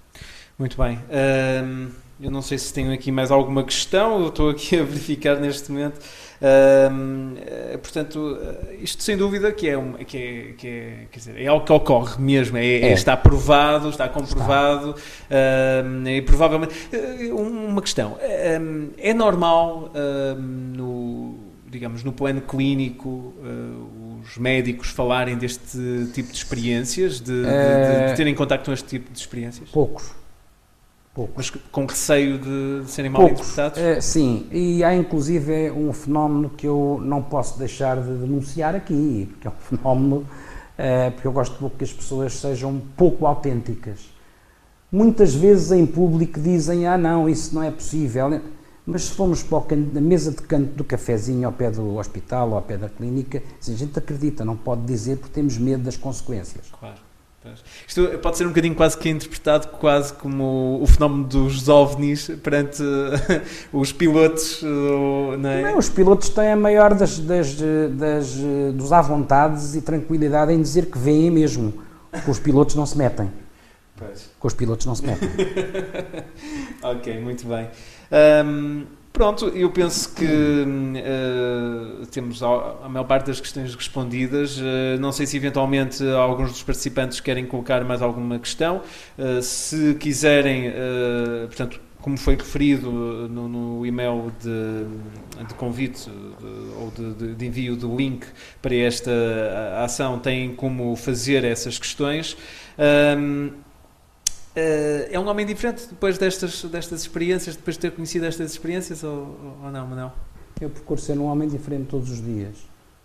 Muito 0.58 0.78
bem. 0.78 0.98
Uh, 0.98 1.92
eu 2.22 2.30
não 2.30 2.42
sei 2.42 2.58
se 2.58 2.72
tenho 2.72 2.94
aqui 2.94 3.12
mais 3.12 3.32
alguma 3.32 3.64
questão, 3.64 4.22
eu 4.22 4.28
estou 4.28 4.50
aqui 4.50 4.78
a 4.80 4.84
verificar 4.84 5.40
neste 5.40 5.72
momento. 5.72 6.00
Uh, 6.42 7.78
portanto, 7.78 8.36
isto 8.80 9.04
sem 9.04 9.16
dúvida 9.16 9.52
que 9.52 9.70
é, 9.70 9.78
um, 9.78 9.94
que 9.94 10.18
é, 10.18 10.54
que 10.58 10.68
é, 10.68 11.08
quer 11.12 11.20
dizer, 11.20 11.40
é 11.40 11.46
algo 11.46 11.64
que 11.64 11.72
ocorre 11.72 12.20
mesmo, 12.20 12.58
é, 12.58 12.66
é. 12.66 12.94
está 12.94 13.16
provado, 13.16 13.90
está 13.90 14.10
comprovado 14.10 14.96
está. 14.96 15.86
Uh, 15.86 16.08
e 16.08 16.22
provavelmente. 16.24 16.74
Uh, 16.92 17.36
uma 17.36 17.82
questão: 17.82 18.18
é 18.20 19.14
normal 19.14 19.92
no, 20.38 21.36
digamos, 21.68 22.04
no 22.04 22.12
plano 22.12 22.42
clínico 22.42 23.34
os 24.24 24.38
médicos 24.38 24.90
falarem 24.90 25.38
deste 25.38 25.78
tipo 26.14 26.32
de 26.32 26.38
experiências, 26.38 27.20
de, 27.20 27.34
de, 27.34 27.42
de, 27.44 28.10
de 28.12 28.18
terem 28.18 28.34
contato 28.34 28.66
com 28.66 28.74
este 28.74 28.88
tipo 28.88 29.12
de 29.12 29.20
experiências? 29.20 29.70
Poucos 29.70 30.21
Poucos. 31.14 31.52
Mas 31.52 31.62
com 31.72 31.86
receio 31.86 32.40
de, 32.40 32.84
de 32.86 32.92
serem 32.92 33.12
mal 33.12 33.22
Poucos. 33.24 33.40
interpretados? 33.40 33.80
É, 33.80 34.00
sim, 34.00 34.48
e 34.50 34.82
há 34.84 34.96
inclusive 34.96 35.70
um 35.72 35.92
fenómeno 35.92 36.50
que 36.50 36.66
eu 36.66 37.00
não 37.04 37.22
posso 37.22 37.60
deixar 37.60 37.98
de 38.02 38.14
denunciar 38.18 38.76
aqui, 38.76 39.28
porque 39.32 39.48
é 39.48 39.52
um 39.52 39.54
fenómeno, 39.78 40.26
é, 40.78 41.10
porque 41.10 41.28
eu 41.28 41.32
gosto 41.34 41.58
pouco 41.58 41.78
que 41.78 41.84
as 41.84 41.92
pessoas 41.92 42.34
sejam 42.34 42.82
pouco 42.96 43.26
autênticas. 43.26 44.10
Muitas 44.90 45.34
vezes 45.34 45.72
em 45.72 45.86
público 45.86 46.40
dizem, 46.40 46.88
ah 46.88 46.98
não, 46.98 47.28
isso 47.28 47.54
não 47.54 47.64
é 47.64 47.72
possível, 47.72 48.42
mas 48.86 49.04
se 49.04 49.12
formos 49.12 49.44
para 49.44 49.60
a 49.60 50.02
mesa 50.02 50.32
de 50.32 50.42
canto 50.42 50.74
do 50.76 50.84
cafezinho 50.84 51.46
ao 51.46 51.54
pé 51.54 51.72
do 51.72 51.98
hospital 51.98 52.50
ou 52.50 52.56
ao 52.56 52.62
pé 52.62 52.78
da 52.78 52.90
clínica, 52.90 53.44
a 53.66 53.72
gente 53.72 53.98
acredita, 54.00 54.44
não 54.46 54.56
pode 54.56 54.82
dizer 54.84 55.18
porque 55.18 55.34
temos 55.34 55.58
medo 55.58 55.84
das 55.84 55.98
consequências. 55.98 56.72
Claro. 56.78 57.11
Isto 57.88 58.08
pode 58.20 58.38
ser 58.38 58.46
um 58.46 58.50
bocadinho 58.50 58.76
quase 58.76 58.96
que 58.96 59.10
interpretado 59.10 59.68
quase 59.70 60.14
como 60.14 60.80
o 60.82 60.86
fenómeno 60.86 61.24
dos 61.24 61.68
ovnis 61.68 62.30
perante 62.44 62.84
os 63.74 63.92
pilotos, 63.92 64.62
não 64.62 65.50
é? 65.50 65.62
Não, 65.64 65.78
os 65.78 65.90
pilotos 65.90 66.30
têm 66.30 66.52
a 66.52 66.56
maior 66.56 66.94
das, 66.94 67.18
das, 67.18 67.56
das, 67.92 68.36
dos 68.76 68.92
à 68.94 69.02
vontades 69.02 69.74
e 69.76 69.82
tranquilidade 69.82 70.54
em 70.54 70.62
dizer 70.62 70.86
que 70.86 71.00
veem 71.00 71.32
mesmo. 71.32 71.74
Com 72.26 72.32
os 72.32 72.40
pilotos 72.40 72.76
não 72.76 72.86
se 72.86 72.98
metem. 72.98 73.32
Pois. 73.96 74.30
Com 74.40 74.48
os 74.48 74.54
pilotos 74.54 74.86
não 74.86 74.94
se 74.94 75.06
metem. 75.06 75.30
ok, 76.84 77.20
muito 77.22 77.48
bem. 77.48 77.70
Um, 78.46 78.86
Pronto, 79.14 79.50
eu 79.50 79.70
penso 79.70 80.16
que 80.16 80.26
uh, 80.26 82.06
temos 82.08 82.42
a, 82.42 82.88
maior 82.90 83.04
parte 83.06 83.28
das 83.28 83.42
questões 83.42 83.76
respondidas. 83.76 84.58
Uh, 84.58 85.00
não 85.00 85.12
sei 85.12 85.26
se 85.26 85.36
eventualmente 85.36 86.02
alguns 86.12 86.52
dos 86.52 86.64
participantes 86.64 87.20
querem 87.20 87.46
colocar 87.46 87.84
mais 87.84 88.02
alguma 88.02 88.40
questão. 88.40 88.82
Uh, 89.18 89.42
se 89.42 89.96
quiserem, 89.96 90.72
portanto, 91.48 91.80
como 92.02 92.18
foi 92.18 92.36
referido 92.36 92.90
no, 92.90 93.48
no 93.48 93.86
e-mail 93.86 94.32
de, 94.42 95.46
de 95.46 95.54
convite 95.54 96.10
de, 96.10 96.80
ou 96.80 96.92
de, 97.14 97.36
de, 97.36 97.46
envio 97.46 97.76
do 97.76 97.96
link 97.96 98.26
para 98.62 98.74
esta 98.76 99.12
ação, 99.84 100.18
têm 100.20 100.56
como 100.56 100.96
fazer 100.96 101.44
essas 101.44 101.78
questões. 101.78 102.36
Uh, 104.52 105.08
é 105.10 105.18
um 105.18 105.26
homem 105.28 105.46
diferente 105.46 105.88
depois 105.88 106.18
destas, 106.18 106.64
destas 106.64 107.02
experiências, 107.02 107.56
depois 107.56 107.78
de 107.78 107.82
ter 107.82 107.92
conhecido 107.92 108.26
estas 108.26 108.52
experiências, 108.52 109.02
ou, 109.02 109.38
ou 109.64 109.72
não, 109.72 109.88
Manuel? 109.88 110.12
Eu 110.60 110.70
procuro 110.70 111.00
ser 111.00 111.18
um 111.18 111.26
homem 111.26 111.48
diferente 111.48 111.88
todos 111.88 112.12
os 112.12 112.22
dias. 112.22 112.58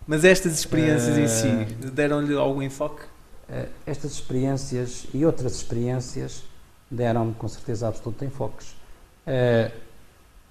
Mas 0.05 0.25
estas 0.25 0.59
experiências 0.59 1.15
uh, 1.15 1.19
em 1.19 1.27
si 1.27 1.47
eh, 1.47 1.89
deram-lhe 1.93 2.35
algum 2.35 2.61
enfoque? 2.61 3.03
Uh, 3.49 3.65
estas 3.85 4.11
experiências 4.11 5.07
e 5.13 5.25
outras 5.25 5.55
experiências 5.55 6.43
deram-me 6.91 7.33
com 7.33 7.47
certeza 7.47 7.87
absoluto 7.87 8.25
enfoques. 8.25 8.75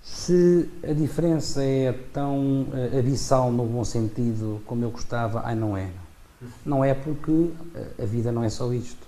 se 0.03 0.69
a 0.83 0.93
diferença 0.93 1.63
é 1.63 1.93
tão 2.13 2.67
abissal 2.99 3.51
no 3.51 3.65
bom 3.65 3.85
sentido 3.85 4.63
como 4.67 4.85
eu 4.85 4.91
gostava, 4.91 5.43
ai 5.45 5.55
não 5.55 5.77
é. 5.77 5.89
Não 6.65 6.85
é 6.85 6.93
porque 6.93 7.51
a 7.99 8.05
vida 8.05 8.31
não 8.31 8.45
é 8.45 8.51
só 8.51 8.71
isto. 8.73 9.06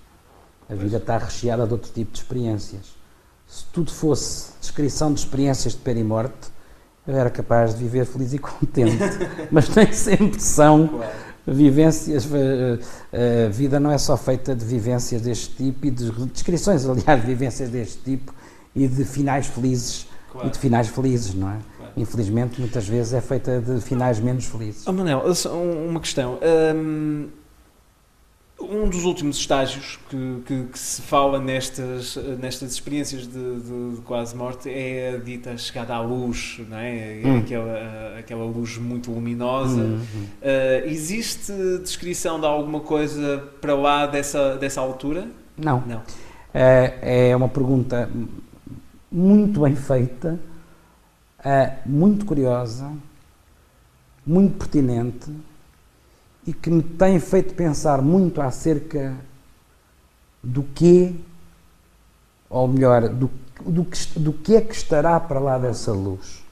A 0.68 0.74
vida 0.74 0.98
está 0.98 1.16
recheada 1.16 1.66
de 1.66 1.72
outro 1.72 1.90
tipo 1.92 2.12
de 2.12 2.18
experiências. 2.18 2.98
Se 3.46 3.64
tudo 3.72 3.90
fosse 3.90 4.52
descrição 4.60 5.12
de 5.12 5.20
experiências 5.20 5.72
de 5.72 5.78
pera 5.78 5.98
e 5.98 6.04
morte, 6.04 6.50
eu 7.06 7.16
era 7.16 7.30
capaz 7.30 7.74
de 7.74 7.82
viver 7.82 8.04
feliz 8.04 8.34
e 8.34 8.38
contente. 8.38 8.98
Mas 9.50 9.74
nem 9.74 9.90
sempre 9.92 10.40
são 10.40 10.88
claro. 10.88 11.10
vivências. 11.46 12.28
A 13.10 13.48
vida 13.48 13.80
não 13.80 13.90
é 13.90 13.96
só 13.96 14.14
feita 14.18 14.54
de 14.54 14.62
vivências 14.62 15.22
deste 15.22 15.54
tipo 15.54 15.86
e 15.86 15.90
de 15.90 16.10
descrições, 16.26 16.84
aliás, 16.86 17.20
de 17.22 17.26
vivências 17.26 17.70
deste 17.70 17.98
tipo 18.02 18.34
e 18.76 18.86
de 18.86 19.04
finais 19.04 19.46
felizes. 19.46 20.06
Claro. 20.30 20.48
E 20.48 20.50
de 20.50 20.58
finais 20.58 20.88
felizes, 20.88 21.32
não 21.32 21.48
é? 21.48 21.56
Claro. 21.78 21.92
Infelizmente, 21.96 22.60
muitas 22.60 22.86
vezes 22.86 23.14
é 23.14 23.20
feita 23.22 23.62
de 23.62 23.80
finais 23.80 24.20
menos 24.20 24.44
felizes. 24.44 24.86
Oh, 24.86 24.92
Manel, 24.92 25.22
uma 25.88 26.00
questão. 26.00 26.38
Hum, 26.76 27.28
um 28.60 28.88
dos 28.88 29.04
últimos 29.04 29.38
estágios 29.38 29.98
que, 30.10 30.42
que, 30.44 30.64
que, 30.64 30.78
se 30.78 31.00
fala 31.02 31.38
nestas, 31.38 32.16
nestas 32.40 32.72
experiências 32.72 33.22
de, 33.22 33.60
de, 33.60 33.96
de, 33.96 34.00
quase 34.02 34.36
morte 34.36 34.68
é 34.68 35.14
a 35.14 35.18
dita 35.18 35.56
chegada 35.56 35.94
à 35.94 36.00
luz, 36.00 36.60
não 36.68 36.76
é? 36.76 37.22
é 37.22 37.26
hum. 37.26 37.38
aquela, 37.38 38.18
aquela 38.18 38.44
luz 38.44 38.76
muito 38.76 39.12
luminosa. 39.12 39.80
Hum, 39.80 40.00
hum. 40.14 40.24
Uh, 40.42 40.88
existe 40.88 41.52
descrição 41.82 42.40
de 42.40 42.46
alguma 42.46 42.80
coisa 42.80 43.38
para 43.60 43.74
lá 43.74 44.06
dessa, 44.06 44.56
dessa 44.56 44.80
altura? 44.80 45.28
Não. 45.56 45.82
Não. 45.86 46.02
É, 46.52 47.30
é 47.30 47.36
uma 47.36 47.48
pergunta 47.48 48.10
muito 49.10 49.60
bem 49.60 49.76
feita, 49.76 50.38
uh, 51.40 51.88
muito 51.88 52.26
curiosa, 52.26 52.90
muito 54.26 54.58
pertinente 54.58 55.30
e 56.48 56.52
que 56.54 56.70
me 56.70 56.82
tem 56.82 57.20
feito 57.20 57.52
pensar 57.52 58.00
muito 58.00 58.40
acerca 58.40 59.14
do 60.42 60.62
que, 60.62 61.14
ou 62.48 62.66
melhor, 62.66 63.06
do, 63.10 63.30
do, 63.66 63.84
que, 63.84 64.18
do 64.18 64.32
que 64.32 64.56
é 64.56 64.62
que 64.62 64.74
estará 64.74 65.20
para 65.20 65.38
lá 65.38 65.58
dessa 65.58 65.92
luz. 65.92 66.42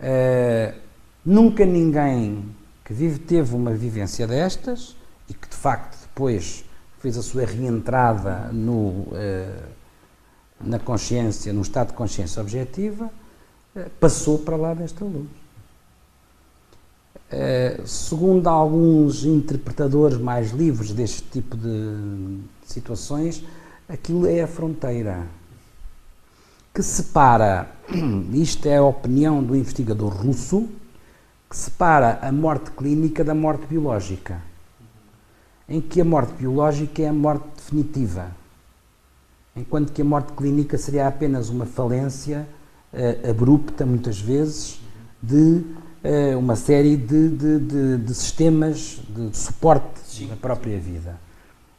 Uh, 0.00 0.76
nunca 1.24 1.64
ninguém 1.64 2.52
que 2.84 2.92
vive, 2.92 3.20
teve 3.20 3.54
uma 3.54 3.72
vivência 3.72 4.26
destas 4.26 4.96
e 5.28 5.32
que 5.32 5.48
de 5.48 5.54
facto 5.54 5.96
depois 6.02 6.64
fez 6.98 7.16
a 7.16 7.22
sua 7.22 7.46
reentrada 7.46 8.50
no, 8.52 8.88
uh, 8.88 9.62
na 10.60 10.80
consciência, 10.80 11.52
num 11.52 11.62
estado 11.62 11.90
de 11.90 11.94
consciência 11.94 12.42
objetiva, 12.42 13.08
uh, 13.76 13.90
passou 14.00 14.40
para 14.40 14.56
lá 14.56 14.74
desta 14.74 15.04
luz. 15.04 15.45
Uh, 17.26 17.84
segundo 17.86 18.46
alguns 18.46 19.24
interpretadores 19.24 20.16
mais 20.16 20.52
livres 20.52 20.92
deste 20.92 21.22
tipo 21.22 21.56
de 21.56 22.38
situações, 22.64 23.42
aquilo 23.88 24.26
é 24.26 24.42
a 24.42 24.46
fronteira 24.46 25.26
que 26.76 26.82
separa, 26.82 27.68
isto 28.34 28.68
é 28.68 28.76
a 28.76 28.84
opinião 28.84 29.42
do 29.42 29.56
investigador 29.56 30.12
russo, 30.12 30.68
que 31.48 31.56
separa 31.56 32.18
a 32.20 32.30
morte 32.30 32.70
clínica 32.70 33.24
da 33.24 33.34
morte 33.34 33.66
biológica, 33.66 34.42
em 35.66 35.80
que 35.80 36.02
a 36.02 36.04
morte 36.04 36.34
biológica 36.34 37.00
é 37.00 37.08
a 37.08 37.12
morte 37.14 37.46
definitiva, 37.56 38.30
enquanto 39.56 39.90
que 39.90 40.02
a 40.02 40.04
morte 40.04 40.34
clínica 40.34 40.76
seria 40.76 41.08
apenas 41.08 41.48
uma 41.48 41.64
falência 41.64 42.46
uh, 42.92 43.30
abrupta, 43.30 43.86
muitas 43.86 44.20
vezes, 44.20 44.78
de 45.22 45.64
uma 46.38 46.56
série 46.56 46.96
de, 46.96 47.28
de, 47.28 47.58
de, 47.58 47.98
de, 47.98 48.14
sistemas 48.14 49.00
de 49.08 49.36
suporte 49.36 50.00
Sim. 50.04 50.28
da 50.28 50.36
própria 50.36 50.78
vida. 50.78 51.16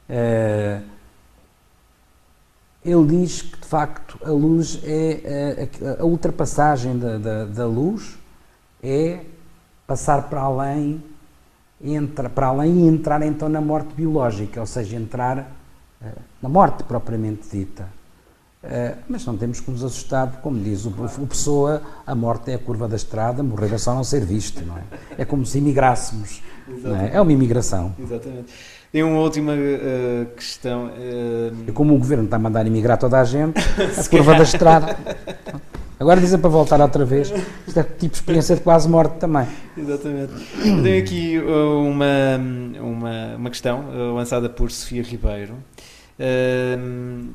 Uh, 0.09 0.84
ele 2.84 3.05
diz 3.07 3.41
que, 3.41 3.59
de 3.59 3.67
facto, 3.67 4.17
a 4.23 4.32
luz 4.32 4.80
é 4.84 5.67
a, 5.86 5.99
a, 5.99 6.01
a 6.01 6.05
ultrapassagem 6.05 6.97
da, 6.97 7.17
da, 7.17 7.45
da, 7.45 7.65
luz 7.65 8.17
é 8.82 9.19
passar 9.86 10.30
para 10.30 10.41
além, 10.41 11.03
entra, 11.82 12.30
para 12.30 12.47
além 12.47 12.86
e 12.86 12.88
entrar 12.88 13.21
então 13.21 13.49
na 13.49 13.59
morte 13.59 13.93
biológica, 13.93 14.61
ou 14.61 14.65
seja, 14.65 14.95
entrar 14.95 15.51
na 16.41 16.49
morte 16.49 16.84
propriamente 16.84 17.49
dita. 17.49 17.96
Uh, 18.63 18.97
mas 19.07 19.23
não 19.23 19.37
temos 19.37 19.59
que 19.59 19.69
nos 19.69 19.83
assustar, 19.83 20.27
porque, 20.27 20.41
como 20.41 20.59
diz 20.59 20.83
o, 20.85 20.89
o 20.89 21.27
Pessoa, 21.27 21.81
a 22.05 22.15
morte 22.15 22.51
é 22.51 22.55
a 22.55 22.59
curva 22.59 22.87
da 22.87 22.95
estrada, 22.95 23.43
morrer 23.43 23.73
é 23.73 23.77
só 23.77 23.93
não 23.93 24.03
ser 24.03 24.25
visto, 24.25 24.65
não 24.65 24.75
é? 24.77 24.81
É 25.19 25.25
como 25.25 25.45
se 25.45 25.59
imigrássemos, 25.59 26.41
é? 26.67 27.15
é? 27.15 27.21
uma 27.21 27.31
imigração. 27.31 27.95
Exatamente. 27.99 28.51
Tem 28.91 29.03
uma 29.03 29.19
última 29.19 29.53
uh, 29.53 30.25
questão. 30.35 30.87
Uh... 30.87 31.71
Como 31.73 31.93
o 31.93 31.99
governo 31.99 32.23
está 32.23 32.37
a 32.37 32.39
mandar 32.39 32.65
emigrar 32.65 32.97
toda 32.97 33.19
a 33.19 33.23
gente, 33.23 33.59
a 33.95 34.09
curva 34.09 34.33
da 34.33 34.43
estrada. 34.43 34.97
Agora 35.99 36.19
dizem 36.19 36.39
para 36.39 36.49
voltar 36.49 36.81
outra 36.81 37.05
vez. 37.05 37.31
Isto 37.67 37.79
é 37.79 37.83
tipo 37.83 38.15
experiência 38.15 38.55
de 38.55 38.61
quase 38.61 38.89
morte 38.89 39.17
também. 39.19 39.47
Exatamente. 39.77 40.33
Tenho 40.83 40.99
aqui 40.99 41.39
uma, 41.39 42.81
uma, 42.81 43.35
uma 43.35 43.49
questão 43.49 44.13
lançada 44.15 44.49
por 44.49 44.71
Sofia 44.71 45.03
Ribeiro. 45.03 45.55
Uh, 46.20 47.32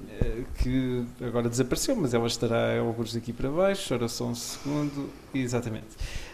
que 0.57 1.05
agora 1.21 1.49
desapareceu, 1.49 1.95
mas 1.95 2.13
ela 2.13 2.27
estará 2.27 2.81
alguns 2.81 3.15
daqui 3.15 3.33
para 3.33 3.49
baixo. 3.49 3.95
Ora 3.95 4.09
só 4.09 4.27
um 4.27 4.35
segundo. 4.35 5.09
Exatamente. 5.33 5.87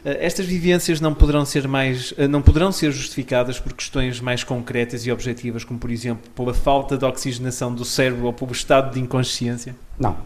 Uh, 0.02 0.16
estas 0.18 0.46
vivências 0.46 0.98
não 0.98 1.14
poderão 1.14 1.44
ser 1.44 1.68
mais, 1.68 2.12
uh, 2.12 2.26
não 2.26 2.40
poderão 2.40 2.72
ser 2.72 2.90
justificadas 2.90 3.60
por 3.60 3.74
questões 3.74 4.18
mais 4.18 4.44
concretas 4.44 5.04
e 5.04 5.12
objetivas, 5.12 5.62
como 5.62 5.78
por 5.78 5.90
exemplo 5.90 6.30
pela 6.30 6.54
falta 6.54 6.96
de 6.96 7.04
oxigenação 7.04 7.74
do 7.74 7.84
cérebro 7.84 8.24
ou 8.24 8.32
pelo 8.32 8.52
estado 8.52 8.94
de 8.94 9.00
inconsciência. 9.00 9.76
Não. 9.98 10.16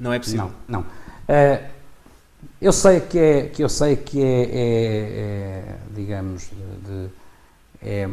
Não 0.00 0.14
é 0.14 0.18
possível. 0.18 0.50
Não. 0.66 0.86
não. 1.28 1.60
eu 2.60 2.72
sei 2.72 3.00
que 3.00 3.18
é 3.18 3.42
que 3.48 3.62
eu 3.62 3.68
sei 3.68 3.94
que 3.96 4.22
é, 4.22 4.42
é, 4.42 4.58
é 4.58 5.76
digamos 5.94 6.48
de, 6.82 7.08
é 7.82 8.08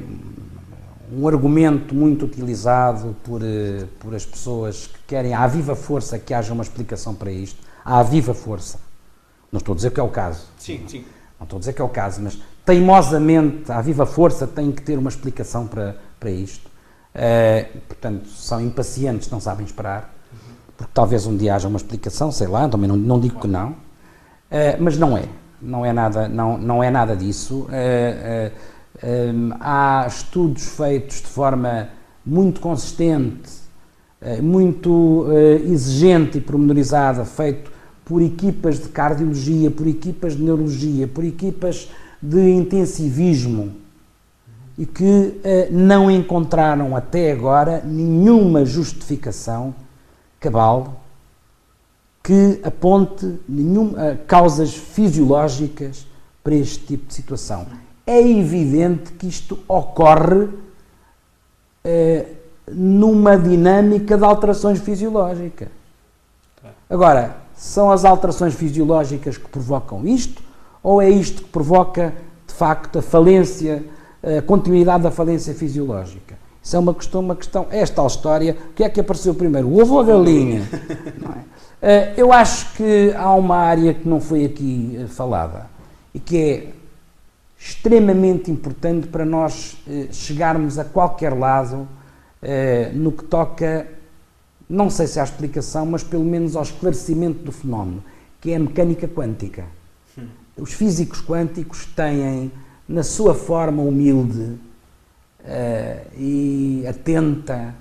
um 1.16 1.28
argumento 1.28 1.94
muito 1.94 2.26
utilizado 2.26 3.16
por, 3.24 3.42
eh, 3.44 3.86
por 4.00 4.16
as 4.16 4.26
pessoas 4.26 4.88
que 4.88 5.00
querem, 5.08 5.34
à 5.34 5.46
viva 5.46 5.76
força, 5.76 6.18
que 6.18 6.34
haja 6.34 6.54
uma 6.54 6.64
explicação 6.64 7.14
para 7.14 7.32
isto, 7.32 7.62
à 7.86 8.02
viva 8.02 8.34
força. 8.34 8.80
Não 9.52 9.60
estou 9.60 9.74
a 9.74 9.76
dizer 9.76 9.92
que 9.92 10.00
é 10.00 10.04
o 10.04 10.10
caso. 10.10 10.48
Sim, 10.58 10.84
sim. 10.88 11.06
Não 11.40 11.46
estou 11.46 11.58
a 11.58 11.60
dizer 11.60 11.74
que 11.74 11.82
é 11.82 11.86
o 11.86 11.90
caso, 11.90 12.22
mas 12.22 12.40
teimosamente, 12.66 13.72
à 13.72 13.82
viva 13.82 14.06
força, 14.06 14.48
tem 14.48 14.72
que 14.72 14.82
ter 14.82 14.98
uma 14.98 15.10
explicação 15.10 15.68
para, 15.68 15.98
para 16.20 16.32
isto. 16.32 16.68
Uh, 17.14 17.80
portanto, 17.88 18.28
são 18.30 18.60
impacientes, 18.60 19.30
não 19.30 19.40
sabem 19.40 19.66
esperar, 19.66 20.12
porque 20.76 20.92
talvez 20.94 21.28
um 21.28 21.38
dia 21.38 21.54
haja 21.54 21.68
uma 21.68 21.78
explicação, 21.78 22.32
sei 22.32 22.48
lá, 22.48 22.68
também 22.68 22.88
não, 22.88 22.98
não 22.98 23.20
digo 23.20 23.40
que 23.40 23.48
não, 23.48 23.72
uh, 23.72 23.76
mas 24.80 24.98
não 24.98 25.16
é. 25.16 25.26
Não 25.62 25.86
é 25.86 25.94
nada, 25.94 26.28
não, 26.28 26.58
não 26.58 26.84
é 26.84 26.90
nada 26.90 27.16
disso. 27.16 27.68
Uh, 27.70 28.73
há 29.60 30.06
estudos 30.08 30.66
feitos 30.68 31.18
de 31.18 31.28
forma 31.28 31.90
muito 32.26 32.62
consistente, 32.62 33.52
uh, 34.22 34.42
muito 34.42 34.90
uh, 34.90 35.72
exigente 35.72 36.38
e 36.38 36.42
pormenorizada, 36.42 37.26
feito 37.26 37.72
por 38.06 38.22
equipas 38.22 38.80
de 38.80 38.90
cardiologia, 38.90 39.72
por 39.72 39.88
equipas 39.88 40.36
de 40.36 40.44
neurologia, 40.44 41.08
por 41.08 41.24
equipas 41.24 41.90
de 42.22 42.50
intensivismo 42.52 43.74
e 44.78 44.86
que 44.86 45.04
uh, 45.04 45.42
não 45.72 46.10
encontraram 46.10 46.96
até 46.96 47.32
agora 47.32 47.84
nenhuma 47.84 48.66
justificação 48.66 49.76
cabal 50.40 51.02
que 52.22 52.62
aponte 52.64 53.38
nenhuma, 53.50 54.18
causas 54.26 54.74
fisiológicas 54.74 56.08
para 56.42 56.56
este 56.56 56.86
tipo 56.86 57.08
de 57.08 57.14
situação 57.14 57.68
é 58.06 58.22
evidente 58.22 59.14
que 59.14 59.28
isto 59.28 59.60
ocorre 59.68 60.50
eh, 61.84 62.26
numa 62.72 63.38
dinâmica 63.38 64.18
de 64.18 64.24
alterações 64.24 64.80
fisiológicas. 64.80 65.70
Agora, 66.90 67.38
são 67.56 67.92
as 67.92 68.06
alterações 68.06 68.54
fisiológicas 68.54 69.38
que 69.38 69.48
provocam 69.48 70.06
isto 70.06 70.42
ou 70.82 71.02
é 71.02 71.10
isto 71.10 71.44
que 71.44 71.50
provoca, 71.50 72.14
de 72.46 72.54
facto, 72.54 73.00
a 73.00 73.02
falência, 73.02 73.84
a 74.22 74.42
continuidade 74.42 75.04
da 75.04 75.12
falência 75.12 75.54
fisiológica? 75.54 76.36
Isso 76.62 76.76
é 76.76 76.80
uma 76.80 76.94
questão, 76.94 77.22
uma 77.22 77.36
questão. 77.36 77.68
É 77.70 77.80
esta 77.80 78.06
história, 78.06 78.58
o 78.70 78.74
que 78.74 78.84
é 78.84 78.90
que 78.90 79.00
apareceu 79.00 79.34
primeiro, 79.36 79.68
o 79.68 79.82
ovo 79.82 79.96
ou 79.96 80.02
a 80.02 80.04
galinha? 80.04 80.62
É? 81.50 81.54
Eh, 81.86 82.14
eu 82.16 82.32
acho 82.32 82.74
que 82.76 83.14
há 83.14 83.34
uma 83.34 83.58
área 83.58 83.94
que 83.94 84.08
não 84.08 84.22
foi 84.22 84.46
aqui 84.46 84.98
eh, 84.98 85.08
falada 85.08 85.70
e 86.14 86.20
que 86.20 86.38
é 86.38 86.68
extremamente 87.66 88.52
importante 88.52 89.08
para 89.08 89.24
nós 89.24 89.78
eh, 89.88 90.10
chegarmos 90.12 90.78
a 90.78 90.84
qualquer 90.84 91.34
lado 91.34 91.88
eh, 92.42 92.92
no 92.94 93.10
que 93.14 93.24
toca, 93.24 93.88
não 94.70 94.90
sei 94.90 95.08
se 95.08 95.18
à 95.18 95.24
explicação, 95.24 95.86
mas 95.86 96.04
pelo 96.04 96.26
menos 96.26 96.58
ao 96.58 96.64
esclarecimento 96.64 97.40
do 97.40 97.54
fenómeno, 97.54 98.04
que 98.42 98.52
é 98.52 98.58
a 98.58 98.60
mecânica 98.60 99.08
quântica. 99.08 99.64
Hum. 100.18 100.28
Os 100.58 100.74
físicos 100.74 101.22
quânticos 101.22 101.86
têm, 101.86 102.52
na 102.86 103.02
sua 103.02 103.34
forma 103.34 103.82
humilde 103.82 104.58
eh, 105.46 106.06
e 106.18 106.86
atenta, 106.86 107.74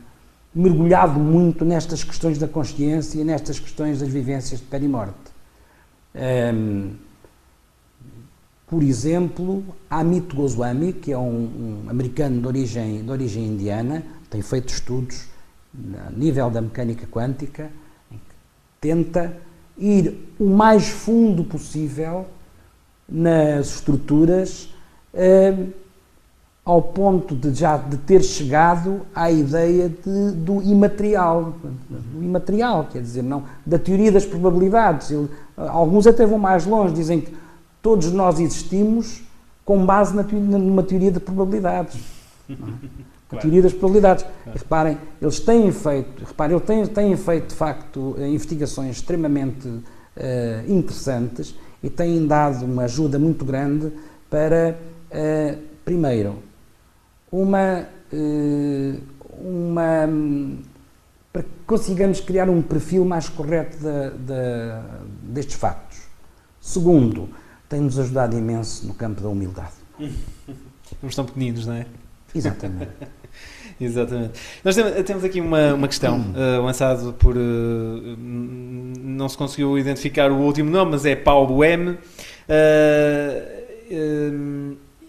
mergulhado 0.54 1.18
muito 1.18 1.64
nestas 1.64 2.04
questões 2.04 2.38
da 2.38 2.46
consciência 2.46 3.20
e 3.20 3.24
nestas 3.24 3.58
questões 3.58 3.98
das 3.98 4.08
vivências 4.08 4.60
de 4.60 4.66
perimorte. 4.66 5.32
Um, 6.14 6.92
por 8.72 8.82
exemplo, 8.82 9.62
Amit 9.90 10.34
Goswami, 10.34 10.94
que 10.94 11.12
é 11.12 11.18
um, 11.18 11.84
um, 11.84 11.90
americano 11.90 12.40
de 12.40 12.46
origem, 12.46 13.04
de 13.04 13.10
origem 13.10 13.46
indiana, 13.48 14.02
tem 14.30 14.40
feito 14.40 14.72
estudos 14.72 15.26
a 16.06 16.10
nível 16.10 16.48
da 16.48 16.62
mecânica 16.62 17.06
quântica, 17.06 17.70
tenta 18.80 19.36
ir 19.76 20.26
o 20.40 20.46
mais 20.46 20.88
fundo 20.88 21.44
possível 21.44 22.24
nas 23.06 23.74
estruturas, 23.74 24.70
eh, 25.12 25.54
ao 26.64 26.80
ponto 26.80 27.36
de 27.36 27.52
já 27.52 27.76
de 27.76 27.98
ter 27.98 28.22
chegado 28.22 29.02
à 29.14 29.30
ideia 29.30 29.90
de, 29.90 30.30
do 30.30 30.62
imaterial, 30.62 31.56
do 31.90 32.24
imaterial, 32.24 32.88
quer 32.90 33.02
dizer, 33.02 33.22
não 33.22 33.42
da 33.66 33.78
teoria 33.78 34.10
das 34.10 34.24
probabilidades. 34.24 35.10
Ele, 35.10 35.28
alguns 35.58 36.06
até 36.06 36.24
vão 36.24 36.38
mais 36.38 36.64
longe, 36.64 36.94
dizem 36.94 37.20
que 37.20 37.41
Todos 37.82 38.12
nós 38.12 38.38
existimos 38.38 39.22
com 39.64 39.84
base 39.84 40.14
na, 40.14 40.22
numa 40.22 40.82
teoria 40.82 41.10
de 41.10 41.20
probabilidades. 41.20 42.00
É? 42.48 43.36
A 43.36 43.36
teoria 43.38 43.62
das 43.62 43.72
probabilidades. 43.72 44.24
Claro. 44.24 44.58
Reparem, 44.58 44.98
eles 45.20 45.40
têm 45.40 45.72
feito, 45.72 46.24
reparem, 46.24 46.56
eles 46.56 46.66
têm, 46.66 46.86
têm 46.86 47.16
feito 47.16 47.48
de 47.48 47.54
facto 47.54 48.14
investigações 48.18 48.96
extremamente 48.96 49.68
interessantes 50.68 51.54
e 51.82 51.88
têm 51.88 52.26
dado 52.26 52.64
uma 52.64 52.84
ajuda 52.84 53.18
muito 53.18 53.44
grande 53.44 53.90
para, 54.28 54.78
primeiro, 55.84 56.36
uma, 57.30 57.86
uma 59.40 60.08
para 61.32 61.42
que 61.42 61.48
consigamos 61.66 62.20
criar 62.20 62.50
um 62.50 62.60
perfil 62.60 63.06
mais 63.06 63.28
correto 63.28 63.78
de, 63.78 64.10
de, 64.18 65.32
destes 65.32 65.54
factos. 65.54 65.98
Segundo, 66.60 67.30
tem-nos 67.72 67.98
ajudado 67.98 68.36
imenso 68.36 68.86
no 68.86 68.92
campo 68.92 69.22
da 69.22 69.30
humildade. 69.30 69.72
Não 69.98 71.08
estão 71.08 71.24
pequeninos, 71.24 71.66
não 71.66 71.72
é? 71.74 71.86
Exatamente. 72.34 72.90
Exatamente. 73.80 74.38
Nós 74.62 74.76
temos 75.06 75.24
aqui 75.24 75.40
uma, 75.40 75.72
uma 75.72 75.88
questão 75.88 76.20
uh, 76.20 76.62
lançada 76.62 77.12
por. 77.12 77.34
Uh, 77.34 78.16
não 78.18 79.26
se 79.26 79.38
conseguiu 79.38 79.78
identificar 79.78 80.30
o 80.30 80.36
último 80.36 80.70
nome, 80.70 80.90
mas 80.92 81.06
é 81.06 81.16
Paulo 81.16 81.64
M. 81.64 81.92
Uh, 81.92 81.98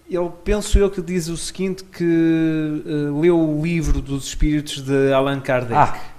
ele 0.10 0.32
penso 0.46 0.80
eu 0.80 0.90
que 0.90 1.02
diz 1.02 1.28
o 1.28 1.36
seguinte: 1.36 1.84
que 1.84 2.82
leu 3.22 3.38
o 3.38 3.62
livro 3.62 4.02
dos 4.02 4.28
Espíritos 4.28 4.82
de 4.82 5.12
Allan 5.12 5.42
Kardec. 5.42 5.76
Ah 5.76 6.13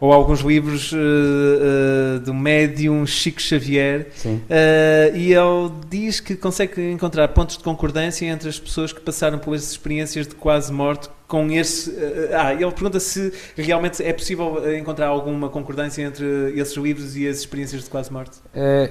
ou 0.00 0.12
alguns 0.12 0.40
livros 0.40 0.92
uh, 0.92 0.96
uh, 0.96 2.20
do 2.20 2.32
médium 2.32 3.04
Chico 3.06 3.40
Xavier, 3.40 4.08
uh, 4.24 5.16
e 5.16 5.32
ele 5.32 5.72
diz 5.90 6.20
que 6.20 6.36
consegue 6.36 6.90
encontrar 6.90 7.28
pontos 7.28 7.56
de 7.56 7.64
concordância 7.64 8.26
entre 8.26 8.48
as 8.48 8.58
pessoas 8.58 8.92
que 8.92 9.00
passaram 9.00 9.38
por 9.38 9.54
essas 9.54 9.72
experiências 9.72 10.26
de 10.26 10.34
quase 10.34 10.72
morte 10.72 11.08
com 11.26 11.50
esse. 11.50 11.94
ah, 12.32 12.54
ele 12.54 12.70
pergunta 12.70 12.98
se 12.98 13.32
realmente 13.54 14.02
é 14.02 14.12
possível 14.14 14.74
encontrar 14.76 15.08
alguma 15.08 15.50
concordância 15.50 16.02
entre 16.02 16.24
esses 16.58 16.74
livros 16.76 17.16
e 17.16 17.28
as 17.28 17.38
experiências 17.38 17.84
de 17.84 17.90
quase 17.90 18.10
morte. 18.10 18.38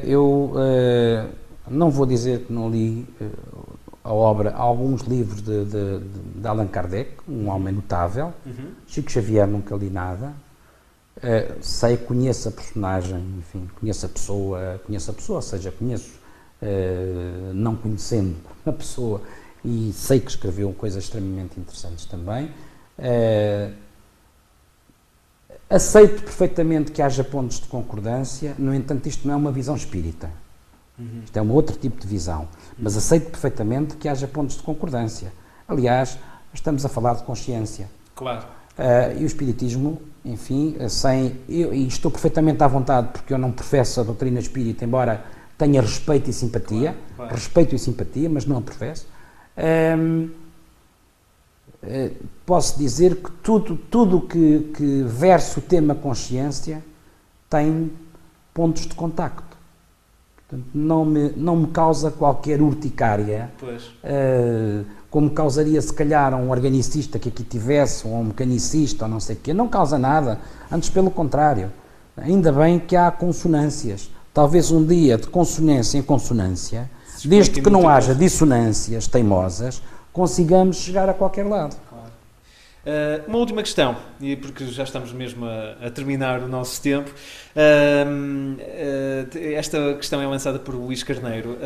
eu 0.03 0.53
não 1.67 1.89
vou 1.89 2.05
dizer 2.05 2.41
que 2.41 2.53
não 2.53 2.69
li 2.69 3.07
a 4.03 4.13
obra, 4.13 4.53
alguns 4.53 5.01
livros 5.01 5.41
de, 5.41 5.65
de, 5.65 5.99
de 6.35 6.47
Allan 6.47 6.67
Kardec, 6.67 7.11
um 7.27 7.49
homem 7.49 7.73
notável. 7.73 8.33
Uhum. 8.45 8.69
Chico 8.85 9.11
Xavier 9.11 9.47
nunca 9.47 9.75
li 9.75 9.89
nada. 9.89 10.33
Uh, 11.17 11.57
sei, 11.61 11.97
conheço 11.97 12.47
a 12.47 12.51
personagem, 12.51 13.23
enfim, 13.39 13.67
conheço 13.79 14.05
a 14.05 14.09
pessoa, 14.09 14.81
conheço 14.85 15.09
a 15.09 15.13
pessoa, 15.13 15.37
ou 15.37 15.41
seja, 15.41 15.71
conheço, 15.71 16.11
uh, 16.61 17.53
não 17.53 17.75
conhecendo 17.75 18.35
a 18.63 18.71
pessoa, 18.71 19.21
e 19.65 19.91
sei 19.93 20.19
que 20.19 20.29
escreveu 20.29 20.71
coisas 20.73 21.03
extremamente 21.03 21.59
interessantes 21.59 22.05
também. 22.05 22.51
Uh, 22.99 23.73
aceito 25.69 26.21
perfeitamente 26.23 26.91
que 26.91 27.01
haja 27.01 27.23
pontos 27.23 27.59
de 27.59 27.67
concordância, 27.67 28.55
no 28.57 28.73
entanto, 28.73 29.07
isto 29.07 29.27
não 29.27 29.33
é 29.33 29.37
uma 29.37 29.51
visão 29.51 29.75
espírita. 29.75 30.29
Uhum. 30.97 31.21
Isto 31.23 31.37
é 31.37 31.41
um 31.41 31.51
outro 31.51 31.75
tipo 31.77 31.99
de 31.99 32.07
visão. 32.07 32.47
Mas 32.77 32.95
aceito 32.95 33.29
perfeitamente 33.29 33.95
que 33.95 34.07
haja 34.07 34.27
pontos 34.27 34.57
de 34.57 34.63
concordância. 34.63 35.31
Aliás, 35.67 36.17
estamos 36.53 36.85
a 36.85 36.89
falar 36.89 37.15
de 37.15 37.23
consciência. 37.23 37.89
Claro. 38.15 38.45
Uh, 38.77 39.19
e 39.19 39.23
o 39.23 39.25
Espiritismo, 39.25 40.01
enfim, 40.27 40.75
sem. 40.89 41.35
Eu, 41.47 41.73
e 41.73 41.87
estou 41.87 42.11
perfeitamente 42.11 42.63
à 42.63 42.67
vontade, 42.67 43.09
porque 43.13 43.33
eu 43.33 43.37
não 43.37 43.51
professo 43.51 44.01
a 44.01 44.03
doutrina 44.03 44.39
espírita, 44.39 44.83
embora 44.85 45.23
tenha 45.57 45.81
respeito 45.81 46.29
e 46.29 46.33
simpatia, 46.33 46.91
claro, 46.91 47.15
claro. 47.15 47.35
respeito 47.35 47.75
e 47.75 47.79
simpatia, 47.79 48.29
mas 48.29 48.45
não 48.45 48.57
a 48.57 48.61
professo. 48.61 49.07
Um, 49.57 50.29
uh, 51.83 52.15
posso 52.45 52.77
dizer 52.77 53.15
que 53.15 53.31
tudo 53.43 53.75
tudo 53.75 54.21
que, 54.21 54.71
que 54.75 55.03
verse 55.03 55.57
o 55.57 55.61
tema 55.61 55.95
consciência 55.95 56.83
tem 57.49 57.91
pontos 58.53 58.85
de 58.85 58.93
contacto. 58.93 59.57
Portanto, 60.47 60.69
não 60.73 61.03
me, 61.03 61.33
não 61.35 61.55
me 61.55 61.67
causa 61.67 62.11
qualquer 62.11 62.61
urticária. 62.61 63.51
Uh, 63.61 64.85
como 65.17 65.31
causaria 65.31 65.81
se 65.81 65.91
calhar 65.91 66.31
um 66.35 66.51
organicista 66.51 67.17
que 67.17 67.29
aqui 67.29 67.43
tivesse, 67.43 68.07
ou 68.07 68.13
um 68.13 68.25
mecanicista, 68.25 69.05
ou 69.05 69.09
não 69.09 69.19
sei 69.19 69.35
o 69.35 69.39
quê. 69.39 69.51
Não 69.51 69.67
causa 69.67 69.97
nada, 69.97 70.39
antes 70.71 70.91
pelo 70.91 71.09
contrário. 71.09 71.73
Ainda 72.15 72.51
bem 72.51 72.77
que 72.77 72.95
há 72.95 73.09
consonâncias. 73.09 74.11
Talvez 74.31 74.69
um 74.69 74.85
dia 74.85 75.17
de 75.17 75.25
consonância 75.25 75.97
em 75.97 76.03
consonância, 76.03 76.87
desde 77.25 77.59
que 77.63 77.67
não 77.67 77.89
haja 77.89 78.13
dissonâncias 78.13 79.07
teimosas, 79.07 79.81
consigamos 80.13 80.77
chegar 80.77 81.09
a 81.09 81.15
qualquer 81.15 81.47
lado. 81.47 81.75
Uh, 82.87 83.27
uma 83.27 83.39
última 83.39 83.61
questão, 83.61 83.97
e 84.21 84.37
porque 84.37 84.65
já 84.67 84.83
estamos 84.83 85.11
mesmo 85.11 85.45
a, 85.45 85.87
a 85.87 85.91
terminar 85.91 86.39
o 86.39 86.47
nosso 86.47 86.81
tempo. 86.81 87.11
Uh, 87.53 88.53
uh, 88.55 89.37
esta 89.55 89.93
questão 89.95 90.21
é 90.21 90.25
lançada 90.25 90.57
por 90.57 90.73
Luís 90.73 91.03
Carneiro 91.03 91.57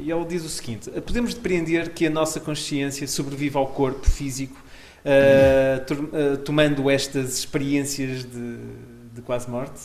e 0.00 0.10
ele 0.10 0.24
diz 0.24 0.46
o 0.46 0.48
seguinte: 0.48 0.90
Podemos 1.02 1.34
depreender 1.34 1.90
que 1.90 2.06
a 2.06 2.10
nossa 2.10 2.40
consciência 2.40 3.06
sobrevive 3.06 3.58
ao 3.58 3.66
corpo 3.66 4.08
físico 4.08 4.56
tomando 6.44 6.90
estas 6.90 7.38
experiências 7.38 8.24
de, 8.24 8.56
de 9.14 9.20
quase 9.22 9.50
morte? 9.50 9.78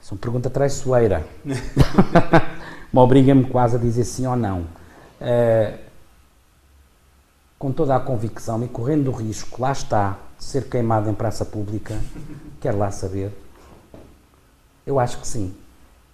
Isso 0.00 0.10
é 0.10 0.12
uma 0.12 0.18
pergunta 0.18 0.50
traiçoeira. 0.50 1.26
Me 2.92 3.00
obriga-me 3.00 3.44
quase 3.44 3.76
a 3.76 3.78
dizer 3.78 4.04
sim 4.04 4.26
ou 4.26 4.36
não. 4.36 4.60
Uh, 5.20 5.87
com 7.58 7.72
toda 7.72 7.96
a 7.96 8.00
convicção 8.00 8.62
e 8.64 8.68
correndo 8.68 9.08
o 9.08 9.12
risco, 9.12 9.60
lá 9.60 9.72
está, 9.72 10.16
de 10.38 10.44
ser 10.44 10.68
queimado 10.68 11.10
em 11.10 11.14
praça 11.14 11.44
pública, 11.44 11.98
quer 12.60 12.72
lá 12.72 12.90
saber? 12.90 13.32
Eu 14.86 15.00
acho 15.00 15.18
que 15.18 15.26
sim. 15.26 15.54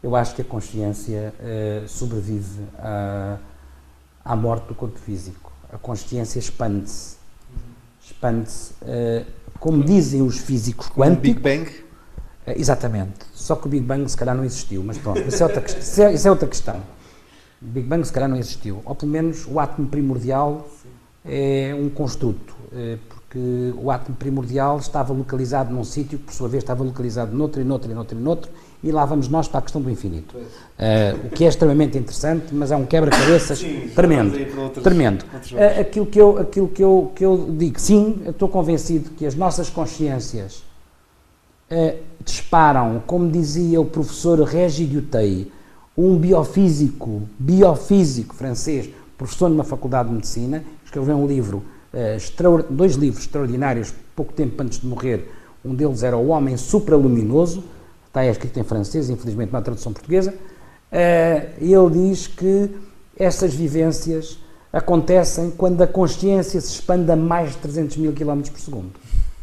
Eu 0.02 0.16
acho 0.16 0.34
que 0.34 0.42
a 0.42 0.44
consciência 0.44 1.34
uh, 1.38 1.88
sobrevive 1.88 2.62
à, 2.78 3.38
à 4.24 4.34
morte 4.34 4.68
do 4.68 4.74
corpo 4.74 4.98
físico. 4.98 5.52
A 5.72 5.78
consciência 5.78 6.38
expande-se. 6.38 7.16
Expande-se, 8.02 8.72
uh, 8.82 9.26
como 9.58 9.82
dizem 9.82 10.22
os 10.22 10.38
físicos 10.38 10.88
quânticos. 10.88 11.22
Big 11.22 11.40
Bang? 11.40 11.70
Uh, 11.70 12.52
exatamente. 12.56 13.26
Só 13.32 13.54
que 13.56 13.66
o 13.66 13.70
Big 13.70 13.84
Bang 13.84 14.08
se 14.08 14.16
calhar 14.16 14.34
não 14.34 14.44
existiu, 14.44 14.82
mas 14.82 14.98
pronto, 14.98 15.20
isso 15.20 15.42
é 15.42 15.46
outra, 15.46 15.64
isso 15.66 16.02
é, 16.02 16.12
isso 16.12 16.28
é 16.28 16.30
outra 16.30 16.48
questão. 16.48 16.82
O 17.62 17.66
Big 17.66 17.86
Bang 17.86 18.04
se 18.04 18.12
calhar 18.12 18.28
não 18.28 18.36
existiu. 18.36 18.82
Ou 18.84 18.94
pelo 18.94 19.12
menos 19.12 19.46
o 19.46 19.60
átomo 19.60 19.88
primordial 19.88 20.68
é 21.24 21.74
um 21.74 21.88
construto, 21.88 22.54
é, 22.72 22.98
porque 23.08 23.72
o 23.80 23.90
átomo 23.90 24.16
primordial 24.16 24.78
estava 24.78 25.12
localizado 25.12 25.72
num 25.72 25.82
sítio, 25.82 26.18
que 26.18 26.26
por 26.26 26.34
sua 26.34 26.48
vez 26.48 26.62
estava 26.62 26.84
localizado 26.84 27.34
noutro 27.34 27.60
e 27.60 27.64
noutro 27.64 27.90
e 27.90 27.94
noutro 27.94 28.18
e 28.18 28.20
noutro, 28.20 28.50
e 28.82 28.92
lá 28.92 29.06
vamos 29.06 29.28
nós 29.28 29.48
para 29.48 29.60
a 29.60 29.62
questão 29.62 29.80
do 29.80 29.90
infinito. 29.90 30.36
Uh, 30.36 31.26
o 31.26 31.30
que 31.30 31.44
é 31.44 31.48
extremamente 31.48 31.96
interessante, 31.96 32.54
mas 32.54 32.70
é 32.70 32.76
um 32.76 32.84
quebra-cabeças 32.84 33.64
tremendo. 33.94 34.36
Outros, 34.60 34.84
tremendo. 34.84 35.24
Outros 35.32 35.52
uh, 35.52 35.80
aquilo 35.80 36.06
que 36.06 36.20
eu, 36.20 36.38
aquilo 36.38 36.68
que 36.68 36.84
eu, 36.84 37.12
que 37.14 37.24
eu 37.24 37.48
digo, 37.56 37.80
sim, 37.80 38.22
estou 38.26 38.48
convencido 38.48 39.10
que 39.10 39.24
as 39.24 39.34
nossas 39.34 39.70
consciências 39.70 40.62
uh, 41.70 41.98
disparam, 42.22 43.02
como 43.06 43.30
dizia 43.30 43.80
o 43.80 43.86
professor 43.86 44.38
Régis 44.42 44.86
Dutey, 44.86 45.50
um 45.96 46.18
biofísico, 46.18 47.22
biofísico 47.38 48.34
francês, 48.34 48.90
professor 49.16 49.48
numa 49.48 49.64
faculdade 49.64 50.10
de 50.10 50.14
medicina, 50.16 50.62
escreveu 50.94 51.16
um 51.16 51.26
livro, 51.26 51.64
uh, 51.92 52.62
dois 52.70 52.94
livros 52.94 53.24
extraordinários, 53.24 53.92
pouco 54.14 54.32
tempo 54.32 54.62
antes 54.62 54.80
de 54.80 54.86
morrer. 54.86 55.28
Um 55.64 55.74
deles 55.74 56.02
era 56.02 56.16
O 56.16 56.28
Homem 56.28 56.56
Supraluminoso, 56.56 57.64
está 58.06 58.24
escrito 58.24 58.60
em 58.60 58.62
francês, 58.62 59.10
infelizmente 59.10 59.54
há 59.54 59.60
tradução 59.60 59.92
portuguesa. 59.92 60.32
Uh, 60.32 61.54
e 61.60 61.74
ele 61.74 62.10
diz 62.10 62.28
que 62.28 62.70
essas 63.18 63.52
vivências 63.54 64.38
acontecem 64.72 65.50
quando 65.50 65.82
a 65.82 65.86
consciência 65.86 66.60
se 66.60 66.74
expande 66.74 67.10
a 67.10 67.16
mais 67.16 67.52
de 67.52 67.58
300 67.58 67.96
mil 67.96 68.12
km 68.12 68.42
por 68.42 68.60
segundo. 68.60 68.92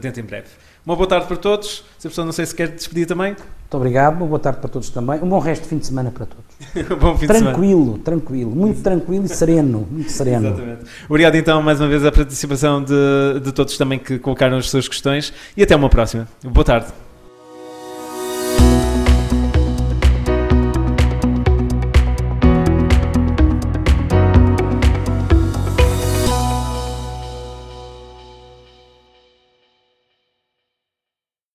dentro 0.00 0.20
em 0.20 0.24
breve. 0.24 0.48
Uma 0.84 0.96
boa 0.96 1.06
tarde 1.06 1.26
para 1.26 1.36
todos. 1.36 1.84
Se 1.96 2.08
a 2.08 2.10
pessoa 2.10 2.24
não 2.24 2.32
sei 2.32 2.44
se 2.44 2.54
quer 2.54 2.68
despedir 2.68 3.06
também. 3.06 3.36
Muito 3.36 3.76
obrigado, 3.76 4.16
uma 4.16 4.26
boa 4.26 4.38
tarde 4.38 4.58
para 4.58 4.68
todos 4.68 4.90
também. 4.90 5.20
Um 5.22 5.28
bom 5.28 5.38
resto 5.38 5.62
de 5.62 5.68
fim 5.68 5.78
de 5.78 5.86
semana 5.86 6.10
para 6.10 6.26
todos. 6.26 6.98
bom 6.98 7.16
fim 7.16 7.26
tranquilo, 7.26 7.78
de 7.78 7.84
semana. 7.84 8.02
tranquilo, 8.02 8.50
muito 8.50 8.82
tranquilo 8.82 9.24
e 9.24 9.28
sereno, 9.28 9.86
muito 9.90 10.10
sereno. 10.10 10.48
Exatamente. 10.48 10.84
Obrigado 11.08 11.36
então 11.36 11.62
mais 11.62 11.80
uma 11.80 11.88
vez 11.88 12.04
a 12.04 12.10
participação 12.10 12.82
de, 12.82 13.40
de 13.42 13.52
todos 13.52 13.78
também 13.78 13.98
que 13.98 14.18
colocaram 14.18 14.56
as 14.56 14.68
suas 14.68 14.88
questões 14.88 15.32
e 15.56 15.62
até 15.62 15.76
uma 15.76 15.88
próxima. 15.88 16.26
Boa 16.42 16.64
tarde. 16.64 16.92